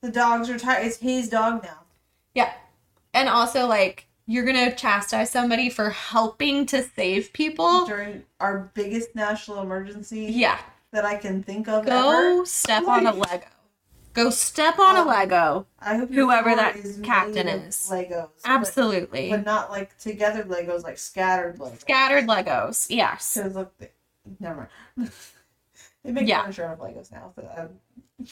The 0.02 0.10
dog's 0.10 0.50
retired. 0.50 0.86
It's 0.86 0.98
his 0.98 1.28
dog 1.28 1.62
now. 1.64 1.80
Yeah. 2.34 2.52
And 3.14 3.28
also 3.28 3.66
like 3.66 4.06
you're 4.26 4.44
going 4.44 4.70
to 4.70 4.74
chastise 4.76 5.30
somebody 5.30 5.68
for 5.70 5.90
helping 5.90 6.66
to 6.66 6.82
save 6.82 7.32
people. 7.32 7.84
During 7.86 8.22
our 8.40 8.70
biggest 8.74 9.14
national 9.14 9.60
emergency 9.62 10.26
Yeah. 10.30 10.58
that 10.92 11.04
I 11.04 11.16
can 11.16 11.42
think 11.42 11.68
of 11.68 11.84
Go 11.86 12.36
ever. 12.36 12.46
step 12.46 12.86
on 12.86 13.06
a 13.06 13.12
Lego. 13.12 13.46
Go 14.14 14.28
step 14.30 14.78
on 14.78 14.96
a 14.96 15.00
Um, 15.00 15.06
Lego. 15.08 15.66
I 15.80 15.96
hope 15.96 16.10
whoever 16.10 16.54
that 16.54 16.76
is 16.76 17.00
captain 17.02 17.48
is. 17.48 17.88
Legos. 17.90 18.10
but- 18.10 18.28
Absolutely. 18.44 19.30
But, 19.30 19.44
not 19.46 19.70
like 19.70 19.96
together 19.98 20.44
Legos, 20.44 20.82
like 20.82 20.98
scattered 20.98 21.58
Legos. 21.58 21.80
Scattered 21.80 22.26
Legos. 22.26 22.86
Yes. 22.90 23.34
Because 23.34 23.54
look, 23.54 23.76
they, 23.78 23.90
never 24.38 24.68
mind. 24.96 25.10
they 26.04 26.12
make 26.12 26.28
Yeah. 26.28 26.42
furniture 26.42 26.66
out 26.66 26.72
of 26.74 26.78
Legos 26.80 27.10
now. 27.10 27.32
So 27.34 27.48
um, 27.56 28.26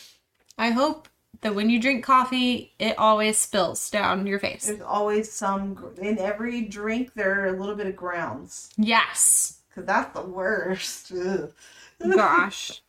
I 0.58 0.70
hope 0.70 1.08
that 1.42 1.54
when 1.54 1.70
you 1.70 1.80
drink 1.80 2.04
coffee, 2.04 2.72
it 2.78 2.98
always 2.98 3.38
spills 3.38 3.88
down 3.90 4.26
your 4.26 4.38
face. 4.38 4.66
there's 4.66 4.80
always 4.82 5.30
some 5.32 5.92
in 6.00 6.18
every 6.18 6.62
drink. 6.62 7.14
There 7.14 7.40
are 7.42 7.46
a 7.46 7.52
little 7.58 7.74
bit 7.76 7.86
of 7.86 7.96
grounds 7.96 8.70
Yes. 8.76 9.58
because 9.68 9.86
that's 9.86 10.12
the 10.18 10.26
worst. 10.26 11.12
Ugh. 11.12 11.52
Gosh. 12.14 12.82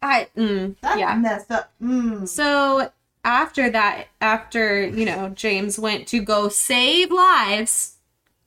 I 0.00 0.28
mm, 0.36 0.76
That's 0.80 0.98
yeah. 1.00 1.14
messed 1.16 1.50
up. 1.50 1.72
Mm. 1.82 2.28
So 2.28 2.92
after 3.24 3.68
that, 3.70 4.06
after, 4.20 4.86
you 4.86 5.04
know, 5.04 5.30
James 5.30 5.76
went 5.78 6.06
to 6.08 6.20
go 6.20 6.48
save 6.48 7.10
lives, 7.10 7.96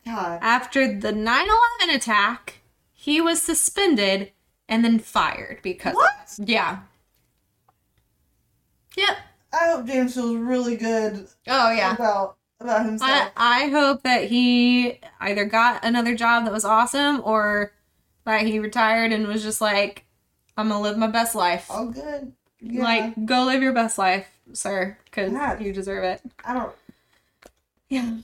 God. 0.06 0.40
after 0.42 0.88
the 0.98 1.12
9/11 1.12 1.94
attack, 1.94 2.60
he 2.94 3.20
was 3.20 3.42
suspended 3.42 4.32
and 4.70 4.86
then 4.86 4.98
fired 5.00 5.60
because 5.62 5.94
What? 5.96 6.36
yeah. 6.38 6.80
Yep. 8.98 9.18
I 9.54 9.72
hope 9.72 9.86
James 9.86 10.14
feels 10.14 10.36
really 10.36 10.76
good 10.78 11.28
Oh 11.48 11.72
yeah. 11.72 11.94
about 11.94 12.38
about 12.60 12.86
himself. 12.86 13.32
I, 13.36 13.64
I 13.66 13.70
hope 13.70 14.04
that 14.04 14.26
he 14.26 15.00
either 15.20 15.46
got 15.46 15.84
another 15.84 16.16
job 16.16 16.46
that 16.46 16.54
was 16.54 16.64
awesome 16.66 17.22
or 17.24 17.74
that 18.26 18.46
he 18.46 18.60
retired 18.60 19.12
and 19.12 19.28
was 19.28 19.42
just 19.44 19.62
like, 19.62 20.06
I'm 20.58 20.70
gonna 20.70 20.82
live 20.82 20.98
my 20.98 21.08
best 21.08 21.34
life. 21.36 21.68
All 21.70 21.88
good. 21.88 22.34
Yeah. 22.60 22.84
Like, 22.84 23.26
go 23.26 23.46
live 23.46 23.64
your 23.64 23.74
best 23.74 23.98
life, 23.98 24.28
sir, 24.54 24.98
because 25.06 25.32
you 25.60 25.74
deserve 25.74 26.04
it. 26.04 26.22
I 26.46 26.54
don't. 26.54 26.72
Yeah. 27.90 28.18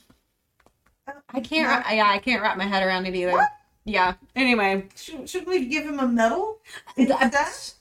I 1.29 1.39
can't. 1.39 1.67
Not- 1.67 1.85
Wrap, 1.85 1.93
yeah, 1.93 2.07
I 2.09 2.19
can't 2.19 2.41
wrap 2.41 2.57
my 2.57 2.65
head 2.65 2.83
around 2.83 3.07
it 3.07 3.15
either. 3.15 3.31
What? 3.31 3.49
Yeah. 3.85 4.13
Anyway. 4.35 4.87
Should, 4.95 5.29
should 5.29 5.47
we 5.47 5.65
give 5.65 5.85
him 5.85 5.99
a 5.99 6.07
medal? 6.07 6.59
Th- 6.95 7.09
Instead? 7.09 7.73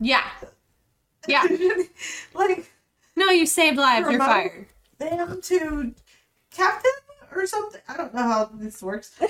Yeah. 0.00 0.24
Yeah. 1.28 1.44
like 2.34 2.70
No, 3.20 3.30
you 3.30 3.44
saved 3.46 3.76
lives. 3.76 4.08
You're 4.10 4.18
fired. 4.18 4.66
them 4.98 5.40
to 5.42 5.94
captain 6.50 6.90
or 7.34 7.46
something. 7.46 7.80
I 7.88 7.96
don't 7.96 8.14
know 8.14 8.22
how 8.22 8.50
this 8.54 8.82
works. 8.82 9.12
Yeah, 9.20 9.28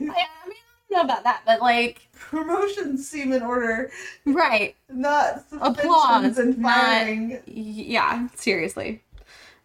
I 0.00 0.48
mean, 0.48 0.56
I 0.56 0.90
don't 0.90 0.90
know 0.90 1.00
about 1.02 1.24
that, 1.24 1.42
but 1.44 1.60
like, 1.60 2.08
Promotions 2.18 3.08
seem 3.08 3.32
in 3.32 3.42
order, 3.42 3.90
right. 4.24 4.74
not 4.88 5.40
suspensions 5.50 5.78
Applause, 5.78 6.38
and 6.38 6.58
not- 6.58 6.72
firing. 6.72 7.42
Yeah, 7.46 8.28
seriously. 8.36 9.02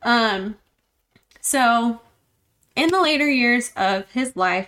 Um, 0.01 0.57
so 1.41 2.01
in 2.75 2.89
the 2.89 3.01
later 3.01 3.29
years 3.29 3.71
of 3.77 4.09
his 4.11 4.35
life, 4.35 4.67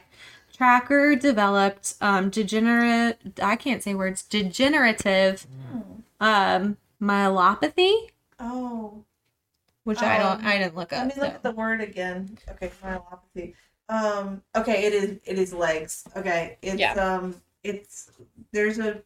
Trakr 0.57 1.19
developed 1.19 1.95
um 2.01 2.29
degenerate 2.29 3.17
I 3.41 3.55
can't 3.55 3.81
say 3.83 3.93
words 3.95 4.21
degenerative 4.23 5.47
um 6.19 6.77
myelopathy, 7.01 8.09
Oh, 8.41 9.05
which 9.83 10.01
I 10.01 10.17
don't 10.17 10.39
Um, 10.41 10.45
I 10.47 10.57
didn't 10.57 10.75
look 10.75 10.91
up. 10.93 10.99
let 10.99 11.11
up. 11.11 11.15
me 11.15 11.21
look 11.21 11.29
so. 11.31 11.35
at 11.35 11.43
the 11.43 11.51
word 11.51 11.81
again. 11.81 12.37
Okay, 12.49 12.71
myelopathy. 12.83 13.53
Um. 13.89 14.41
Okay, 14.55 14.85
it 14.85 14.93
is. 14.93 15.19
It 15.25 15.37
is 15.39 15.53
legs. 15.53 16.03
Okay. 16.15 16.57
It's 16.61 16.79
Yeah. 16.79 16.93
um. 16.93 17.35
It's 17.63 18.11
there's 18.51 18.79
a. 18.79 19.01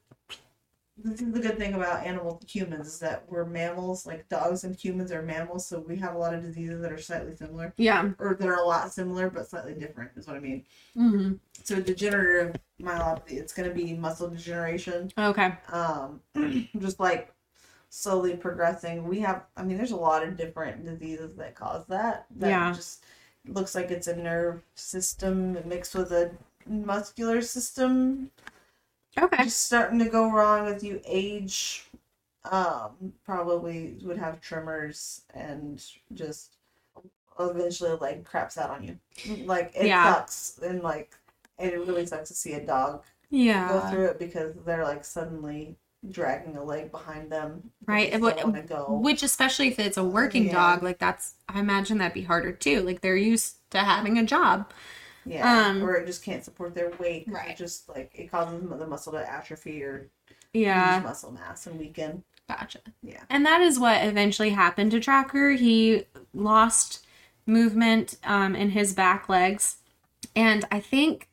This 0.98 1.22
is 1.22 1.34
the 1.34 1.42
good 1.42 1.58
thing 1.58 1.74
about 1.74 2.06
animal 2.06 2.42
humans 2.48 2.88
is 2.88 3.00
that 3.00 3.26
we're 3.28 3.44
mammals. 3.44 4.06
Like 4.06 4.30
dogs 4.30 4.64
and 4.64 4.74
humans 4.74 5.12
are 5.12 5.22
mammals, 5.22 5.68
so 5.68 5.82
we 5.82 5.98
have 5.98 6.16
a 6.16 6.18
lot 6.18 6.34
of 6.34 6.42
diseases 6.42 6.82
that 6.82 6.90
are 6.92 6.98
slightly 6.98 7.36
similar, 7.36 7.74
Yeah. 7.76 8.12
or 8.18 8.34
that 8.40 8.48
are 8.48 8.56
a 8.60 8.64
lot 8.66 8.94
similar 8.94 9.30
but 9.30 9.50
slightly 9.50 9.74
different. 9.74 10.12
Is 10.16 10.26
what 10.26 10.38
I 10.38 10.40
mean. 10.40 10.64
Mm-hmm. 10.96 11.34
So 11.66 11.82
degenerative 11.82 12.56
myelopathy. 12.82 13.34
It's 13.34 13.52
going 13.52 13.68
to 13.68 13.76
be 13.76 13.94
muscle 13.94 14.30
degeneration. 14.30 15.12
Okay. 15.18 15.54
Um, 15.70 16.22
just 16.80 17.02
like 17.02 17.34
slowly 17.96 18.36
progressing. 18.36 19.08
We 19.08 19.20
have. 19.22 19.44
I 19.56 19.64
mean, 19.64 19.78
there's 19.78 19.92
a 19.92 19.96
lot 19.96 20.24
of 20.24 20.36
different 20.38 20.86
diseases 20.86 21.36
that 21.38 21.56
cause 21.56 21.86
that. 21.88 22.26
That 22.38 22.50
Yeah. 22.50 22.74
Just 22.74 23.06
looks 23.48 23.76
like 23.76 23.92
it's 23.92 24.08
a 24.08 24.16
nerve 24.16 24.62
system 24.76 25.58
mixed 25.68 25.96
with 25.96 26.12
a 26.12 26.32
muscular 26.68 27.42
system 27.42 28.32
Okay. 29.18 29.44
just 29.44 29.66
starting 29.68 30.00
to 30.00 30.10
go 30.10 30.32
wrong 30.32 30.66
with 30.66 30.84
you 30.84 31.00
age. 31.06 31.86
Um, 32.52 33.14
probably 33.24 33.98
would 34.04 34.18
have 34.18 34.42
tremors 34.42 35.22
and 35.34 35.84
just 36.14 36.58
eventually 37.40 37.98
like 38.02 38.24
craps 38.24 38.58
out 38.58 38.72
on 38.72 38.84
you. 38.84 39.00
Like 39.46 39.72
it 39.76 39.88
Yeah. 39.88 40.04
sucks 40.04 40.60
and 40.62 40.82
like 40.84 41.16
it 41.58 41.74
really 41.88 42.06
sucks 42.06 42.30
to 42.30 42.36
see 42.36 42.54
a 42.54 42.66
dog 42.66 43.04
yeah 43.30 43.70
go 43.70 43.80
through 43.90 44.06
it 44.06 44.20
because 44.20 44.54
they're 44.66 44.84
like 44.84 45.04
suddenly 45.06 45.76
dragging 46.10 46.58
a 46.58 46.64
leg 46.64 46.92
behind 46.92 47.32
them. 47.32 47.72
Right, 47.86 48.12
They 48.12 48.18
wanna 48.18 48.62
go. 48.64 49.00
Which, 49.02 49.24
especially 49.24 49.68
if 49.70 49.80
it's 49.80 49.98
a 49.98 50.04
working 50.04 50.46
Yeah. 50.48 50.54
dog, 50.54 50.84
like 50.84 51.00
that's, 51.00 51.36
I 51.50 51.60
imagine 51.60 51.98
that'd 51.98 52.14
be 52.14 52.24
harder 52.24 52.52
too. 52.52 52.82
Like 52.82 53.02
they're 53.02 53.16
used 53.16 53.58
to 53.72 53.80
having 53.80 54.18
a 54.18 54.24
job. 54.24 54.72
yeah, 55.26 55.68
um, 55.68 55.84
or 55.84 55.96
it 55.96 56.06
just 56.06 56.24
can't 56.24 56.44
support 56.44 56.76
their 56.76 56.92
weight. 57.00 57.26
Right. 57.28 57.50
It 57.50 57.58
just 57.58 57.90
like 57.90 58.12
it 58.14 58.30
causes 58.30 58.62
the 58.70 58.86
muscle 58.88 59.12
to 59.14 59.28
atrophy 59.32 59.82
or 59.84 60.08
Yeah. 60.54 61.02
muscle 61.04 61.32
mass 61.32 61.66
and 61.66 61.80
weaken. 61.80 62.24
Gotcha. 62.48 62.80
Yeah. 63.02 63.24
And 63.30 63.44
that 63.46 63.62
is 63.62 63.80
what 63.80 64.04
eventually 64.06 64.52
happened 64.52 64.92
to 64.92 65.00
Trakr. 65.00 65.58
He 65.58 66.06
lost 66.36 67.06
movement 67.48 68.18
um, 68.24 68.56
in 68.56 68.70
his 68.72 68.94
back 68.94 69.28
legs. 69.28 69.78
And 70.36 70.64
I 70.72 70.80
think, 70.80 71.28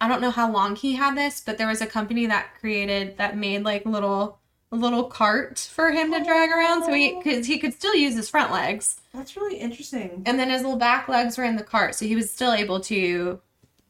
I 0.00 0.08
don't 0.08 0.20
know 0.20 0.30
how 0.30 0.50
long 0.50 0.76
he 0.76 0.94
had 0.94 1.16
this, 1.16 1.42
but 1.44 1.58
there 1.58 1.68
was 1.68 1.80
a 1.80 1.86
company 1.86 2.26
that 2.26 2.54
created, 2.58 3.16
that 3.18 3.36
made 3.36 3.64
like 3.64 3.84
little, 3.84 4.38
little 4.70 5.04
cart 5.04 5.58
for 5.58 5.90
him 5.90 6.12
to 6.12 6.24
drag 6.24 6.50
around. 6.50 6.84
So 6.84 6.92
he, 6.92 7.20
cause 7.22 7.46
he 7.46 7.58
could 7.58 7.74
still 7.74 7.94
use 7.94 8.14
his 8.14 8.30
front 8.30 8.52
legs. 8.52 9.00
That's 9.12 9.36
really 9.36 9.56
interesting. 9.56 10.22
And 10.26 10.38
then 10.38 10.50
his 10.50 10.62
little 10.62 10.78
back 10.78 11.08
legs 11.08 11.36
were 11.36 11.44
in 11.44 11.56
the 11.56 11.64
cart. 11.64 11.94
So 11.94 12.06
he 12.06 12.16
was 12.16 12.30
still 12.30 12.52
able 12.52 12.80
to 12.80 13.40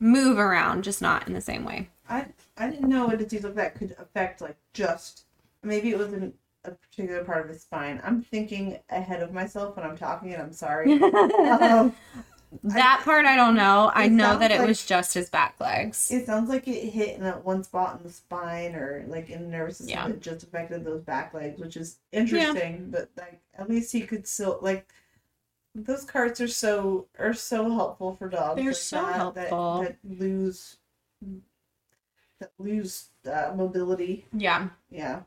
move 0.00 0.38
around, 0.38 0.82
just 0.82 1.02
not 1.02 1.28
in 1.28 1.34
the 1.34 1.40
same 1.40 1.64
way. 1.64 1.88
I 2.08 2.26
I 2.56 2.68
didn't 2.68 2.88
know 2.88 3.08
a 3.08 3.16
disease 3.16 3.44
like 3.44 3.54
that 3.54 3.74
could 3.76 3.94
affect 3.98 4.40
like 4.40 4.56
just 4.74 5.24
maybe 5.62 5.90
it 5.90 5.98
was 5.98 6.12
in 6.12 6.32
a 6.64 6.72
particular 6.72 7.24
part 7.24 7.44
of 7.44 7.48
his 7.48 7.62
spine. 7.62 8.00
I'm 8.04 8.22
thinking 8.22 8.78
ahead 8.90 9.22
of 9.22 9.32
myself 9.32 9.76
when 9.76 9.86
I'm 9.86 9.96
talking 9.96 10.34
and 10.34 10.42
I'm 10.42 10.52
sorry. 10.52 11.00
um, 11.02 11.94
that 12.64 13.02
part 13.04 13.26
I 13.26 13.36
don't 13.36 13.54
know. 13.54 13.90
I 13.94 14.08
know 14.08 14.36
that 14.38 14.50
it 14.50 14.58
like- 14.58 14.68
was 14.68 14.84
just 14.84 15.14
his 15.14 15.30
back 15.30 15.54
legs. 15.60 16.10
it 16.10 16.26
sounds 16.26 16.48
like 16.48 16.66
it 16.66 16.90
hit 16.90 17.16
in 17.16 17.22
that 17.22 17.44
one 17.44 17.62
spot 17.62 17.98
in 17.98 18.02
the 18.04 18.12
spine 18.12 18.74
or 18.74 19.04
like 19.06 19.30
in 19.30 19.42
the 19.42 19.48
nervous 19.48 19.78
system 19.78 19.96
Yeah. 19.96 20.08
that 20.08 20.20
just 20.20 20.42
affected 20.42 20.84
those 20.84 21.02
back 21.02 21.32
legs, 21.32 21.60
which 21.60 21.76
is 21.76 21.98
interesting. 22.12 22.90
But 22.90 23.10
like 23.16 23.40
at 23.56 23.68
least 23.68 23.92
he 23.92 24.00
could 24.02 24.26
still 24.26 24.58
like 24.62 24.88
those 25.74 26.04
carts 26.04 26.40
are 26.40 26.48
so 26.48 27.06
are 27.18 27.32
so 27.34 27.70
helpful 27.70 28.16
for 28.16 28.28
dogs. 28.28 28.56
They're 28.56 28.66
like 28.66 28.74
so 28.76 29.02
that, 29.02 29.14
helpful. 29.14 29.82
That, 29.82 29.96
that 30.02 30.20
lose 30.24 30.76
that 32.40 32.50
lose 32.58 33.10
uh, 33.30 33.52
mobility. 33.54 34.26
Yeah. 34.32 34.70
Yeah. 34.90 35.20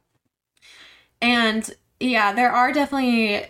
And 1.21 1.73
yeah, 1.99 2.33
there 2.33 2.51
are 2.51 2.73
definitely 2.73 3.45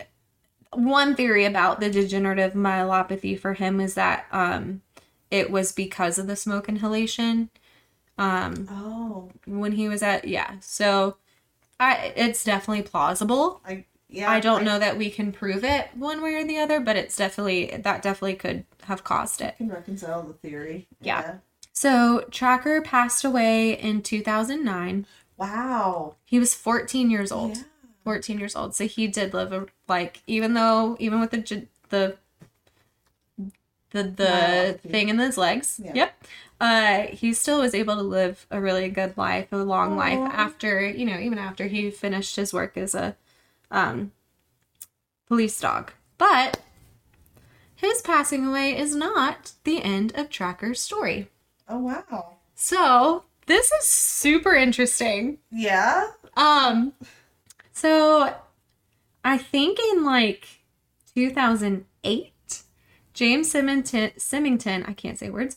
one 0.76 1.14
theory 1.14 1.44
about 1.44 1.80
the 1.80 1.90
degenerative 1.90 2.52
myelopathy 2.54 3.38
for 3.38 3.54
him 3.54 3.80
is 3.80 3.94
that 3.94 4.26
um 4.32 4.82
it 5.30 5.50
was 5.50 5.72
because 5.72 6.18
of 6.18 6.26
the 6.26 6.36
smoke 6.36 6.68
inhalation 6.68 7.50
um 8.18 8.68
Oh. 8.70 9.30
when 9.46 9.72
he 9.72 9.88
was 9.88 10.02
at 10.02 10.26
yeah. 10.26 10.54
So 10.60 11.16
I 11.80 12.12
it's 12.16 12.44
definitely 12.44 12.82
plausible. 12.82 13.60
I 13.66 13.84
Yeah, 14.08 14.30
I 14.30 14.38
don't 14.40 14.64
know 14.64 14.78
that 14.78 14.96
we 14.96 15.10
can 15.10 15.32
prove 15.32 15.64
it 15.64 15.88
one 15.94 16.22
way 16.22 16.34
or 16.34 16.44
the 16.44 16.58
other, 16.58 16.78
but 16.80 16.96
it's 16.96 17.16
definitely 17.16 17.76
that 17.82 18.02
definitely 18.02 18.36
could 18.36 18.64
have 18.84 19.02
caused 19.02 19.40
it. 19.40 19.54
I 19.54 19.56
can 19.58 19.68
reconcile 19.70 20.22
the 20.22 20.34
theory. 20.34 20.86
Yeah. 21.00 21.38
So 21.72 22.24
Trakr 22.30 22.84
passed 22.84 23.24
away 23.24 23.72
in 23.72 24.02
2009. 24.02 25.06
Wow. 25.36 26.14
He 26.24 26.38
was 26.38 26.54
14 26.54 27.10
years 27.10 27.32
old. 27.32 27.56
Yeah. 27.56 27.62
14 28.04 28.38
years 28.38 28.54
old. 28.54 28.76
So 28.76 28.86
he 28.86 29.08
did 29.08 29.34
live 29.34 29.52
a 29.52 29.66
like 29.88 30.22
even 30.26 30.54
though 30.54 30.96
even 30.98 31.20
with 31.20 31.30
the 31.30 31.66
the 31.90 32.16
the 33.90 34.02
the 34.02 34.78
thing 34.88 35.08
in 35.08 35.18
his 35.18 35.38
legs. 35.38 35.80
Yeah. 35.82 35.92
Yep. 35.94 36.24
Uh 36.60 37.02
he 37.08 37.32
still 37.32 37.60
was 37.60 37.74
able 37.74 37.96
to 37.96 38.02
live 38.02 38.46
a 38.50 38.60
really 38.60 38.88
good 38.88 39.16
life, 39.16 39.52
a 39.52 39.56
long 39.56 39.96
life 39.96 40.18
after, 40.32 40.86
you 40.88 41.04
know, 41.06 41.18
even 41.18 41.38
after 41.38 41.66
he 41.66 41.90
finished 41.90 42.36
his 42.36 42.52
work 42.52 42.76
as 42.76 42.94
a 42.94 43.16
um 43.70 44.12
police 45.26 45.60
dog. 45.60 45.92
But 46.18 46.60
his 47.74 48.00
passing 48.02 48.46
away 48.46 48.76
is 48.76 48.94
not 48.94 49.52
the 49.64 49.82
end 49.82 50.12
of 50.14 50.28
Trakr's 50.28 50.80
story. 50.80 51.28
Oh 51.68 51.78
wow. 51.78 52.36
So, 52.54 53.24
this 53.46 53.70
is 53.72 53.84
super 53.88 54.54
interesting. 54.54 55.38
Yeah. 55.50 56.10
Um, 56.36 56.92
so 57.72 58.34
I 59.24 59.38
think 59.38 59.78
in 59.92 60.04
like 60.04 60.46
2008, 61.14 62.62
James 63.14 63.50
Symington, 63.50 64.12
Symington, 64.18 64.84
I 64.86 64.92
can't 64.92 65.18
say 65.18 65.30
words, 65.30 65.56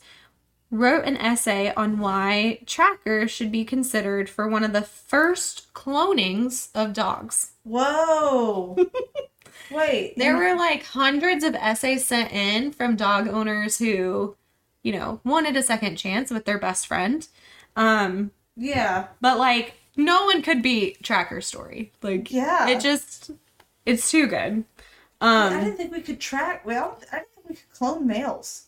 wrote 0.70 1.06
an 1.06 1.18
essay 1.18 1.74
on 1.76 2.00
why 2.00 2.60
Trakr 2.66 3.28
should 3.30 3.52
be 3.52 3.64
considered 3.66 4.30
for 4.30 4.48
one 4.48 4.64
of 4.64 4.74
the 4.74 4.82
first 4.82 5.74
clonings 5.74 6.70
of 6.76 6.94
dogs. 6.94 7.52
Whoa. 7.64 8.78
Wait. 9.72 10.14
There 10.18 10.38
were 10.38 10.56
like 10.56 10.84
hundreds 10.86 11.44
of 11.44 11.56
essays 11.56 12.06
sent 12.06 12.32
in 12.32 12.72
from 12.72 12.96
dog 12.96 13.28
owners 13.28 13.78
who, 13.80 14.36
you 14.84 14.92
know, 14.94 15.20
wanted 15.24 15.58
a 15.58 15.64
second 15.64 15.96
chance 15.98 16.32
with 16.32 16.46
their 16.46 16.60
best 16.60 16.88
friend. 16.88 17.28
Um, 17.76 18.32
Yeah. 18.56 19.08
But 19.20 19.38
like 19.40 19.74
no 19.96 20.26
one 20.26 20.42
could 20.42 20.62
beat 20.62 21.02
Trakr's 21.02 21.48
story. 21.48 21.92
Like 22.02 22.32
Yeah. 22.32 22.68
it 22.70 22.80
just 22.80 23.32
it's 23.88 24.12
too 24.12 24.28
good. 24.28 24.64
I 25.20 25.48
Um 25.48 25.60
didn't 25.64 25.78
think 25.78 25.92
we 25.92 26.02
could 26.02 26.20
track. 26.20 26.64
Well, 26.66 27.00
I 27.12 27.16
didn't 27.20 27.30
think 27.34 27.50
we 27.50 27.56
could 27.56 27.72
clone 27.74 28.06
males. 28.06 28.68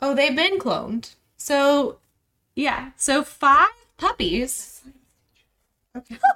oh 0.00 0.14
they've 0.14 0.36
been 0.36 0.58
cloned. 0.58 1.14
So 1.36 1.98
yeah, 2.54 2.90
so 2.96 3.22
five 3.24 3.70
puppies. 3.96 4.82
Okay. 5.96 6.16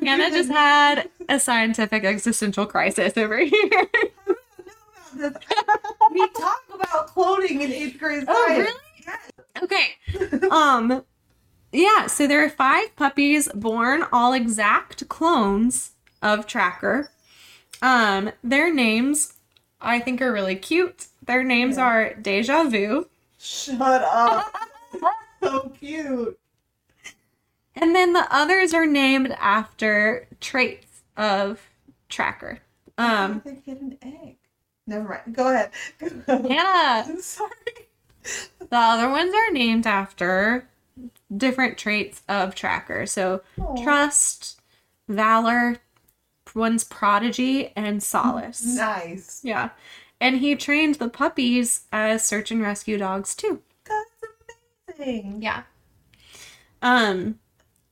Hannah 0.00 0.30
just 0.30 0.50
had 0.50 1.08
a 1.28 1.38
scientific 1.40 2.04
existential 2.04 2.66
crisis 2.66 3.16
over 3.16 3.38
here. 3.38 3.86
we 6.12 6.28
talk 6.30 6.62
about 6.72 7.08
cloning 7.14 7.60
in 7.62 7.72
eighth 7.72 7.98
grade 7.98 8.24
Oh, 8.28 8.44
science. 8.48 8.68
really? 8.68 9.62
okay. 9.62 10.48
Um 10.50 11.04
yeah, 11.72 12.06
so 12.06 12.26
there 12.28 12.44
are 12.44 12.48
five 12.50 12.94
puppies 12.96 13.48
born 13.54 14.04
all 14.12 14.32
exact 14.32 15.08
clones 15.08 15.92
of 16.24 16.46
Trakr. 16.48 17.08
Um 17.82 18.32
their 18.42 18.72
names 18.74 19.34
I 19.80 20.00
think 20.00 20.20
are 20.22 20.32
really 20.32 20.56
cute. 20.56 21.06
Their 21.24 21.44
names 21.44 21.76
Yeah. 21.76 21.84
are 21.84 22.14
Deja 22.14 22.64
Vu. 22.64 23.06
Shut 23.38 24.02
up. 24.02 24.52
so 25.42 25.68
cute. 25.78 26.38
And 27.76 27.94
then 27.94 28.12
the 28.14 28.26
others 28.34 28.72
are 28.72 28.86
named 28.86 29.32
after 29.38 30.26
traits 30.40 31.02
of 31.16 31.60
Trakr. 32.08 32.58
Um 32.98 33.42
they 33.44 33.54
get 33.56 33.80
an 33.80 33.98
egg? 34.02 34.36
Never 34.86 35.08
mind. 35.08 35.34
Go 35.34 35.48
ahead. 35.52 35.70
Hannah, 36.26 37.04
I'm 37.10 37.20
sorry. 37.20 37.50
the 38.58 38.76
other 38.76 39.08
ones 39.10 39.34
are 39.34 39.50
named 39.52 39.86
after 39.86 40.68
different 41.36 41.76
traits 41.78 42.22
of 42.28 42.54
Trakr. 42.54 43.08
So 43.08 43.42
Aw. 43.60 43.82
trust, 43.82 44.60
valor, 45.08 45.78
one's 46.54 46.84
prodigy, 46.84 47.72
and 47.76 48.02
solace. 48.02 48.64
Nice. 48.64 49.40
Yeah. 49.42 49.70
And 50.20 50.38
he 50.38 50.54
trained 50.54 50.96
the 50.96 51.08
puppies 51.08 51.82
as 51.92 52.24
search 52.24 52.50
and 52.50 52.62
rescue 52.62 52.96
dogs 52.96 53.34
too. 53.34 53.60
That's 53.84 54.98
amazing. 54.98 55.42
Yeah. 55.42 55.64
Um 56.80 57.38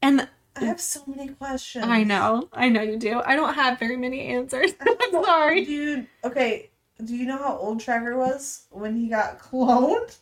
and 0.00 0.28
I 0.56 0.64
have 0.64 0.80
so 0.80 1.02
many 1.06 1.28
questions. 1.32 1.84
I 1.86 2.04
know, 2.04 2.48
I 2.52 2.68
know 2.68 2.82
you 2.82 2.98
do. 2.98 3.20
I 3.24 3.36
don't 3.36 3.54
have 3.54 3.78
very 3.78 3.96
many 3.96 4.20
answers. 4.20 4.72
I'm 4.80 5.10
sorry. 5.24 5.64
Dude, 5.64 6.06
okay. 6.24 6.70
Do 7.02 7.16
you 7.16 7.26
know 7.26 7.38
how 7.38 7.56
old 7.56 7.80
Trakr 7.80 8.16
was 8.16 8.64
when 8.70 8.96
he 8.96 9.08
got 9.08 9.38
cloned? 9.40 10.16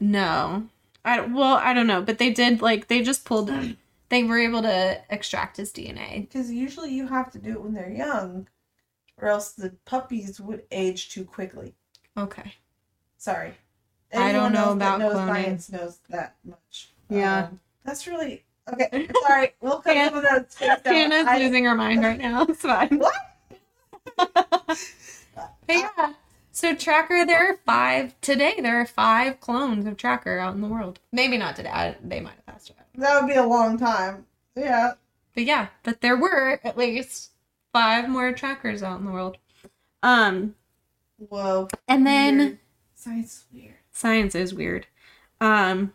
No. 0.00 0.68
I 1.04 1.20
well, 1.20 1.54
I 1.54 1.74
don't 1.74 1.86
know, 1.86 2.02
but 2.02 2.18
they 2.18 2.30
did 2.30 2.62
like 2.62 2.88
they 2.88 3.02
just 3.02 3.24
pulled 3.24 3.50
they 4.12 4.22
were 4.24 4.38
able 4.38 4.60
to 4.60 5.00
extract 5.08 5.56
his 5.56 5.72
DNA. 5.72 6.20
Because 6.20 6.50
usually 6.50 6.90
you 6.92 7.06
have 7.08 7.32
to 7.32 7.38
do 7.38 7.52
it 7.52 7.62
when 7.62 7.72
they're 7.72 7.90
young, 7.90 8.46
or 9.16 9.28
else 9.28 9.52
the 9.52 9.70
puppies 9.86 10.38
would 10.38 10.64
age 10.70 11.08
too 11.08 11.24
quickly. 11.24 11.74
Okay. 12.18 12.52
Sorry. 13.16 13.54
I 14.14 14.30
don't 14.32 14.52
know 14.52 14.72
about 14.72 14.98
knows 15.00 15.14
cloning. 15.14 15.26
Science 15.28 15.72
knows 15.72 15.98
that 16.10 16.36
much. 16.44 16.90
Yeah. 17.08 17.44
Um, 17.44 17.60
that's 17.86 18.06
really 18.06 18.44
okay. 18.70 19.08
Sorry, 19.26 19.54
we'll 19.62 19.80
cut 19.80 19.96
Han- 19.96 20.08
some 20.10 20.18
of 20.18 20.24
that 20.24 20.52
space. 20.52 20.78
Hannah's 20.84 21.26
I- 21.26 21.38
losing 21.38 21.64
her 21.64 21.74
mind 21.74 22.02
right 22.02 22.18
now. 22.18 22.42
It's 22.48 22.60
fine. 22.60 22.98
What? 22.98 23.14
But 25.34 25.76
yeah. 25.76 26.12
So 26.54 26.74
Trakr, 26.74 27.26
there 27.26 27.50
are 27.50 27.56
five 27.64 28.14
today. 28.20 28.54
There 28.60 28.78
are 28.80 28.86
five 28.86 29.40
clones 29.40 29.86
of 29.86 29.96
Trakr 29.96 30.38
out 30.38 30.54
in 30.54 30.60
the 30.60 30.68
world. 30.68 31.00
Maybe 31.10 31.38
not 31.38 31.56
today. 31.56 31.70
I, 31.70 31.96
they 32.04 32.20
might 32.20 32.34
have 32.34 32.46
passed 32.46 32.70
away. 32.70 32.80
That 32.96 33.20
would 33.22 33.28
be 33.28 33.36
a 33.38 33.46
long 33.46 33.78
time. 33.78 34.26
Yeah. 34.54 34.92
But 35.34 35.44
yeah, 35.44 35.68
but 35.82 36.02
there 36.02 36.16
were 36.16 36.60
at 36.62 36.76
least 36.76 37.30
five 37.72 38.06
more 38.08 38.32
trackers 38.32 38.82
out 38.82 38.98
in 38.98 39.06
the 39.06 39.12
world. 39.12 39.38
Um, 40.02 40.54
Whoa. 41.16 41.68
and 41.88 42.06
then 42.06 42.38
Weird. 42.38 42.58
Science 42.94 43.32
is 43.32 43.44
weird. 43.52 43.74
science 43.92 44.34
is 44.34 44.54
weird. 44.54 44.86
Um, 45.40 45.94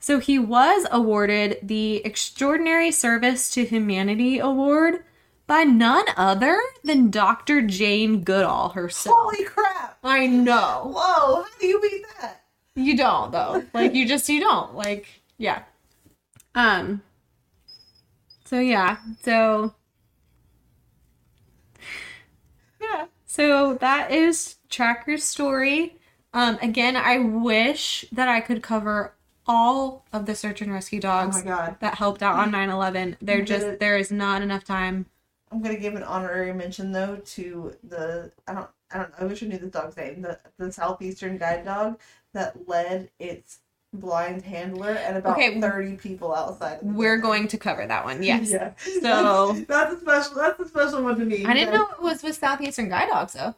so 0.00 0.18
he 0.18 0.38
was 0.40 0.86
awarded 0.90 1.58
the 1.62 2.04
Extraordinary 2.04 2.90
Service 2.90 3.48
to 3.54 3.64
Humanity 3.64 4.40
Award 4.40 5.04
by 5.52 5.64
none 5.64 6.06
other 6.16 6.58
than 6.82 7.10
Dr. 7.10 7.60
Jane 7.60 8.24
Goodall 8.24 8.70
herself. 8.70 9.14
Holy 9.18 9.44
crap! 9.44 9.98
I 10.02 10.26
know. 10.26 10.94
Whoa! 10.96 11.42
How 11.42 11.46
do 11.60 11.66
you 11.66 11.78
beat 11.78 12.06
that? 12.22 12.44
You 12.74 12.96
don't 12.96 13.30
though. 13.32 13.62
Like 13.74 13.92
you 13.92 14.08
just 14.08 14.30
you 14.30 14.40
don't. 14.40 14.74
Like 14.74 15.20
yeah. 15.36 15.64
Um 16.54 17.02
so 18.46 18.60
yeah. 18.60 18.96
So 19.20 19.74
Yeah. 22.80 23.04
So 23.26 23.74
that 23.74 24.10
is 24.10 24.56
Trakr's 24.70 25.22
story. 25.22 25.98
Um 26.32 26.58
again, 26.62 26.96
I 26.96 27.18
wish 27.18 28.06
that 28.10 28.26
I 28.26 28.40
could 28.40 28.62
cover 28.62 29.16
all 29.46 30.06
of 30.14 30.24
the 30.24 30.34
search 30.34 30.62
and 30.62 30.72
rescue 30.72 31.00
Oh 31.00 31.02
dogs 31.02 31.44
my 31.44 31.50
god! 31.50 31.76
that 31.80 31.96
helped 31.96 32.22
out 32.22 32.36
on 32.36 32.52
9/11. 32.52 33.16
There 33.20 33.40
You 33.40 33.44
did 33.44 33.46
just 33.46 33.80
there 33.80 33.98
is 33.98 34.10
not 34.10 34.40
enough 34.40 34.64
time. 34.64 35.04
I'm 35.52 35.60
gonna 35.62 35.76
give 35.76 35.94
an 35.94 36.02
honorary 36.02 36.52
mention 36.54 36.92
though 36.92 37.16
to 37.16 37.76
the 37.84 38.32
I 38.48 38.54
don't 38.54 38.68
I 38.92 38.98
don't 38.98 39.12
I 39.18 39.24
wish 39.24 39.42
I 39.42 39.46
knew 39.46 39.58
the 39.58 39.66
dog's 39.66 39.96
name 39.96 40.22
the 40.22 40.38
the 40.58 40.72
southeastern 40.72 41.36
guide 41.38 41.64
dog 41.64 41.98
that 42.32 42.66
led 42.68 43.10
its 43.18 43.58
blind 43.92 44.40
handler 44.42 44.92
and 44.92 45.18
about 45.18 45.36
Okay. 45.36 45.60
thirty 45.60 45.96
people 45.96 46.34
outside. 46.34 46.78
We're 46.82 47.18
going 47.18 47.46
to 47.48 47.58
cover 47.58 47.86
that 47.86 48.04
one. 48.06 48.22
Yes. 48.22 48.50
Yeah. 48.50 48.72
So- 49.02 49.52
that's, 49.66 49.66
that's 49.66 49.94
a 49.94 50.00
special. 50.00 50.34
That's 50.36 50.60
a 50.60 50.68
special 50.68 51.02
one 51.02 51.18
to 51.18 51.24
me. 51.26 51.44
I 51.44 51.52
didn't 51.52 51.74
know 51.74 51.88
it 51.90 52.00
was 52.02 52.22
with 52.22 52.36
Southeastern 52.36 52.88
Guide 52.88 53.10
Dogs 53.10 53.34
though. 53.34 53.54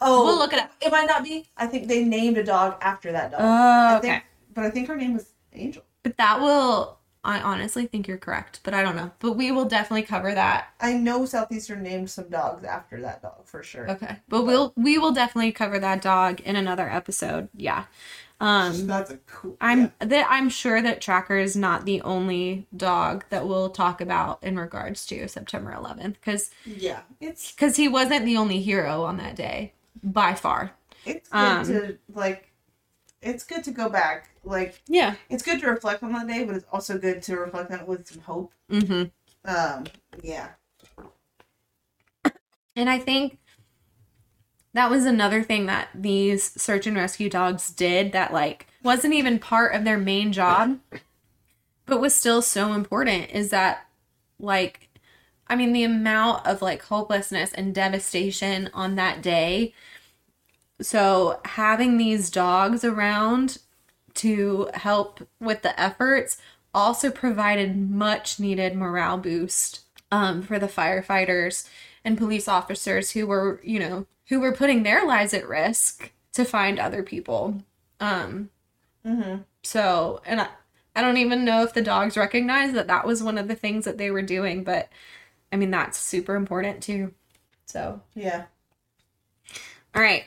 Oh, 0.00 0.24
We'll 0.24 0.38
look 0.38 0.52
it 0.52 0.60
up. 0.60 0.70
It 0.80 0.92
might 0.92 1.06
not 1.06 1.24
be. 1.24 1.46
I 1.56 1.66
think 1.66 1.88
they 1.88 2.04
named 2.04 2.38
a 2.38 2.44
dog 2.44 2.76
after 2.80 3.10
that 3.12 3.32
dog. 3.32 3.40
Oh, 3.42 3.44
I 3.46 3.96
okay. 3.98 4.08
think, 4.08 4.24
but 4.54 4.64
I 4.64 4.70
think 4.70 4.86
her 4.88 4.96
name 4.96 5.14
was 5.14 5.26
Angel. 5.52 5.82
But 6.04 6.16
that 6.18 6.40
will, 6.40 6.97
I 7.28 7.40
honestly 7.42 7.86
think 7.86 8.08
you're 8.08 8.16
correct, 8.16 8.60
but 8.62 8.72
I 8.72 8.82
don't 8.82 8.96
know. 8.96 9.10
But 9.18 9.32
we 9.32 9.52
will 9.52 9.66
definitely 9.66 10.02
cover 10.02 10.34
that. 10.34 10.72
I 10.80 10.94
know 10.94 11.26
Southeastern 11.26 11.82
named 11.82 12.08
some 12.10 12.28
dogs 12.30 12.64
after 12.64 13.00
that 13.02 13.20
dog 13.22 13.44
for 13.46 13.62
sure. 13.62 13.90
Okay. 13.90 14.16
But 14.28 14.44
we'll, 14.46 14.72
we 14.76 14.96
will 14.96 15.12
definitely 15.12 15.52
cover 15.52 15.78
that 15.78 16.00
dog 16.00 16.40
in 16.40 16.56
another 16.56 16.88
episode. 16.88 17.48
Yeah. 17.54 17.84
Um, 18.40 18.86
That's 18.86 19.10
a 19.10 19.16
cool. 19.26 19.56
I'm 19.60 19.92
that 19.98 20.26
I'm 20.30 20.48
sure 20.48 20.80
that 20.80 21.00
Trakr 21.02 21.42
is 21.42 21.56
not 21.56 21.84
the 21.84 22.00
only 22.02 22.66
dog 22.76 23.24
that 23.30 23.46
we'll 23.48 23.68
talk 23.70 24.00
about 24.00 24.42
in 24.42 24.58
regards 24.58 25.04
to 25.06 25.26
September 25.28 25.72
11th, 25.76 26.14
because 26.14 26.50
yeah. 26.64 27.00
It's 27.20 27.50
because 27.52 27.76
he 27.76 27.88
wasn't 27.88 28.24
the 28.24 28.36
only 28.36 28.60
hero 28.62 29.02
on 29.02 29.16
that 29.18 29.34
day 29.36 29.72
by 30.02 30.34
far. 30.34 30.70
it's 31.04 31.28
good 31.28 31.36
Um, 31.38 31.66
to 31.66 31.98
like. 32.14 32.47
It's 33.20 33.44
good 33.44 33.64
to 33.64 33.70
go 33.70 33.88
back. 33.88 34.30
Like 34.44 34.80
Yeah. 34.86 35.16
it's 35.28 35.42
good 35.42 35.60
to 35.60 35.66
reflect 35.66 36.02
on 36.02 36.12
that 36.12 36.26
day, 36.26 36.44
but 36.44 36.54
it's 36.56 36.66
also 36.72 36.98
good 36.98 37.22
to 37.22 37.36
reflect 37.36 37.70
on 37.70 37.80
it 37.80 37.88
with 37.88 38.06
some 38.06 38.22
hope. 38.22 38.52
Mm-hmm. 38.70 39.04
Um, 39.44 39.84
yeah. 40.22 40.50
And 42.76 42.88
I 42.88 42.98
think 42.98 43.38
that 44.72 44.90
was 44.90 45.04
another 45.04 45.42
thing 45.42 45.66
that 45.66 45.88
these 45.94 46.52
search 46.60 46.86
and 46.86 46.96
rescue 46.96 47.28
dogs 47.28 47.70
did 47.70 48.12
that 48.12 48.32
like 48.32 48.68
wasn't 48.84 49.14
even 49.14 49.40
part 49.40 49.74
of 49.74 49.84
their 49.84 49.98
main 49.98 50.32
job 50.32 50.78
but 51.86 52.00
was 52.00 52.14
still 52.14 52.42
so 52.42 52.74
important 52.74 53.30
is 53.30 53.50
that 53.50 53.86
like 54.38 54.88
I 55.48 55.56
mean 55.56 55.72
the 55.72 55.84
amount 55.84 56.46
of 56.46 56.62
like 56.62 56.82
hopelessness 56.84 57.52
and 57.52 57.74
devastation 57.74 58.70
on 58.74 58.94
that 58.96 59.22
day. 59.22 59.74
So 60.80 61.40
having 61.44 61.96
these 61.98 62.30
dogs 62.30 62.84
around 62.84 63.58
to 64.14 64.70
help 64.74 65.28
with 65.40 65.62
the 65.62 65.78
efforts 65.80 66.38
also 66.74 67.10
provided 67.10 67.76
much 67.76 68.38
needed 68.40 68.76
morale 68.76 69.18
boost 69.18 69.82
um, 70.12 70.42
for 70.42 70.58
the 70.58 70.66
firefighters 70.68 71.68
and 72.04 72.18
police 72.18 72.48
officers 72.48 73.12
who 73.12 73.26
were, 73.26 73.60
you 73.64 73.78
know, 73.80 74.06
who 74.28 74.40
were 74.40 74.52
putting 74.54 74.82
their 74.82 75.06
lives 75.06 75.34
at 75.34 75.48
risk 75.48 76.12
to 76.32 76.44
find 76.44 76.78
other 76.78 77.02
people. 77.02 77.62
Um, 78.00 78.50
Mm-hmm. 79.04 79.42
so, 79.62 80.20
and 80.24 80.40
I, 80.40 80.48
I 80.96 81.02
don't 81.02 81.16
even 81.16 81.44
know 81.44 81.62
if 81.62 81.74
the 81.74 81.82
dogs 81.82 82.16
recognized 82.16 82.74
that 82.74 82.86
that 82.88 83.06
was 83.06 83.22
one 83.22 83.38
of 83.38 83.48
the 83.48 83.54
things 83.54 83.84
that 83.84 83.98
they 83.98 84.10
were 84.10 84.22
doing, 84.22 84.64
but 84.64 84.88
I 85.52 85.56
mean, 85.56 85.70
that's 85.70 85.98
super 85.98 86.36
important 86.36 86.82
too. 86.82 87.14
So, 87.66 88.02
Yeah. 88.14 88.46
all 89.94 90.02
right. 90.02 90.24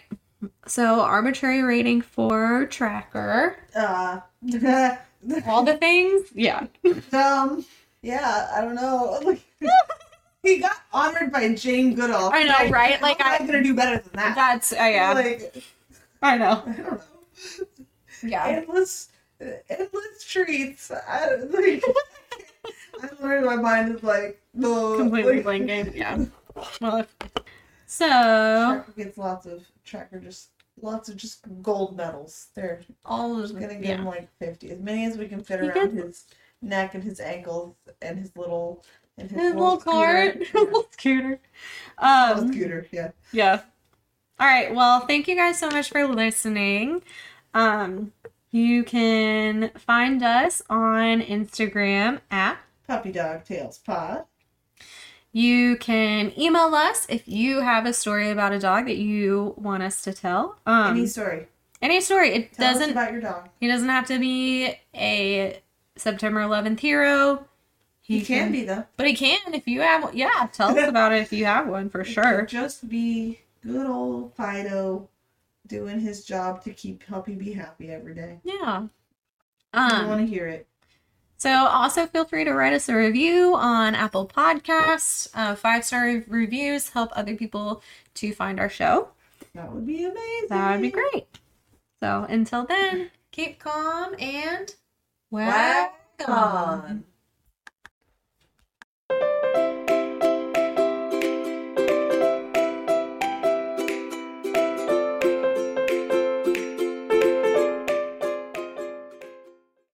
So, 0.68 1.02
arbitrary 1.02 1.62
rating 1.62 2.02
for 2.02 2.66
Trakr. 2.68 3.56
Uh, 3.76 4.20
All 5.46 5.64
the 5.64 5.78
things? 5.78 6.30
Yeah. 6.34 6.66
um, 7.14 7.64
yeah, 8.02 8.50
I 8.56 8.62
don't 8.62 8.76
know. 8.76 9.20
Like, 9.24 9.42
he 10.44 10.58
got 10.58 10.78
honored 10.92 11.32
by 11.32 11.54
Jane 11.54 11.94
Goodall. 11.94 12.32
I 12.34 12.44
know, 12.44 12.70
right? 12.72 13.00
Like, 13.02 13.22
How 13.22 13.36
am 13.36 13.42
I- 13.42 13.44
I 13.44 13.48
gonna 13.48 13.64
do 13.64 13.76
better 13.76 13.98
than 14.02 14.12
that? 14.14 14.36
That's, 14.36 14.72
uh, 14.74 14.78
yeah. 14.78 15.14
Like, 15.14 15.64
I 16.24 16.38
know. 16.38 16.64
I 16.66 16.72
don't 16.74 16.92
know. 16.92 17.02
Yeah. 18.24 18.46
Endless, 18.48 19.10
endless 19.40 20.24
treats. 20.28 20.92
I 20.92 21.26
don't 21.30 21.52
like. 21.52 21.84
I 23.04 23.24
learned 23.24 23.46
my 23.46 23.56
mind 23.56 23.96
is 23.96 24.04
like 24.04 24.40
no 24.54 24.98
Completely 24.98 25.42
like, 25.42 25.62
blanking. 25.64 25.96
Yeah. 25.96 26.26
Well, 26.80 26.98
if, 26.98 27.16
so, 27.92 28.06
Trakr 28.06 28.96
gets 28.96 29.18
lots 29.18 29.46
of 29.46 29.64
Trakr 29.86 30.22
just 30.24 30.50
lots 30.82 31.10
of 31.10 31.18
just 31.18 31.46
gold 31.62 31.96
medals. 31.96 32.48
They're 32.56 32.82
all 33.06 33.40
just 33.42 33.54
of 33.54 33.60
gonna 33.60 33.76
give 33.76 33.84
yeah. 33.86 33.96
him 33.98 34.06
like 34.06 34.30
fifty, 34.40 34.72
as 34.72 34.80
many 34.80 35.06
as 35.06 35.18
we 35.18 35.28
can 35.28 35.44
fit 35.44 35.60
He 35.60 35.68
around 35.70 35.94
his 35.94 36.26
neck 36.62 36.94
and 36.96 37.04
his 37.04 37.20
ankles 37.20 37.76
and 38.02 38.18
his 38.20 38.36
little 38.38 38.84
and 39.18 39.30
his, 39.30 39.40
His 39.42 39.54
little 39.54 39.78
cart. 39.78 40.36
scooter. 40.46 40.60
little 40.66 40.88
scooter. 40.92 41.40
Yeah. 42.02 42.28
Little 42.30 42.44
Um, 42.44 42.54
scooter, 42.54 42.88
yeah. 42.92 43.12
yeah. 43.32 43.62
All 44.40 44.48
right. 44.48 44.74
Well, 44.74 45.02
thank 45.02 45.28
you 45.28 45.36
guys 45.36 45.60
so 45.60 45.70
much 45.70 45.90
for 45.90 46.08
listening. 46.08 47.04
Um, 47.54 48.14
you 48.52 48.84
can 48.84 49.70
find 49.78 50.24
us 50.24 50.62
on 50.70 51.22
Instagram 51.22 52.22
at. 52.32 52.58
Puppy 52.88 53.12
dog 53.12 53.44
tales 53.46 53.78
pod. 53.78 54.26
You 55.34 55.78
can 55.78 56.34
email 56.40 56.76
us 56.76 57.06
if 57.10 57.28
you 57.28 57.62
have 57.62 57.86
a 57.86 57.94
story 57.94 58.30
about 58.30 58.52
a 58.52 58.60
dog 58.60 58.86
that 58.86 58.98
you 58.98 59.54
want 59.58 59.82
us 59.84 60.02
to 60.02 60.14
tell. 60.14 60.58
Um, 60.66 60.98
Any 60.98 61.08
story. 61.08 61.48
any 61.82 62.02
story. 62.02 62.30
It 62.34 62.54
Tell 62.54 62.74
doesn't. 62.74 62.92
about 62.92 63.12
your 63.14 63.22
dog. 63.22 63.50
He 63.60 63.68
doesn't 63.68 63.88
have 63.90 64.06
to 64.08 64.20
be 64.20 64.74
a 64.94 65.62
September 65.96 66.42
11th 66.42 66.80
hero. 66.80 67.46
He, 68.02 68.22
can, 68.26 68.52
be 68.52 68.66
though. 68.66 68.86
But 68.98 69.08
he 69.08 69.14
can 69.16 69.54
if 69.54 69.68
you 69.68 69.80
have 69.82 70.04
one. 70.04 70.18
Yeah, 70.18 70.50
tell 70.52 70.78
us 70.78 70.88
about 70.90 71.14
it 71.14 71.22
if 71.22 71.32
you 71.32 71.46
have 71.46 71.68
one 71.68 71.90
for 71.90 72.02
It 72.02 72.06
sure. 72.06 72.46
Just 72.46 72.90
be 72.90 73.40
good 73.64 73.86
old 73.88 74.36
Fido 74.36 75.08
doing 75.68 76.02
his 76.02 76.26
job 76.26 76.62
to 76.66 76.72
keep 76.74 77.04
helping 77.04 77.38
be 77.38 77.54
happy 77.54 77.90
every 77.90 78.14
day. 78.14 78.42
Yeah. 78.44 78.88
I 79.74 80.02
Um, 80.02 80.08
want 80.10 80.20
to 80.20 80.28
hear 80.28 80.48
it. 80.48 80.68
So 81.42 81.50
also 81.50 82.06
feel 82.06 82.26
free 82.26 82.44
to 82.44 82.54
write 82.54 82.74
us 82.74 82.88
a 82.88 82.96
review 82.96 83.56
on 83.56 83.96
Apple 83.96 84.28
Podcasts. 84.28 85.28
Uh, 85.34 85.56
five 85.56 85.84
star 85.84 86.24
reviews 86.28 86.90
help 86.90 87.10
other 87.16 87.36
people 87.36 87.82
to 88.14 88.32
find 88.32 88.60
our 88.60 88.70
show. 88.70 89.08
That 89.56 89.74
would 89.74 89.88
be 89.88 90.04
amazing. 90.04 90.50
That 90.50 90.74
would 90.74 90.84
be 90.84 90.92
great. 90.92 91.40
So 92.00 92.28
until 92.30 92.68
then, 92.68 93.10
keep 93.32 93.58
calm 93.58 94.14
and 94.20 94.76
whack, 95.32 95.96
on. 96.28 97.04
on. 99.10 99.81